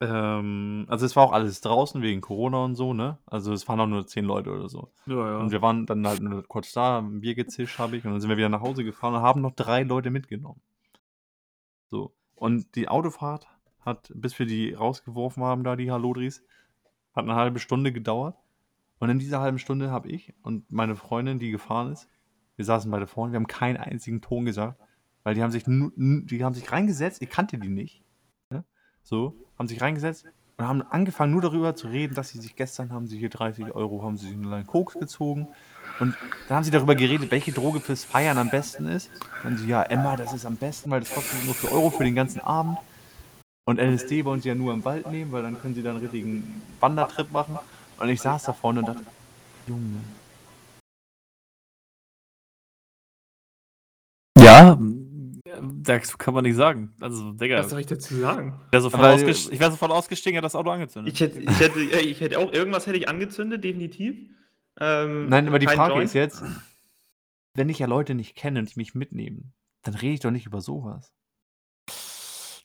ähm, 0.00 0.86
also 0.88 1.06
es 1.06 1.14
war 1.14 1.22
auch 1.22 1.32
alles 1.32 1.60
draußen 1.60 2.02
wegen 2.02 2.20
Corona 2.20 2.64
und 2.64 2.74
so, 2.74 2.92
ne? 2.92 3.18
Also 3.26 3.52
es 3.52 3.68
waren 3.68 3.78
auch 3.78 3.86
nur 3.86 4.06
zehn 4.06 4.24
Leute 4.24 4.50
oder 4.50 4.68
so. 4.68 4.92
Ja, 5.06 5.38
Und 5.38 5.52
wir 5.52 5.62
waren 5.62 5.86
dann 5.86 6.06
halt 6.06 6.20
nur 6.20 6.42
kurz 6.42 6.72
da, 6.72 6.98
ein 6.98 7.20
Bier 7.20 7.36
gezischt 7.36 7.78
habe 7.78 7.96
ich 7.96 8.04
und 8.04 8.10
dann 8.10 8.20
sind 8.20 8.30
wir 8.30 8.36
wieder 8.36 8.48
nach 8.48 8.62
Hause 8.62 8.82
gefahren 8.82 9.14
und 9.14 9.22
haben 9.22 9.40
noch 9.40 9.54
drei 9.54 9.84
Leute 9.84 10.10
mitgenommen. 10.10 10.60
So. 11.94 12.12
Und 12.34 12.74
die 12.74 12.88
Autofahrt 12.88 13.46
hat, 13.78 14.10
bis 14.16 14.36
wir 14.40 14.46
die 14.46 14.72
rausgeworfen 14.72 15.44
haben, 15.44 15.62
da 15.62 15.76
die 15.76 15.92
Halodris, 15.92 16.42
Hat 17.14 17.22
eine 17.22 17.36
halbe 17.36 17.60
Stunde 17.60 17.92
gedauert. 17.92 18.36
Und 18.98 19.10
in 19.10 19.20
dieser 19.20 19.40
halben 19.40 19.60
Stunde 19.60 19.92
habe 19.92 20.08
ich 20.08 20.34
und 20.42 20.72
meine 20.72 20.96
Freundin, 20.96 21.38
die 21.38 21.52
gefahren 21.52 21.92
ist, 21.92 22.08
wir 22.56 22.64
saßen 22.64 22.90
beide 22.90 23.06
vorne, 23.06 23.32
wir 23.32 23.36
haben 23.36 23.46
keinen 23.46 23.76
einzigen 23.76 24.20
Ton 24.20 24.44
gesagt, 24.44 24.80
weil 25.22 25.36
die 25.36 25.42
haben 25.42 25.52
sich, 25.52 25.62
die 25.64 26.44
haben 26.44 26.54
sich 26.54 26.72
reingesetzt, 26.72 27.22
ich 27.22 27.30
kannte 27.30 27.58
die 27.58 27.68
nicht. 27.68 28.02
Ne? 28.50 28.64
So, 29.04 29.36
haben 29.56 29.68
sich 29.68 29.80
reingesetzt 29.80 30.26
und 30.56 30.66
haben 30.66 30.82
angefangen 30.82 31.30
nur 31.30 31.42
darüber 31.42 31.76
zu 31.76 31.86
reden, 31.86 32.14
dass 32.14 32.30
sie 32.30 32.40
sich 32.40 32.56
gestern 32.56 32.92
haben 32.92 33.06
sie 33.06 33.18
hier 33.18 33.30
30 33.30 33.72
Euro, 33.72 34.02
haben 34.02 34.16
sie 34.16 34.26
sich 34.26 34.36
einen 34.36 34.66
Koks 34.66 34.94
gezogen. 34.94 35.48
Und 36.00 36.16
dann 36.48 36.56
haben 36.56 36.64
sie 36.64 36.70
darüber 36.70 36.94
geredet, 36.94 37.30
welche 37.30 37.52
Droge 37.52 37.80
fürs 37.80 38.04
Feiern 38.04 38.38
am 38.38 38.50
besten 38.50 38.86
ist. 38.86 39.10
Und 39.44 39.58
sie, 39.58 39.68
ja, 39.68 39.82
Emma, 39.82 40.16
das 40.16 40.32
ist 40.32 40.44
am 40.44 40.56
besten, 40.56 40.90
weil 40.90 41.00
das 41.00 41.14
kostet 41.14 41.44
nur 41.44 41.54
4 41.54 41.72
Euro 41.72 41.90
für 41.90 42.04
den 42.04 42.14
ganzen 42.14 42.40
Abend. 42.40 42.78
Und 43.66 43.78
LSD 43.78 44.24
wollen 44.24 44.40
sie 44.40 44.48
ja 44.48 44.54
nur 44.54 44.72
im 44.74 44.84
Wald 44.84 45.10
nehmen, 45.10 45.32
weil 45.32 45.42
dann 45.42 45.60
können 45.60 45.74
sie 45.74 45.82
dann 45.82 45.96
einen 45.96 46.02
richtigen 46.02 46.62
Wandertrip 46.80 47.32
machen. 47.32 47.58
Und 47.98 48.08
ich 48.08 48.20
saß 48.20 48.42
da 48.44 48.52
vorne 48.52 48.80
und 48.80 48.88
dachte, 48.88 49.04
Junge, 49.66 50.00
Ja, 54.36 54.78
das 55.82 56.18
kann 56.18 56.34
man 56.34 56.44
nicht 56.44 56.56
sagen. 56.56 56.92
Also, 57.00 57.32
Digga, 57.32 57.58
Was 57.58 57.70
soll 57.70 57.80
ich 57.80 57.86
dazu 57.86 58.14
sagen? 58.16 58.60
ich 58.66 58.72
wäre 58.72 59.70
sofort, 59.70 59.92
ausgestiegen, 59.92 60.34
hätte 60.34 60.42
das 60.42 60.54
Auto 60.54 60.70
angezündet. 60.70 61.14
Ich 61.14 61.20
hätte, 61.20 61.38
ich 61.38 61.60
hätte, 61.60 61.80
ich 61.80 62.20
hätte 62.20 62.38
auch, 62.38 62.52
irgendwas 62.52 62.86
hätte 62.86 62.98
ich 62.98 63.08
angezündet, 63.08 63.64
definitiv. 63.64 64.16
Ähm, 64.80 65.28
Nein, 65.28 65.48
aber 65.48 65.58
die 65.58 65.66
Frage 65.66 65.94
Joint. 65.94 66.06
ist 66.06 66.14
jetzt, 66.14 66.42
wenn 67.54 67.68
ich 67.68 67.78
ja 67.78 67.86
Leute 67.86 68.14
nicht 68.14 68.34
kenne 68.34 68.60
und 68.60 68.74
die 68.74 68.78
mich 68.78 68.94
mitnehmen, 68.94 69.52
dann 69.82 69.94
rede 69.94 70.14
ich 70.14 70.20
doch 70.20 70.30
nicht 70.30 70.46
über 70.46 70.60
sowas. 70.60 71.14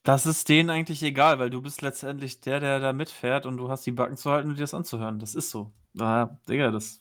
Das 0.04 0.26
ist 0.26 0.50
denen 0.50 0.70
eigentlich 0.70 1.04
egal, 1.04 1.40
weil 1.40 1.50
du 1.50 1.62
bist 1.62 1.82
letztendlich 1.82 2.40
der, 2.40 2.60
der 2.60 2.80
da 2.80 2.94
mitfährt 2.94 3.46
und 3.46 3.58
du 3.58 3.70
hast 3.70 3.86
die 3.86 3.92
Backen 3.92 4.18
zu 4.18 4.32
halten 4.32 4.50
und 4.50 4.56
dir 4.56 4.64
das 4.64 4.74
anzuhören. 4.74 5.20
Das 5.20 5.36
ist 5.36 5.52
so. 5.52 5.72
Ah, 6.00 6.30
Digga, 6.48 6.72
das. 6.72 7.00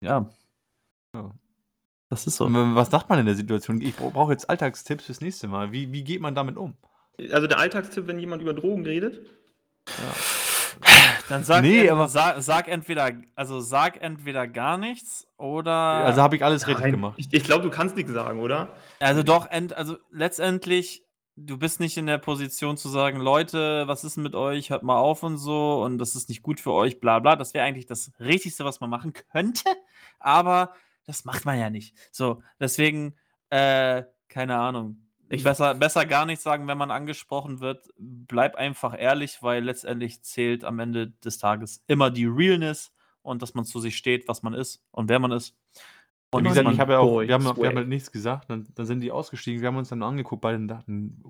Ja. 0.00 0.28
Ja. 1.14 1.32
Das 2.10 2.26
ist 2.26 2.36
so. 2.36 2.44
Und 2.44 2.74
Was 2.74 2.90
sagt 2.90 3.08
man 3.08 3.18
in 3.18 3.26
der 3.26 3.34
Situation? 3.34 3.80
Ich 3.80 3.96
brauche 3.96 4.32
jetzt 4.32 4.48
Alltagstipps 4.48 5.06
fürs 5.06 5.20
nächste 5.20 5.48
Mal. 5.48 5.72
Wie, 5.72 5.90
wie 5.92 6.04
geht 6.04 6.20
man 6.20 6.34
damit 6.34 6.56
um? 6.56 6.76
Also 7.32 7.46
der 7.46 7.58
Alltagstipp, 7.58 8.06
wenn 8.06 8.18
jemand 8.18 8.42
über 8.42 8.52
Drogen 8.52 8.84
redet. 8.84 9.20
Dann 11.28 11.44
sag, 11.44 11.62
Nee, 11.62 11.82
ent- 11.82 11.90
aber- 11.90 12.08
sag, 12.08 12.42
sag 12.42 12.68
entweder, 12.68 13.12
also 13.34 13.60
sag 13.60 14.00
entweder 14.02 14.46
gar 14.46 14.76
nichts 14.78 15.26
oder. 15.38 15.70
Also 15.72 16.20
habe 16.22 16.36
ich 16.36 16.44
alles 16.44 16.66
richtig 16.66 16.82
Nein, 16.84 16.92
gemacht. 16.92 17.14
Ich, 17.16 17.32
ich 17.32 17.44
glaube, 17.44 17.62
du 17.62 17.70
kannst 17.70 17.96
nichts 17.96 18.12
sagen, 18.12 18.40
oder? 18.40 18.68
Also 19.00 19.22
doch, 19.22 19.50
ent, 19.50 19.72
also 19.74 19.96
letztendlich, 20.10 21.02
du 21.36 21.56
bist 21.58 21.80
nicht 21.80 21.96
in 21.96 22.06
der 22.06 22.18
Position 22.18 22.76
zu 22.76 22.88
sagen, 22.88 23.18
Leute, 23.18 23.84
was 23.88 24.04
ist 24.04 24.16
denn 24.16 24.22
mit 24.22 24.34
euch? 24.34 24.70
Hört 24.70 24.82
mal 24.82 24.98
auf 24.98 25.22
und 25.22 25.38
so 25.38 25.82
und 25.82 25.98
das 25.98 26.14
ist 26.14 26.28
nicht 26.28 26.42
gut 26.42 26.60
für 26.60 26.72
euch, 26.72 27.00
bla 27.00 27.18
bla. 27.20 27.36
Das 27.36 27.54
wäre 27.54 27.64
eigentlich 27.64 27.86
das 27.86 28.12
Richtigste, 28.20 28.64
was 28.64 28.80
man 28.80 28.90
machen 28.90 29.12
könnte, 29.32 29.64
aber 30.20 30.74
das 31.06 31.24
macht 31.24 31.44
man 31.44 31.58
ja 31.58 31.70
nicht. 31.70 31.96
So, 32.12 32.42
deswegen, 32.60 33.14
äh, 33.50 34.02
keine 34.28 34.56
Ahnung. 34.56 35.03
Ich- 35.28 35.42
besser, 35.44 35.74
besser 35.74 36.04
gar 36.06 36.26
nichts 36.26 36.44
sagen, 36.44 36.66
wenn 36.68 36.78
man 36.78 36.90
angesprochen 36.90 37.60
wird. 37.60 37.88
Bleib 37.98 38.56
einfach 38.56 38.98
ehrlich, 38.98 39.42
weil 39.42 39.64
letztendlich 39.64 40.22
zählt 40.22 40.64
am 40.64 40.78
Ende 40.78 41.10
des 41.24 41.38
Tages 41.38 41.82
immer 41.86 42.10
die 42.10 42.26
Realness 42.26 42.92
und 43.22 43.42
dass 43.42 43.54
man 43.54 43.64
zu 43.64 43.80
sich 43.80 43.96
steht, 43.96 44.28
was 44.28 44.42
man 44.42 44.54
ist 44.54 44.82
und 44.90 45.08
wer 45.08 45.18
man 45.18 45.32
ist. 45.32 45.56
Und 46.30 46.44
wie 46.44 46.48
gesagt, 46.48 46.68
ich 46.72 46.80
habe 46.80 46.92
ja 46.94 46.98
auch, 46.98 47.20
wir 47.20 47.32
haben, 47.32 47.44
wir 47.44 47.68
haben 47.68 47.76
halt 47.76 47.88
nichts 47.88 48.10
gesagt. 48.12 48.50
Dann, 48.50 48.66
dann 48.74 48.86
sind 48.86 49.00
die 49.00 49.12
ausgestiegen. 49.12 49.60
Wir 49.60 49.68
haben 49.68 49.76
uns 49.76 49.88
dann 49.88 50.02
angeguckt 50.02 50.42
beide 50.42 50.58
und 50.58 50.68
dachten, 50.68 51.22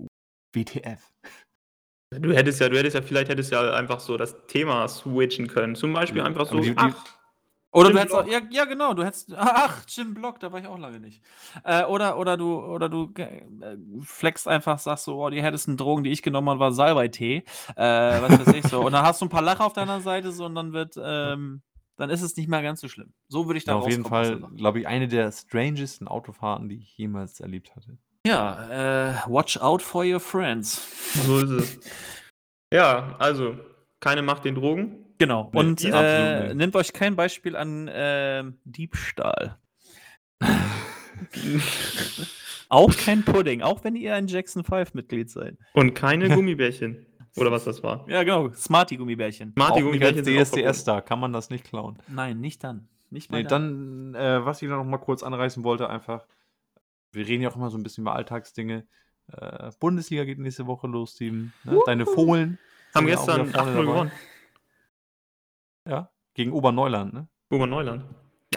WTF. 0.54 1.12
Du 2.10 2.32
hättest 2.32 2.60
ja, 2.60 2.68
du 2.68 2.78
hättest 2.78 2.94
ja, 2.94 3.02
vielleicht 3.02 3.28
hättest 3.28 3.50
ja 3.52 3.72
einfach 3.74 4.00
so 4.00 4.16
das 4.16 4.46
Thema 4.46 4.86
switchen 4.88 5.46
können. 5.48 5.74
Zum 5.74 5.92
Beispiel 5.92 6.18
Ja, 6.18 6.24
einfach 6.26 6.46
so, 6.46 6.58
die- 6.60 6.70
die- 6.70 6.74
ach, 6.76 7.04
Oder 7.74 7.88
Jim 7.88 7.96
du 7.96 8.00
hättest 8.02 8.16
auch, 8.16 8.26
ja, 8.28 8.40
ja, 8.50 8.64
genau, 8.66 8.94
du 8.94 9.04
hättest, 9.04 9.34
ach, 9.36 9.82
Jim 9.88 10.14
Block, 10.14 10.38
da 10.38 10.52
war 10.52 10.60
ich 10.60 10.66
auch 10.68 10.78
lange 10.78 11.00
nicht. 11.00 11.20
Äh, 11.64 11.84
oder, 11.84 12.16
oder 12.18 12.36
du, 12.36 12.60
oder 12.60 12.88
du 12.88 13.12
äh, 13.16 13.42
flexst 14.02 14.46
einfach, 14.46 14.78
sagst 14.78 15.06
so, 15.06 15.20
oh, 15.20 15.28
die 15.28 15.42
härtesten 15.42 15.76
Drogen, 15.76 16.04
die 16.04 16.10
ich 16.10 16.22
genommen 16.22 16.48
habe, 16.50 16.60
war 16.60 16.72
Salbei-Tee, 16.72 17.38
äh, 17.38 17.42
was 17.76 18.46
weiß 18.46 18.54
ich 18.54 18.66
so. 18.68 18.80
Und 18.80 18.92
dann 18.92 19.04
hast 19.04 19.20
du 19.20 19.26
ein 19.26 19.28
paar 19.28 19.42
Lacher 19.42 19.66
auf 19.66 19.72
deiner 19.72 20.00
Seite 20.00 20.30
so 20.30 20.44
und 20.44 20.54
dann 20.54 20.72
wird, 20.72 20.94
ähm, 21.02 21.62
dann 21.96 22.10
ist 22.10 22.22
es 22.22 22.36
nicht 22.36 22.48
mehr 22.48 22.62
ganz 22.62 22.80
so 22.80 22.86
schlimm. 22.88 23.12
So 23.26 23.46
würde 23.46 23.58
ich 23.58 23.64
da 23.64 23.72
Ja, 23.72 23.78
auf 23.78 23.90
jeden 23.90 24.04
Fall, 24.04 24.38
glaube 24.56 24.78
ich, 24.78 24.86
eine 24.86 25.08
der 25.08 25.32
strangesten 25.32 26.06
Autofahrten, 26.06 26.68
die 26.68 26.76
ich 26.76 26.96
jemals 26.96 27.40
erlebt 27.40 27.74
hatte. 27.74 27.98
Ja, 28.24 28.68
äh, 29.10 29.14
watch 29.26 29.56
out 29.56 29.82
for 29.82 30.04
your 30.04 30.20
friends. 30.20 30.80
so 31.26 31.40
ist 31.40 31.50
es. 31.50 31.80
Ja, 32.72 33.16
also, 33.18 33.56
keine 33.98 34.22
Macht 34.22 34.44
den 34.44 34.54
Drogen. 34.54 35.03
Genau. 35.18 35.50
Nee, 35.52 35.58
und 35.60 35.84
äh, 35.84 36.54
nehmt 36.54 36.74
euch 36.76 36.92
kein 36.92 37.16
Beispiel 37.16 37.56
an 37.56 37.90
ähm, 37.92 38.58
Diebstahl. 38.64 39.58
auch 42.68 42.96
kein 42.96 43.24
Pudding, 43.24 43.62
auch 43.62 43.84
wenn 43.84 43.94
ihr 43.96 44.14
ein 44.14 44.26
Jackson 44.26 44.64
5 44.64 44.94
Mitglied 44.94 45.30
seid. 45.30 45.56
Und 45.72 45.94
keine 45.94 46.28
Gummibärchen. 46.34 47.06
Oder 47.36 47.50
was 47.50 47.64
das 47.64 47.82
war. 47.82 48.08
Ja, 48.08 48.22
genau. 48.22 48.52
Smarty-Gummibärchen. 48.52 49.52
Marty 49.56 49.72
auch 49.72 49.76
nicht 49.76 49.84
Gummibärchen 49.84 50.18
als 50.38 50.50
sind 50.50 50.64
DSDS 50.64 50.84
da, 50.84 51.00
kann 51.00 51.18
man 51.18 51.32
das 51.32 51.50
nicht 51.50 51.64
klauen. 51.64 51.98
Nein, 52.08 52.40
nicht 52.40 52.62
dann. 52.62 52.88
Nicht 53.10 53.30
Nee, 53.30 53.42
dann, 53.44 54.14
äh, 54.14 54.44
was 54.44 54.62
ich 54.62 54.68
noch 54.68 54.84
mal 54.84 54.98
kurz 54.98 55.22
anreißen 55.22 55.64
wollte, 55.64 55.88
einfach, 55.90 56.26
wir 57.12 57.26
reden 57.26 57.42
ja 57.42 57.50
auch 57.50 57.56
immer 57.56 57.70
so 57.70 57.78
ein 57.78 57.82
bisschen 57.82 58.02
über 58.02 58.14
Alltagsdinge. 58.14 58.86
Äh, 59.32 59.70
Bundesliga 59.80 60.24
geht 60.24 60.38
nächste 60.38 60.66
Woche 60.66 60.86
los, 60.86 61.12
Steven. 61.12 61.52
Ne? 61.64 61.78
Deine 61.86 62.06
Fohlen 62.06 62.58
Haben 62.94 63.06
gestern 63.06 63.48
wieder 63.48 63.58
vorne 63.58 63.70
8-0 63.70 63.74
dabei. 63.74 63.92
gewonnen. 63.92 64.12
Ja, 65.86 66.10
gegen 66.34 66.52
Oberneuland, 66.52 67.12
ne? 67.12 67.28
Oberneuland. 67.50 68.04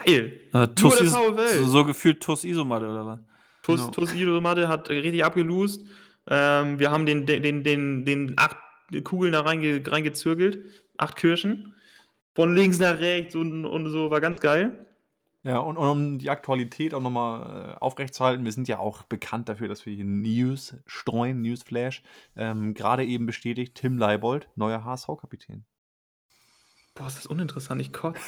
Geil. 0.06 0.40
Äh, 0.54 0.58
Nur 0.58 0.76
Tuss 0.76 1.00
VfL. 1.00 1.60
so, 1.60 1.66
so 1.66 1.86
gefühlt 1.86 2.22
Tuss 2.22 2.44
Isomatte 2.44 2.88
oder 2.90 3.06
was? 3.06 3.20
Tuss, 3.64 3.82
Genau. 3.82 3.92
Tuss 3.92 4.14
Idomade 4.14 4.68
hat 4.68 4.90
richtig 4.90 5.26
abgelost. 5.26 5.82
Ähm, 6.30 6.80
wir 6.80 6.92
haben 6.92 7.06
den, 7.06 7.26
den, 7.26 7.44
den, 7.44 7.64
den, 7.64 8.06
den 8.06 8.34
acht 8.38 8.58
Kugeln 9.04 9.34
da 9.34 9.42
reinge, 9.42 9.82
reingezirkelt. 9.86 10.64
Acht 10.98 11.16
Kirschen. 11.18 11.74
Von 12.36 12.56
links 12.56 12.80
nach 12.80 13.00
rechts 13.00 13.36
und, 13.36 13.66
und 13.66 13.90
so. 13.90 14.10
War 14.10 14.22
ganz 14.22 14.40
geil. 14.40 14.86
Ja, 15.44 15.60
und, 15.60 15.78
und 15.78 15.88
um 15.90 16.20
die 16.20 16.30
Aktualität 16.30 16.94
auch 16.94 17.02
nochmal 17.02 17.76
äh, 17.76 17.78
aufrechtzuerhalten, 17.80 18.44
wir 18.46 18.52
sind 18.52 18.68
ja 18.68 18.80
auch 18.80 19.04
bekannt 19.04 19.50
dafür, 19.50 19.68
dass 19.68 19.86
wir 19.86 19.94
hier 19.94 20.06
News 20.06 20.76
streuen, 20.86 21.42
Newsflash. 21.42 22.04
Ähm, 22.36 22.74
Gerade 22.74 23.06
eben 23.06 23.26
bestätigt 23.26 23.76
Tim 23.76 23.98
Leibold, 23.98 24.50
neuer 24.56 24.84
HSV-Kapitän. 24.84 25.66
Boah, 26.98 27.08
ist 27.08 27.18
das 27.18 27.26
uninteressant. 27.28 27.80
Ich 27.82 27.94
kotze. 27.94 28.20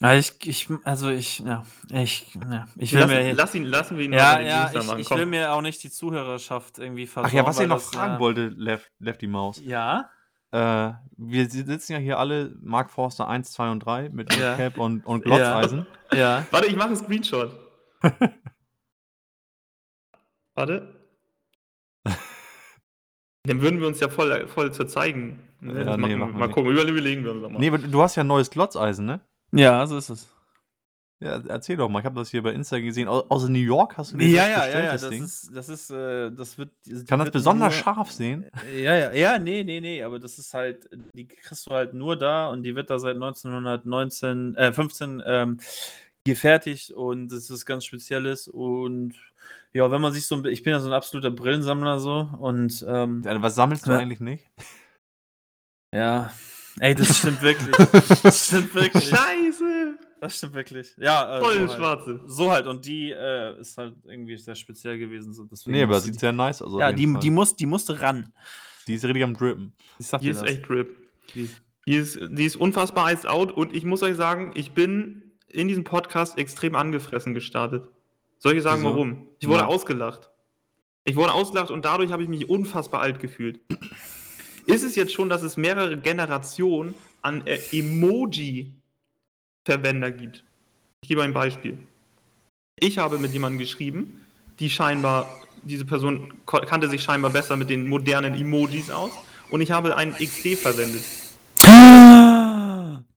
Ja, 0.00 0.14
ich, 0.18 0.32
ich, 0.46 0.68
also 0.84 1.08
ich, 1.08 1.38
ja, 1.40 1.64
ich, 1.90 2.34
ja, 2.34 2.66
ich 2.76 2.92
will 2.92 3.00
Lass, 3.00 3.08
mir, 3.10 3.32
lass 3.32 3.54
ihn, 3.54 3.64
lassen 3.64 3.96
wir 3.96 4.04
ihn 4.04 4.12
ja, 4.12 4.38
ja, 4.40 4.70
ich, 4.72 4.86
machen. 4.86 4.98
ich 5.00 5.08
Komm. 5.08 5.18
will 5.18 5.26
mir 5.26 5.52
auch 5.52 5.62
nicht 5.62 5.82
die 5.82 5.90
Zuhörerschaft 5.90 6.78
irgendwie 6.78 7.06
versauen. 7.06 7.30
Ach 7.30 7.34
ja, 7.34 7.46
was 7.46 7.58
ich 7.58 7.66
noch 7.68 7.76
das, 7.76 7.88
fragen 7.88 8.16
äh, 8.16 8.18
wollte, 8.20 8.48
Left, 8.48 8.90
Lefty 8.98 9.26
Maus. 9.26 9.60
Ja, 9.64 10.10
Äh, 10.52 10.92
wir 11.16 11.48
sitzen 11.50 11.92
ja 11.92 11.98
hier 11.98 12.18
alle, 12.18 12.54
Mark 12.62 12.90
Forster 12.90 13.26
1, 13.28 13.50
2 13.52 13.70
und 13.70 13.80
3 13.80 14.10
mit 14.10 14.32
Ja. 14.36 14.54
Cap 14.56 14.78
und, 14.78 15.04
und 15.06 15.24
Glotzeisen. 15.24 15.86
ja. 16.12 16.46
Warte, 16.50 16.66
ich 16.68 16.76
mache 16.76 16.88
einen 16.88 16.96
Screenshot. 16.96 17.50
Warte. 20.54 20.95
Dann 23.46 23.60
würden 23.62 23.80
wir 23.80 23.86
uns 23.86 24.00
ja 24.00 24.08
voll, 24.08 24.46
voll 24.48 24.72
zu 24.72 24.84
zeigen. 24.84 25.40
Ja, 25.62 25.72
Das 25.84 25.96
nee, 25.98 26.14
machen, 26.16 26.38
mal 26.38 26.46
nicht. 26.46 26.54
gucken, 26.54 26.70
überlegen 26.72 27.24
wir 27.24 27.32
uns 27.32 27.42
doch 27.42 27.50
mal. 27.50 27.58
Nee, 27.58 27.68
aber 27.68 27.78
du 27.78 28.02
hast 28.02 28.16
ja 28.16 28.22
ein 28.24 28.26
neues 28.26 28.50
Glotzeisen, 28.50 29.06
ne? 29.06 29.20
Ja, 29.52 29.86
so 29.86 29.96
ist 29.96 30.10
es. 30.10 30.28
Ja, 31.18 31.40
erzähl 31.48 31.78
doch 31.78 31.88
mal, 31.88 32.00
ich 32.00 32.04
habe 32.04 32.16
das 32.20 32.28
hier 32.30 32.42
bei 32.42 32.52
Insta 32.52 32.78
gesehen. 32.78 33.08
Au- 33.08 33.24
Aus 33.30 33.48
New 33.48 33.58
York 33.58 33.96
hast 33.96 34.12
du 34.12 34.18
Ja, 34.18 34.24
das 34.26 34.34
ja, 34.36 34.48
ja, 34.50 34.60
bestellt, 34.64 34.84
ja, 34.84 34.92
das 34.92 35.00
das 35.00 35.10
Ding? 35.10 35.24
ist, 35.24 35.50
das 35.56 35.68
ist, 35.70 35.90
äh, 35.90 36.30
das 36.30 36.58
wird. 36.58 36.70
Kann 37.08 37.18
das 37.20 37.26
wird 37.28 37.32
besonders 37.32 37.72
nur- 37.74 37.82
scharf 37.82 38.10
sehen? 38.12 38.44
Ja, 38.76 38.94
ja, 38.94 39.12
ja, 39.12 39.38
nee, 39.38 39.64
nee, 39.64 39.80
nee, 39.80 40.02
aber 40.02 40.18
das 40.18 40.38
ist 40.38 40.52
halt, 40.52 40.90
die 41.14 41.26
kriegst 41.26 41.66
du 41.70 41.74
halt 41.74 41.94
nur 41.94 42.16
da 42.16 42.48
und 42.48 42.64
die 42.64 42.74
wird 42.76 42.90
da 42.90 42.98
seit 42.98 43.14
1919, 43.16 44.56
äh, 44.56 44.72
15 44.74 45.22
ähm, 45.24 45.58
gefertigt 46.26 46.90
und 46.90 47.28
das 47.28 47.48
ist 47.50 47.64
ganz 47.64 47.84
Spezielles 47.86 48.46
und 48.48 49.14
ja, 49.72 49.90
wenn 49.90 50.00
man 50.00 50.12
sich 50.12 50.26
so, 50.26 50.44
ich 50.44 50.62
bin 50.62 50.72
ja 50.72 50.80
so 50.80 50.88
ein 50.88 50.92
absoluter 50.94 51.30
Brillensammler 51.30 51.98
so 52.00 52.28
und 52.38 52.84
ähm, 52.88 53.24
Was 53.24 53.54
sammelst 53.54 53.86
du 53.86 53.92
Ja. 53.92 53.98
eigentlich 53.98 54.20
nicht? 54.20 54.44
ja, 55.94 56.32
ey, 56.80 56.94
das 56.94 57.18
stimmt 57.18 57.40
wirklich, 57.42 57.74
das 58.22 58.46
stimmt 58.46 58.74
wirklich, 58.74 59.04
Scheiße! 59.08 59.98
das 60.20 60.36
stimmt 60.38 60.54
wirklich, 60.54 60.94
ja, 60.98 61.38
äh, 61.38 61.40
Voll 61.40 61.54
so, 61.54 61.60
halt. 61.60 61.72
Schwarze. 61.72 62.20
so 62.26 62.50
halt 62.50 62.66
und 62.66 62.84
die 62.84 63.10
äh, 63.12 63.58
ist 63.60 63.76
halt 63.78 63.94
irgendwie 64.04 64.36
sehr 64.36 64.54
speziell 64.54 64.98
gewesen, 64.98 65.32
so 65.32 65.44
deswegen 65.44 65.76
Nee, 65.76 65.82
aber 65.84 66.00
sieht 66.00 66.14
die, 66.14 66.18
sehr 66.18 66.32
nice 66.32 66.62
aus. 66.62 66.78
ja, 66.80 66.92
die, 66.92 67.06
Fall. 67.06 67.20
die, 67.20 67.30
muss, 67.30 67.54
die 67.56 67.66
musste 67.66 68.00
ran. 68.00 68.32
die 68.86 68.94
ist 68.94 69.04
richtig 69.04 69.24
am 69.24 69.34
Drippen. 69.34 69.72
Ich 69.98 70.06
sag 70.06 70.20
Die 70.20 70.26
dir 70.26 70.32
ist 70.32 70.42
das. 70.42 70.50
echt 70.50 70.68
RIP. 70.70 70.96
Die- 71.34 71.50
Die 71.88 71.94
ist, 71.94 72.18
die 72.20 72.44
ist 72.44 72.56
unfassbar 72.56 73.12
iced 73.12 73.26
out 73.28 73.52
und 73.52 73.72
ich 73.72 73.84
muss 73.84 74.02
euch 74.02 74.16
sagen, 74.16 74.50
ich 74.56 74.72
bin 74.72 75.25
in 75.48 75.68
diesem 75.68 75.84
Podcast 75.84 76.38
extrem 76.38 76.74
angefressen 76.74 77.34
gestartet. 77.34 77.84
Soll 78.38 78.56
ich 78.56 78.62
sagen, 78.62 78.82
Wieso? 78.82 78.90
warum? 78.90 79.26
Ich 79.38 79.48
wurde 79.48 79.60
Ja. 79.60 79.66
ausgelacht. 79.66 80.30
Ich 81.04 81.16
wurde 81.16 81.32
ausgelacht 81.32 81.70
und 81.70 81.84
dadurch 81.84 82.12
habe 82.12 82.22
ich 82.22 82.28
mich 82.28 82.48
unfassbar 82.48 83.00
alt 83.00 83.20
gefühlt. 83.20 83.60
ist 84.66 84.82
es 84.82 84.96
jetzt 84.96 85.12
schon, 85.12 85.28
dass 85.28 85.42
es 85.42 85.56
mehrere 85.56 85.96
Generationen 85.96 86.94
an 87.22 87.46
äh, 87.46 87.58
Emoji-Verwender 87.72 90.10
gibt. 90.10 90.42
Ich 91.02 91.08
gebe 91.08 91.22
ein 91.22 91.32
Beispiel. 91.32 91.78
Ich 92.78 92.98
habe 92.98 93.18
mit 93.18 93.32
jemandem 93.32 93.58
geschrieben, 93.60 94.26
die 94.58 94.68
scheinbar, 94.68 95.28
diese 95.62 95.84
Person 95.84 96.34
kannte 96.46 96.88
sich 96.90 97.02
scheinbar 97.02 97.30
besser 97.30 97.56
mit 97.56 97.70
den 97.70 97.88
modernen 97.88 98.34
Emojis 98.34 98.90
aus 98.90 99.12
und 99.50 99.60
ich 99.60 99.70
habe 99.70 99.96
einen 99.96 100.12
XD 100.14 100.56
verwendet. 100.56 101.04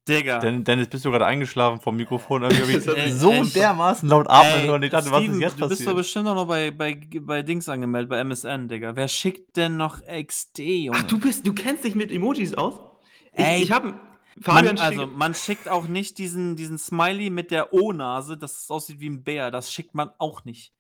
Digga. 0.10 0.40
Den, 0.40 0.64
Dennis, 0.64 0.88
bist 0.90 1.06
du 1.06 1.12
gerade 1.12 1.26
eingeschlafen 1.26 1.80
vom 1.80 1.96
Mikrofon? 1.96 2.44
Irgendwie 2.44 2.74
Das 2.74 2.88
hat 2.88 2.98
hab 2.98 3.06
ich 3.06 3.06
mich 3.14 3.22
so 3.22 3.32
echt- 3.32 3.56
dermaßen 3.56 4.10
laut 4.10 4.28
atmen 4.30 4.64
hören. 4.68 4.84
Ich 4.84 4.92
dachte, 4.92 5.12
was 5.12 5.20
ist 5.22 5.26
Steven, 5.26 5.42
jetzt 5.42 5.60
du 5.60 5.68
bist 5.70 5.82
doch 5.82 5.86
passiert? 5.86 5.96
bestimmt 5.98 6.28
auch 6.28 6.36
noch 6.36 6.48
bei, 6.48 6.72
bei, 6.72 7.00
bei 7.22 7.42
Dings 7.44 7.70
angemeldet, 7.70 8.10
bei 8.10 8.20
MSN, 8.24 8.68
Digga. 8.68 8.96
Wer 8.96 9.08
schickt 9.08 9.56
denn 9.58 9.78
noch 9.78 10.00
XD, 10.02 10.60
Junge? 10.60 10.98
Ach, 11.00 11.04
du 11.04 11.20
bist, 11.20 11.46
du 11.48 11.54
kennst 11.54 11.84
dich 11.84 11.96
mit 11.96 12.12
Emojis 12.12 12.54
aus? 12.56 12.74
Ich, 13.34 13.46
Ey, 13.46 13.64
ich 13.64 13.72
habe 13.72 13.94
Fabian 14.42 14.76
man, 14.76 14.78
also, 14.80 15.02
schickt- 15.04 15.18
man 15.18 15.34
schickt 15.36 15.70
auch 15.70 15.88
nicht 15.88 16.18
diesen, 16.18 16.56
diesen 16.56 16.78
Smiley 16.78 17.30
mit 17.30 17.52
der 17.52 17.74
O-Nase, 17.74 18.38
das 18.38 18.70
aussieht 18.70 19.00
wie 19.00 19.10
ein 19.10 19.24
Bär. 19.24 19.52
Das 19.52 19.72
schickt 19.72 19.96
man 19.96 20.10
auch 20.18 20.46
nicht. 20.46 20.74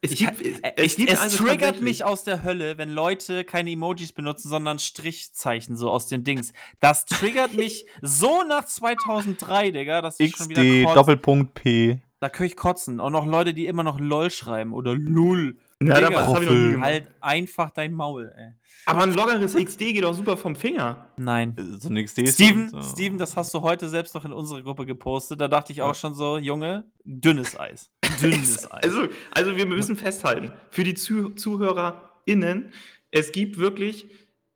Es 0.00 0.12
ich, 0.12 0.18
gibt, 0.18 0.40
äh, 0.42 0.72
es 0.76 0.92
ich, 0.92 0.96
gibt 0.96 1.12
es 1.12 1.18
also 1.18 1.44
triggert 1.44 1.80
mich 1.80 2.04
aus 2.04 2.22
der 2.22 2.44
Hölle, 2.44 2.78
wenn 2.78 2.90
Leute 2.90 3.44
keine 3.44 3.70
Emojis 3.70 4.12
benutzen, 4.12 4.48
sondern 4.48 4.78
Strichzeichen 4.78 5.76
so 5.76 5.90
aus 5.90 6.06
den 6.06 6.22
Dings. 6.24 6.52
Das 6.80 7.04
triggert 7.04 7.54
mich 7.54 7.86
so 8.00 8.44
nach 8.44 8.64
2003, 8.64 9.72
Digga, 9.72 10.00
dass 10.00 10.20
ich 10.20 10.36
schon 10.36 10.48
wieder 10.50 10.62
XD. 10.62 10.96
Doppelpunkt 10.96 11.54
P. 11.54 11.98
Da 12.20 12.28
könnte 12.28 12.52
ich 12.52 12.56
kotzen. 12.56 13.00
Auch 13.00 13.10
noch 13.10 13.26
Leute, 13.26 13.54
die 13.54 13.66
immer 13.66 13.82
noch 13.82 13.98
LOL 13.98 14.30
schreiben 14.30 14.72
oder 14.72 14.94
LUL. 14.94 15.56
Ja, 15.82 15.94
Digga, 15.94 16.10
das 16.10 16.26
habe 16.26 16.44
ich 16.44 16.50
noch 16.50 16.56
nie 16.56 16.70
gemacht. 16.72 16.90
Halt 16.90 17.08
einfach 17.20 17.70
dein 17.70 17.92
Maul, 17.92 18.32
ey. 18.36 18.52
Aber 18.86 19.02
ein 19.02 19.12
loggeres 19.12 19.54
XD 19.54 19.78
geht 19.78 20.04
auch 20.04 20.14
super 20.14 20.36
vom 20.36 20.56
Finger. 20.56 21.08
Nein. 21.16 21.54
So 21.78 21.88
ein 21.88 22.04
XD. 22.04 22.28
Steven, 22.28 22.70
so. 22.70 22.82
Steven, 22.82 23.18
das 23.18 23.36
hast 23.36 23.52
du 23.52 23.60
heute 23.60 23.88
selbst 23.88 24.14
noch 24.14 24.24
in 24.24 24.32
unsere 24.32 24.62
Gruppe 24.62 24.86
gepostet. 24.86 25.40
Da 25.40 25.46
dachte 25.46 25.72
ich 25.72 25.82
auch 25.82 25.94
schon 25.94 26.14
so, 26.14 26.38
Junge, 26.38 26.84
dünnes 27.04 27.58
Eis. 27.58 27.90
Dünnes 28.22 28.70
Eis. 28.70 28.84
Also, 28.84 29.08
also 29.30 29.56
wir 29.56 29.66
müssen 29.66 29.96
festhalten, 29.96 30.52
für 30.70 30.84
die 30.84 30.94
Zuh 30.94 31.30
ZuhörerInnen, 31.30 32.72
es 33.10 33.30
gibt 33.30 33.58
wirklich 33.58 34.10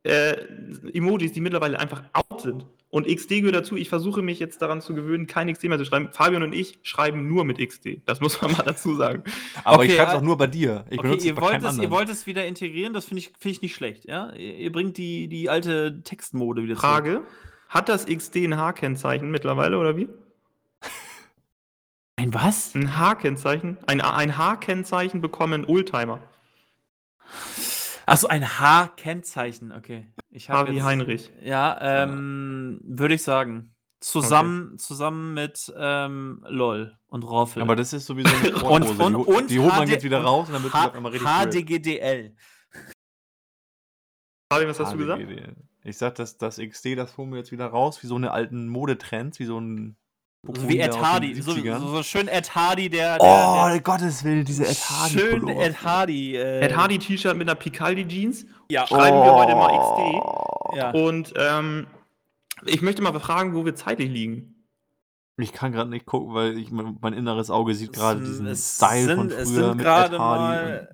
äh, 0.05 0.33
Emojis, 0.93 1.33
die 1.33 1.41
mittlerweile 1.41 1.79
einfach 1.79 2.03
out 2.15 2.41
sind. 2.41 2.67
Und 2.95 3.07
XD 3.07 3.41
gehört 3.41 3.55
dazu. 3.55 3.75
Ich 3.75 3.89
versuche 3.89 4.21
mich 4.21 4.39
jetzt 4.39 4.61
daran 4.61 4.83
zu 4.83 4.95
gewöhnen, 4.95 5.27
kein 5.27 5.51
XD 5.51 5.65
mehr 5.65 5.79
zu 5.79 5.87
schreiben. 5.87 6.11
Fabian 6.13 6.43
und 6.43 6.53
ich 6.53 6.79
schreiben 6.83 7.27
nur 7.27 7.47
mit 7.47 7.57
XD. 7.59 8.03
Das 8.05 8.21
muss 8.21 8.43
man 8.43 8.53
mal 8.53 8.65
dazu 8.65 8.95
sagen. 8.97 9.25
Aber 9.65 9.85
ich 9.85 9.93
Okay, 9.93 9.97
schreibe 9.97 10.13
ja. 10.13 10.19
auch 10.19 10.23
nur 10.23 10.37
bei 10.37 10.47
dir. 10.47 10.85
Ich 10.91 10.99
okay, 10.99 11.15
ihr 11.15 11.33
es 11.35 11.41
wollt, 11.41 11.65
es, 11.65 11.79
ihr 11.79 11.91
wollt 11.91 12.11
es 12.11 12.27
wieder 12.27 12.45
integrieren, 12.45 12.93
das 12.93 13.07
finde 13.07 13.21
ich, 13.21 13.33
find 13.39 13.55
ich 13.55 13.63
nicht 13.63 13.75
schlecht. 13.75 14.05
Ja? 14.05 14.31
Ihr, 14.35 14.57
ihr 14.59 14.73
bringt 14.73 14.99
die, 14.99 15.27
die 15.27 15.49
alte 15.49 16.03
Textmode 16.03 16.63
wieder 16.65 16.75
zurück. 16.75 16.83
Frage: 16.83 17.23
Hat 17.71 17.89
das 17.89 18.05
XD 18.05 18.45
ein 18.45 18.59
H-Kennzeichen 18.59 19.31
mittlerweile 19.31 19.79
oder 19.79 19.97
wie? 19.97 20.11
Ein 22.17 22.35
was? 22.35 22.75
Ein 22.75 22.99
H-Kennzeichen? 22.99 23.79
Ein, 23.87 24.03
ein 24.03 24.37
H-Kennzeichen 24.37 25.23
bekommen 25.23 25.65
Oldtimer. 25.65 26.21
Achso, 28.13 28.27
ein 28.29 28.59
H-Kennzeichen, 28.59 29.73
okay. 29.73 30.07
Ich 30.31 30.51
H 30.51 30.69
wie 30.69 30.73
jetzt- 30.75 30.85
Heinrich. 30.85 31.31
Ja, 31.43 31.79
ähm, 31.81 32.81
würde 32.85 33.15
ich 33.15 33.23
sagen. 33.23 33.75
Zusammen, 34.01 34.79
zusammen 34.79 35.33
mit 35.33 35.73
ähm, 35.77 36.45
LOL 36.49 36.99
und 37.07 37.23
Roffel. 37.23 37.63
Aber 37.63 37.77
das 37.77 37.93
ist 37.93 38.07
sowieso 38.07 38.35
eine 38.35 38.55
und, 38.65 38.83
und, 38.83 38.99
die, 38.99 39.15
ho- 39.15 39.23
und 39.23 39.51
die 39.51 39.61
holt 39.61 39.77
man 39.77 39.89
jetzt 39.89 40.03
wieder 40.03 40.19
und 40.19 40.25
raus 40.27 40.49
und 40.49 40.55
dann 40.55 40.63
wird 40.65 40.75
H- 40.75 40.91
einmal 40.93 41.13
richtig. 41.13 41.29
HDGDL. 41.29 42.35
Fabian, 44.53 44.69
was 44.71 44.81
hast 44.81 44.93
du 44.95 44.99
gesagt? 44.99 45.23
Ich 45.85 45.97
sag, 45.97 46.15
das, 46.17 46.37
das 46.37 46.59
XD, 46.59 46.97
das 46.97 47.17
holen 47.17 47.31
wir 47.31 47.39
jetzt 47.39 47.53
wieder 47.53 47.67
raus, 47.67 48.03
wie 48.03 48.07
so 48.09 48.17
eine 48.17 48.33
alten 48.33 48.69
Modetrends, 48.69 49.39
wie 49.39 49.45
so 49.47 49.59
ein. 49.59 49.97
So 50.45 50.69
wie 50.69 50.79
Ed 50.81 51.01
Hardy. 51.01 51.41
So, 51.41 51.53
70ern. 51.53 51.79
so, 51.79 51.87
so 51.89 52.03
schön 52.03 52.27
Ed 52.27 52.53
Hardy, 52.55 52.89
der. 52.91 53.17
Oh, 53.21 53.67
der, 53.69 53.81
Gottes 53.81 54.25
Willen, 54.25 54.45
diese 54.45 54.67
Ed 54.67 54.77
Hardy. 54.91 55.13
Schön 55.19 55.41
Pullover. 55.43 55.63
Ed 55.65 55.85
Hardy. 55.85 56.37
Äh, 56.37 56.61
Ed 56.61 56.77
Hardy 56.77 56.99
T-Shirt 56.99 57.37
mit 57.37 57.49
einer 57.49 57.55
Picaldi 57.55 58.07
Jeans. 58.09 58.45
Ja. 58.69 58.87
Schreiben 58.87 59.19
wir 59.19 59.33
heute 59.35 59.55
mal 59.55 59.71
Oh. 59.71 60.75
Ja. 60.77 60.91
Und 60.91 61.33
ähm, 61.37 61.87
ich 62.67 62.83
möchte 62.83 63.03
mal 63.03 63.19
fragen, 63.21 63.55
wo 63.55 63.65
wir 63.65 63.77
zeitlich 63.77 64.11
liegen. 64.11 64.57
Ich 65.37 65.53
kann 65.53 65.73
gerade 65.73 65.91
nicht 65.91 66.07
gucken, 66.07 66.35
weil 66.35 66.59
ich, 66.59 66.71
mein, 66.73 66.99
mein 67.01 67.13
inneres 67.15 67.51
Auge 67.51 67.75
sieht 67.75 67.93
gerade 67.93 68.21
diesen 68.21 68.47
es 68.47 68.77
Style 68.77 69.15
von 69.17 69.29
sind- 69.29 69.33
früher 69.33 69.43
es 69.43 69.49
sind 69.49 69.77
mit 69.77 69.79
gerade 69.79 70.15
Ed 70.17 70.21
Hardy. 70.21 70.43
mal, 70.43 70.89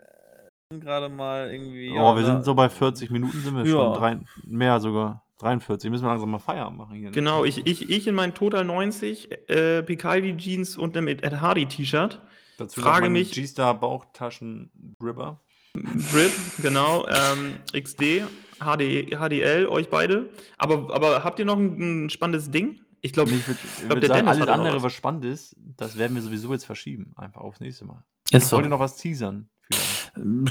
sind 0.70 0.84
gerade 0.84 1.08
mal 1.08 1.50
irgendwie. 1.50 1.90
oh, 1.98 2.14
wir 2.14 2.22
da- 2.22 2.26
sind 2.26 2.44
so 2.44 2.54
bei 2.54 2.68
40 2.68 3.10
Minuten 3.10 3.40
sind 3.40 3.56
wir 3.56 3.64
Ja. 3.64 3.70
schon. 3.70 3.94
Drei, 3.94 4.18
mehr 4.46 4.78
sogar. 4.80 5.24
43. 5.38 5.90
Müssen 5.90 6.04
wir 6.04 6.08
langsam 6.10 6.30
mal 6.30 6.38
Feierabend 6.38 6.78
machen 6.78 6.96
hier. 6.96 7.10
Genau, 7.10 7.44
ich, 7.44 7.66
ich, 7.66 7.88
ich 7.90 8.06
in 8.06 8.14
meinen 8.14 8.34
Total 8.34 8.64
90 8.64 9.30
äh, 9.48 9.82
Picaldi 9.82 10.36
Jeans 10.36 10.76
und 10.76 10.96
einem 10.96 11.08
Ed 11.08 11.40
Hardy 11.40 11.66
T-Shirt. 11.66 12.20
Dazu 12.58 12.80
frage 12.80 13.08
mich- 13.08 13.32
G-Star 13.32 13.78
Bauchtaschen 13.78 14.70
Dribber. 14.98 15.40
Drip, 15.74 16.32
genau. 16.60 17.06
Ähm, 17.06 17.54
XD, 17.72 18.24
HD, 18.58 19.14
HDL, 19.16 19.66
euch 19.68 19.88
beide. 19.88 20.30
Aber, 20.56 20.92
aber 20.92 21.22
habt 21.22 21.38
ihr 21.38 21.44
noch 21.44 21.56
ein, 21.56 22.06
ein 22.06 22.10
spannendes 22.10 22.50
Ding? 22.50 22.80
Ich 23.00 23.12
glaube, 23.12 23.30
Ich 23.30 23.46
würde 23.46 23.60
glaub, 24.00 24.04
sagen, 24.06 24.26
Dennis 24.26 24.28
alles 24.42 24.48
andere, 24.48 24.76
was. 24.76 24.82
was 24.82 24.92
spannend 24.92 25.24
ist, 25.24 25.54
das 25.76 25.96
werden 25.98 26.16
wir 26.16 26.22
sowieso 26.22 26.52
jetzt 26.52 26.64
verschieben. 26.64 27.12
Einfach 27.16 27.42
aufs 27.42 27.60
nächste 27.60 27.84
Mal. 27.84 28.02
Ist 28.32 28.50
Wollt 28.50 28.64
ihr 28.66 28.68
noch 28.70 28.80
was 28.80 28.96
teasern? 28.96 29.48
Vielleicht? 29.70 29.97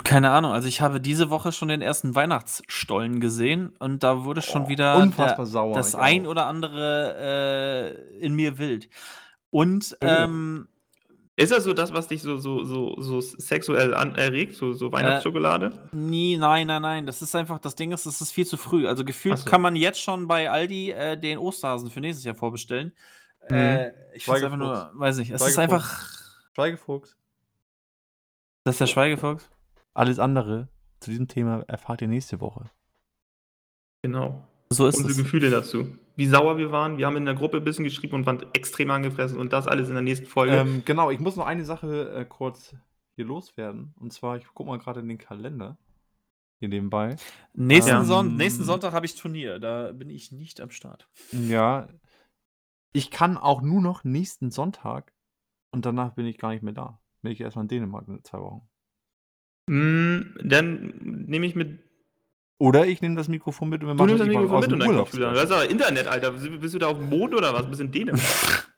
Keine 0.04 0.32
Ahnung, 0.32 0.52
also 0.52 0.68
ich 0.68 0.82
habe 0.82 1.00
diese 1.02 1.30
Woche 1.30 1.52
schon 1.52 1.68
den 1.68 1.82
ersten 1.82 2.16
Weihnachtsstollen 2.16 3.20
gesehen 3.20 3.74
und 3.80 4.04
da 4.04 4.24
wurde 4.24 4.42
schon 4.42 4.64
Oh, 4.66 4.70
wieder 4.70 4.98
unfassbar 4.98 5.46
der, 5.46 5.46
sauer, 5.46 5.76
das 5.76 5.90
ich 5.90 6.00
ein 6.00 6.26
auch. 6.26 6.32
oder 6.32 6.46
andere 6.48 7.96
äh, 8.20 8.20
in 8.20 8.34
mir 8.36 8.58
wild. 8.58 8.90
Und 9.50 9.96
Oh. 10.02 10.06
ähm, 10.08 10.68
ist 11.40 11.52
das 11.52 11.64
so 11.66 11.74
das, 11.74 11.94
was 11.94 12.08
dich 12.08 12.22
so, 12.24 12.38
so, 12.38 12.64
so, 12.64 12.96
so 13.00 13.22
sexuell 13.22 13.94
an, 13.94 14.16
erregt? 14.16 14.56
So, 14.56 14.74
so 14.74 14.92
Weihnachtsschokolade? 14.92 15.72
nie, 15.92 16.36
nein, 16.38 16.66
nein, 16.68 16.82
nein, 16.82 17.06
das 17.06 17.22
ist 17.22 17.36
einfach, 17.36 17.60
das 17.60 17.76
Ding 17.76 17.92
ist, 17.92 18.06
es 18.08 18.22
ist 18.22 18.32
viel 18.32 18.46
zu 18.48 18.58
früh. 18.58 18.88
Also 18.88 19.06
gefühlt 19.06 19.36
Ach 19.36 19.44
so. 19.44 19.50
kann 19.50 19.62
man 19.62 19.76
jetzt 19.76 20.02
schon 20.02 20.28
bei 20.28 20.50
Aldi 20.50 20.92
äh, 20.92 21.16
den 21.18 21.38
Osterhasen 21.38 21.92
für 21.92 22.00
nächstes 22.02 22.26
Jahr 22.26 22.36
vorbestellen. 22.36 22.94
Äh, 23.50 23.92
ich 24.16 24.26
finde 24.26 24.46
einfach 24.46 24.58
nur, 24.58 24.92
weiß 24.96 25.18
nicht, 25.18 25.30
es 25.30 25.42
ist 25.46 25.54
Schweigefuchs. 25.54 25.60
einfach, 25.60 26.10
Schweigefuchs. 26.56 27.16
Das 28.68 28.76
ist 28.76 28.82
der 28.82 28.88
Schweigefuchs. 28.88 29.50
Alles 29.94 30.20
andere 30.20 30.68
zu 31.00 31.10
diesem 31.10 31.28
Thema 31.28 31.64
erfahrt 31.68 32.02
ihr 32.02 32.08
nächste 32.08 32.42
Woche. 32.42 32.66
Genau. 34.04 34.46
So 34.70 34.88
ist 34.88 34.98
Unsere 34.98 35.12
es. 35.12 35.18
Gefühle 35.18 35.50
dazu. 35.50 35.98
Wie 36.16 36.28
sauer 36.28 36.58
wir 36.58 36.72
waren. 36.72 36.98
Wir 36.98 37.06
haben 37.06 37.16
in 37.16 37.26
der 37.26 37.36
Gruppe 37.36 37.58
ein 37.58 37.64
bisschen 37.64 37.86
geschrieben 37.86 38.16
und 38.16 38.26
waren 38.26 38.44
extrem 38.54 38.92
angefressen. 38.92 39.40
Und 39.40 39.54
das 39.54 39.68
alles 39.68 39.88
in 39.88 39.94
der 39.94 40.04
nächsten 40.04 40.26
Folge. 40.26 40.58
Ähm, 40.58 40.84
genau, 40.84 41.12
ich 41.12 41.20
muss 41.20 41.36
noch 41.36 41.46
eine 41.46 41.64
Sache 41.64 42.10
äh, 42.12 42.26
kurz 42.26 42.76
hier 43.16 43.26
loswerden. 43.26 43.94
Und 44.00 44.12
zwar, 44.12 44.38
ich 44.38 44.46
gucke 44.54 44.70
mal 44.70 44.80
gerade 44.80 45.00
in 45.00 45.08
den 45.08 45.18
Kalender. 45.18 45.78
Hier 46.60 46.70
nebenbei. 46.70 47.16
Nächsten, 47.54 47.96
Ähm, 47.96 48.04
Son 48.04 48.36
nächsten 48.36 48.64
Sonntag 48.64 48.94
habe 48.94 49.06
ich 49.06 49.16
Turnier, 49.16 49.60
da 49.60 49.92
bin 49.92 50.10
ich 50.10 50.32
nicht 50.32 50.60
am 50.60 50.72
Start. 50.72 51.08
Ja. 51.32 51.88
Ich 52.92 53.12
kann 53.12 53.38
auch 53.38 53.62
nur 53.62 53.82
noch 53.82 54.04
nächsten 54.04 54.50
Sonntag 54.50 55.14
und 55.72 55.86
danach 55.86 56.16
bin 56.16 56.26
ich 56.26 56.38
gar 56.38 56.50
nicht 56.50 56.64
mehr 56.64 56.74
da. 56.74 57.00
Bin 57.22 57.32
ich 57.32 57.42
erstmal 57.42 57.66
in 57.66 57.70
Dänemark 57.70 58.08
in 58.08 58.24
zwei 58.24 58.40
Wochen. 58.40 58.68
Mm, 59.70 60.36
dann 60.44 60.94
nehme 61.28 61.46
ich 61.46 61.56
mit. 61.56 61.80
Oder 62.60 62.88
ich 62.88 63.02
nehme 63.02 63.16
das 63.16 63.28
Mikrofon 63.28 63.70
mit 63.70 63.82
und 63.84 63.90
wir 63.90 63.94
Du 63.94 63.98
machen 63.98 64.08
nimmst 64.08 64.22
das 64.22 64.28
irgendwann 64.28 64.44
Mikrofon 64.44 64.58
aus 64.58 64.62
mit 64.62 64.72
dem 64.72 64.74
und 64.74 64.80
dann 64.80 64.90
Urlaub 64.90 65.06
kommst 65.06 65.14
du 65.14 65.18
wieder. 65.18 65.34
Das 65.34 65.44
ist 65.44 65.52
aber 65.52 65.70
Internet, 65.70 66.08
Alter. 66.08 66.32
Bist 66.32 66.74
du 66.74 66.80
da 66.80 66.88
auf 66.88 66.98
dem 66.98 67.10
Mond 67.10 67.36
oder 67.36 67.54
was? 67.54 67.68
Bist 67.68 67.80
du 67.80 67.86
in 67.86 67.92
Dänemark? 67.92 68.68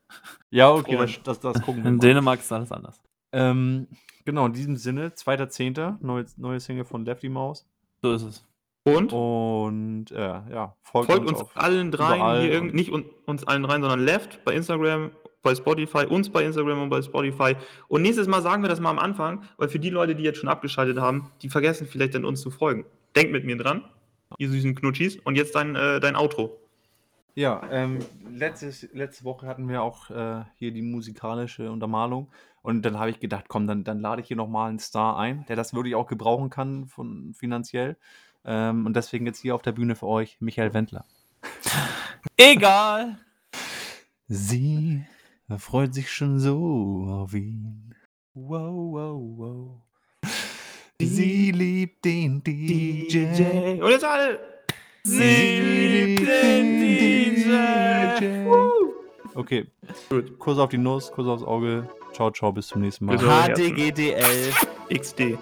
Ja, 0.52 0.72
okay, 0.72 0.98
das, 0.98 1.22
das, 1.22 1.40
das 1.40 1.62
gucken 1.62 1.84
wir 1.84 1.92
In. 1.92 2.00
Dänemark 2.00 2.40
ist 2.40 2.52
alles 2.52 2.72
anders. 2.72 3.00
Ähm, 3.32 3.88
genau, 4.26 4.48
in 4.48 4.54
diesem 4.54 4.78
Sinne, 4.78 5.10
2.10., 5.10 5.98
neue, 6.02 6.26
neue 6.38 6.60
Single 6.60 6.86
von 6.86 7.06
Lefty 7.06 7.30
Maus. 7.30 7.68
So 8.02 8.14
ist 8.14 8.24
es. 8.24 8.48
Und? 8.84 9.14
Und 9.14 10.12
äh, 10.12 10.18
ja, 10.18 10.76
folgt, 10.82 11.12
Folgt 11.12 11.28
uns 11.28 11.42
auf 11.42 11.56
allen 11.56 11.92
dreien 11.92 12.42
hier 12.42 12.62
nicht 12.62 12.92
un, 12.92 13.06
uns 13.26 13.44
allen 13.44 13.64
dreien, 13.64 13.82
sondern 13.82 14.00
Left 14.00 14.44
bei 14.46 14.54
Instagram, 14.54 15.12
bei 15.42 15.56
Spotify, 15.56 16.06
uns 16.06 16.30
bei 16.30 16.44
Instagram 16.44 16.84
und 16.84 16.90
bei 16.90 17.02
Spotify. 17.02 17.56
Und 17.88 18.02
nächstes 18.02 18.28
Mal 18.28 18.42
sagen 18.42 18.64
wir 18.64 18.70
das 18.70 18.80
mal 18.80 18.90
am 18.90 19.00
Anfang, 19.00 19.44
weil 19.58 19.70
für 19.70 19.80
die 19.80 19.90
Leute, 19.90 20.16
die 20.16 20.24
jetzt 20.24 20.40
schon 20.40 20.50
abgeschaltet 20.50 21.00
haben, 21.00 21.32
die 21.42 21.50
vergessen 21.50 21.88
vielleicht 21.88 22.16
dann 22.16 22.26
uns 22.26 22.42
zu 22.42 22.52
folgen. 22.52 22.86
Denkt 23.16 23.32
mit 23.32 23.46
mir 23.46 23.58
dran, 23.58 23.84
ihr 24.38 24.50
süßen 24.50 24.76
Knutschis. 24.76 25.18
Und 25.18 25.36
jetzt 25.36 25.56
dein, 25.56 25.76
äh, 25.76 26.00
dein 26.00 26.16
Outro. 26.16 26.60
Ja, 27.36 27.62
ähm, 27.72 28.00
letztes, 28.32 28.90
letzte 28.94 29.24
Woche 29.24 29.48
hatten 29.48 29.70
wir 29.70 29.82
auch 29.82 30.10
äh, 30.10 30.44
hier 30.58 30.72
die 30.72 30.82
musikalische 30.82 31.72
Untermalung. 31.72 32.28
Und 32.62 32.82
dann 32.82 33.00
habe 33.00 33.12
ich 33.12 33.20
gedacht, 33.20 33.46
komm, 33.48 33.68
dann, 33.68 33.84
dann 33.84 34.02
lade 34.02 34.22
ich 34.22 34.28
hier 34.28 34.38
nochmal 34.38 34.70
einen 34.70 34.80
Star 34.80 35.18
ein, 35.18 35.46
der 35.48 35.56
das 35.56 35.74
wirklich 35.74 35.96
auch 35.96 36.08
gebrauchen 36.08 36.50
kann 36.50 36.88
von 36.88 37.34
finanziell. 37.34 37.96
Ähm, 38.44 38.86
und 38.86 38.96
deswegen 38.96 39.26
jetzt 39.26 39.40
hier 39.40 39.56
auf 39.56 39.62
der 39.62 39.72
Bühne 39.72 39.96
für 39.96 40.08
euch 40.08 40.42
Michael 40.42 40.74
Wendler. 40.74 41.06
Egal. 42.38 43.18
Sie 44.28 45.06
freut 45.58 45.94
sich 45.94 46.12
schon 46.12 46.40
so 46.40 47.06
auf 47.08 47.34
ihn. 47.34 47.96
Wow, 48.34 48.94
wow, 48.94 49.22
wow. 49.38 49.82
Sie 51.02 51.52
liebt 51.52 52.06
den 52.06 52.44
DJ. 52.44 53.82
Und 53.82 53.90
jetzt 53.90 54.04
alle. 54.04 54.40
Sie 55.04 55.60
liebt 55.60 56.28
den 56.28 56.80
DJ. 56.80 57.30
Okay, 59.36 59.68
Gut. 60.10 60.38
Kuss 60.38 60.58
auf 60.58 60.70
die 60.70 60.78
Nuss, 60.78 61.12
Kuss 61.12 61.28
aufs 61.28 61.44
Auge. 61.44 61.88
Ciao, 62.14 62.30
ciao, 62.32 62.52
bis 62.52 62.68
zum 62.68 62.82
nächsten 62.82 63.06
Mal. 63.06 63.18
HDGDL. 63.18 64.52
XD. 64.94 65.38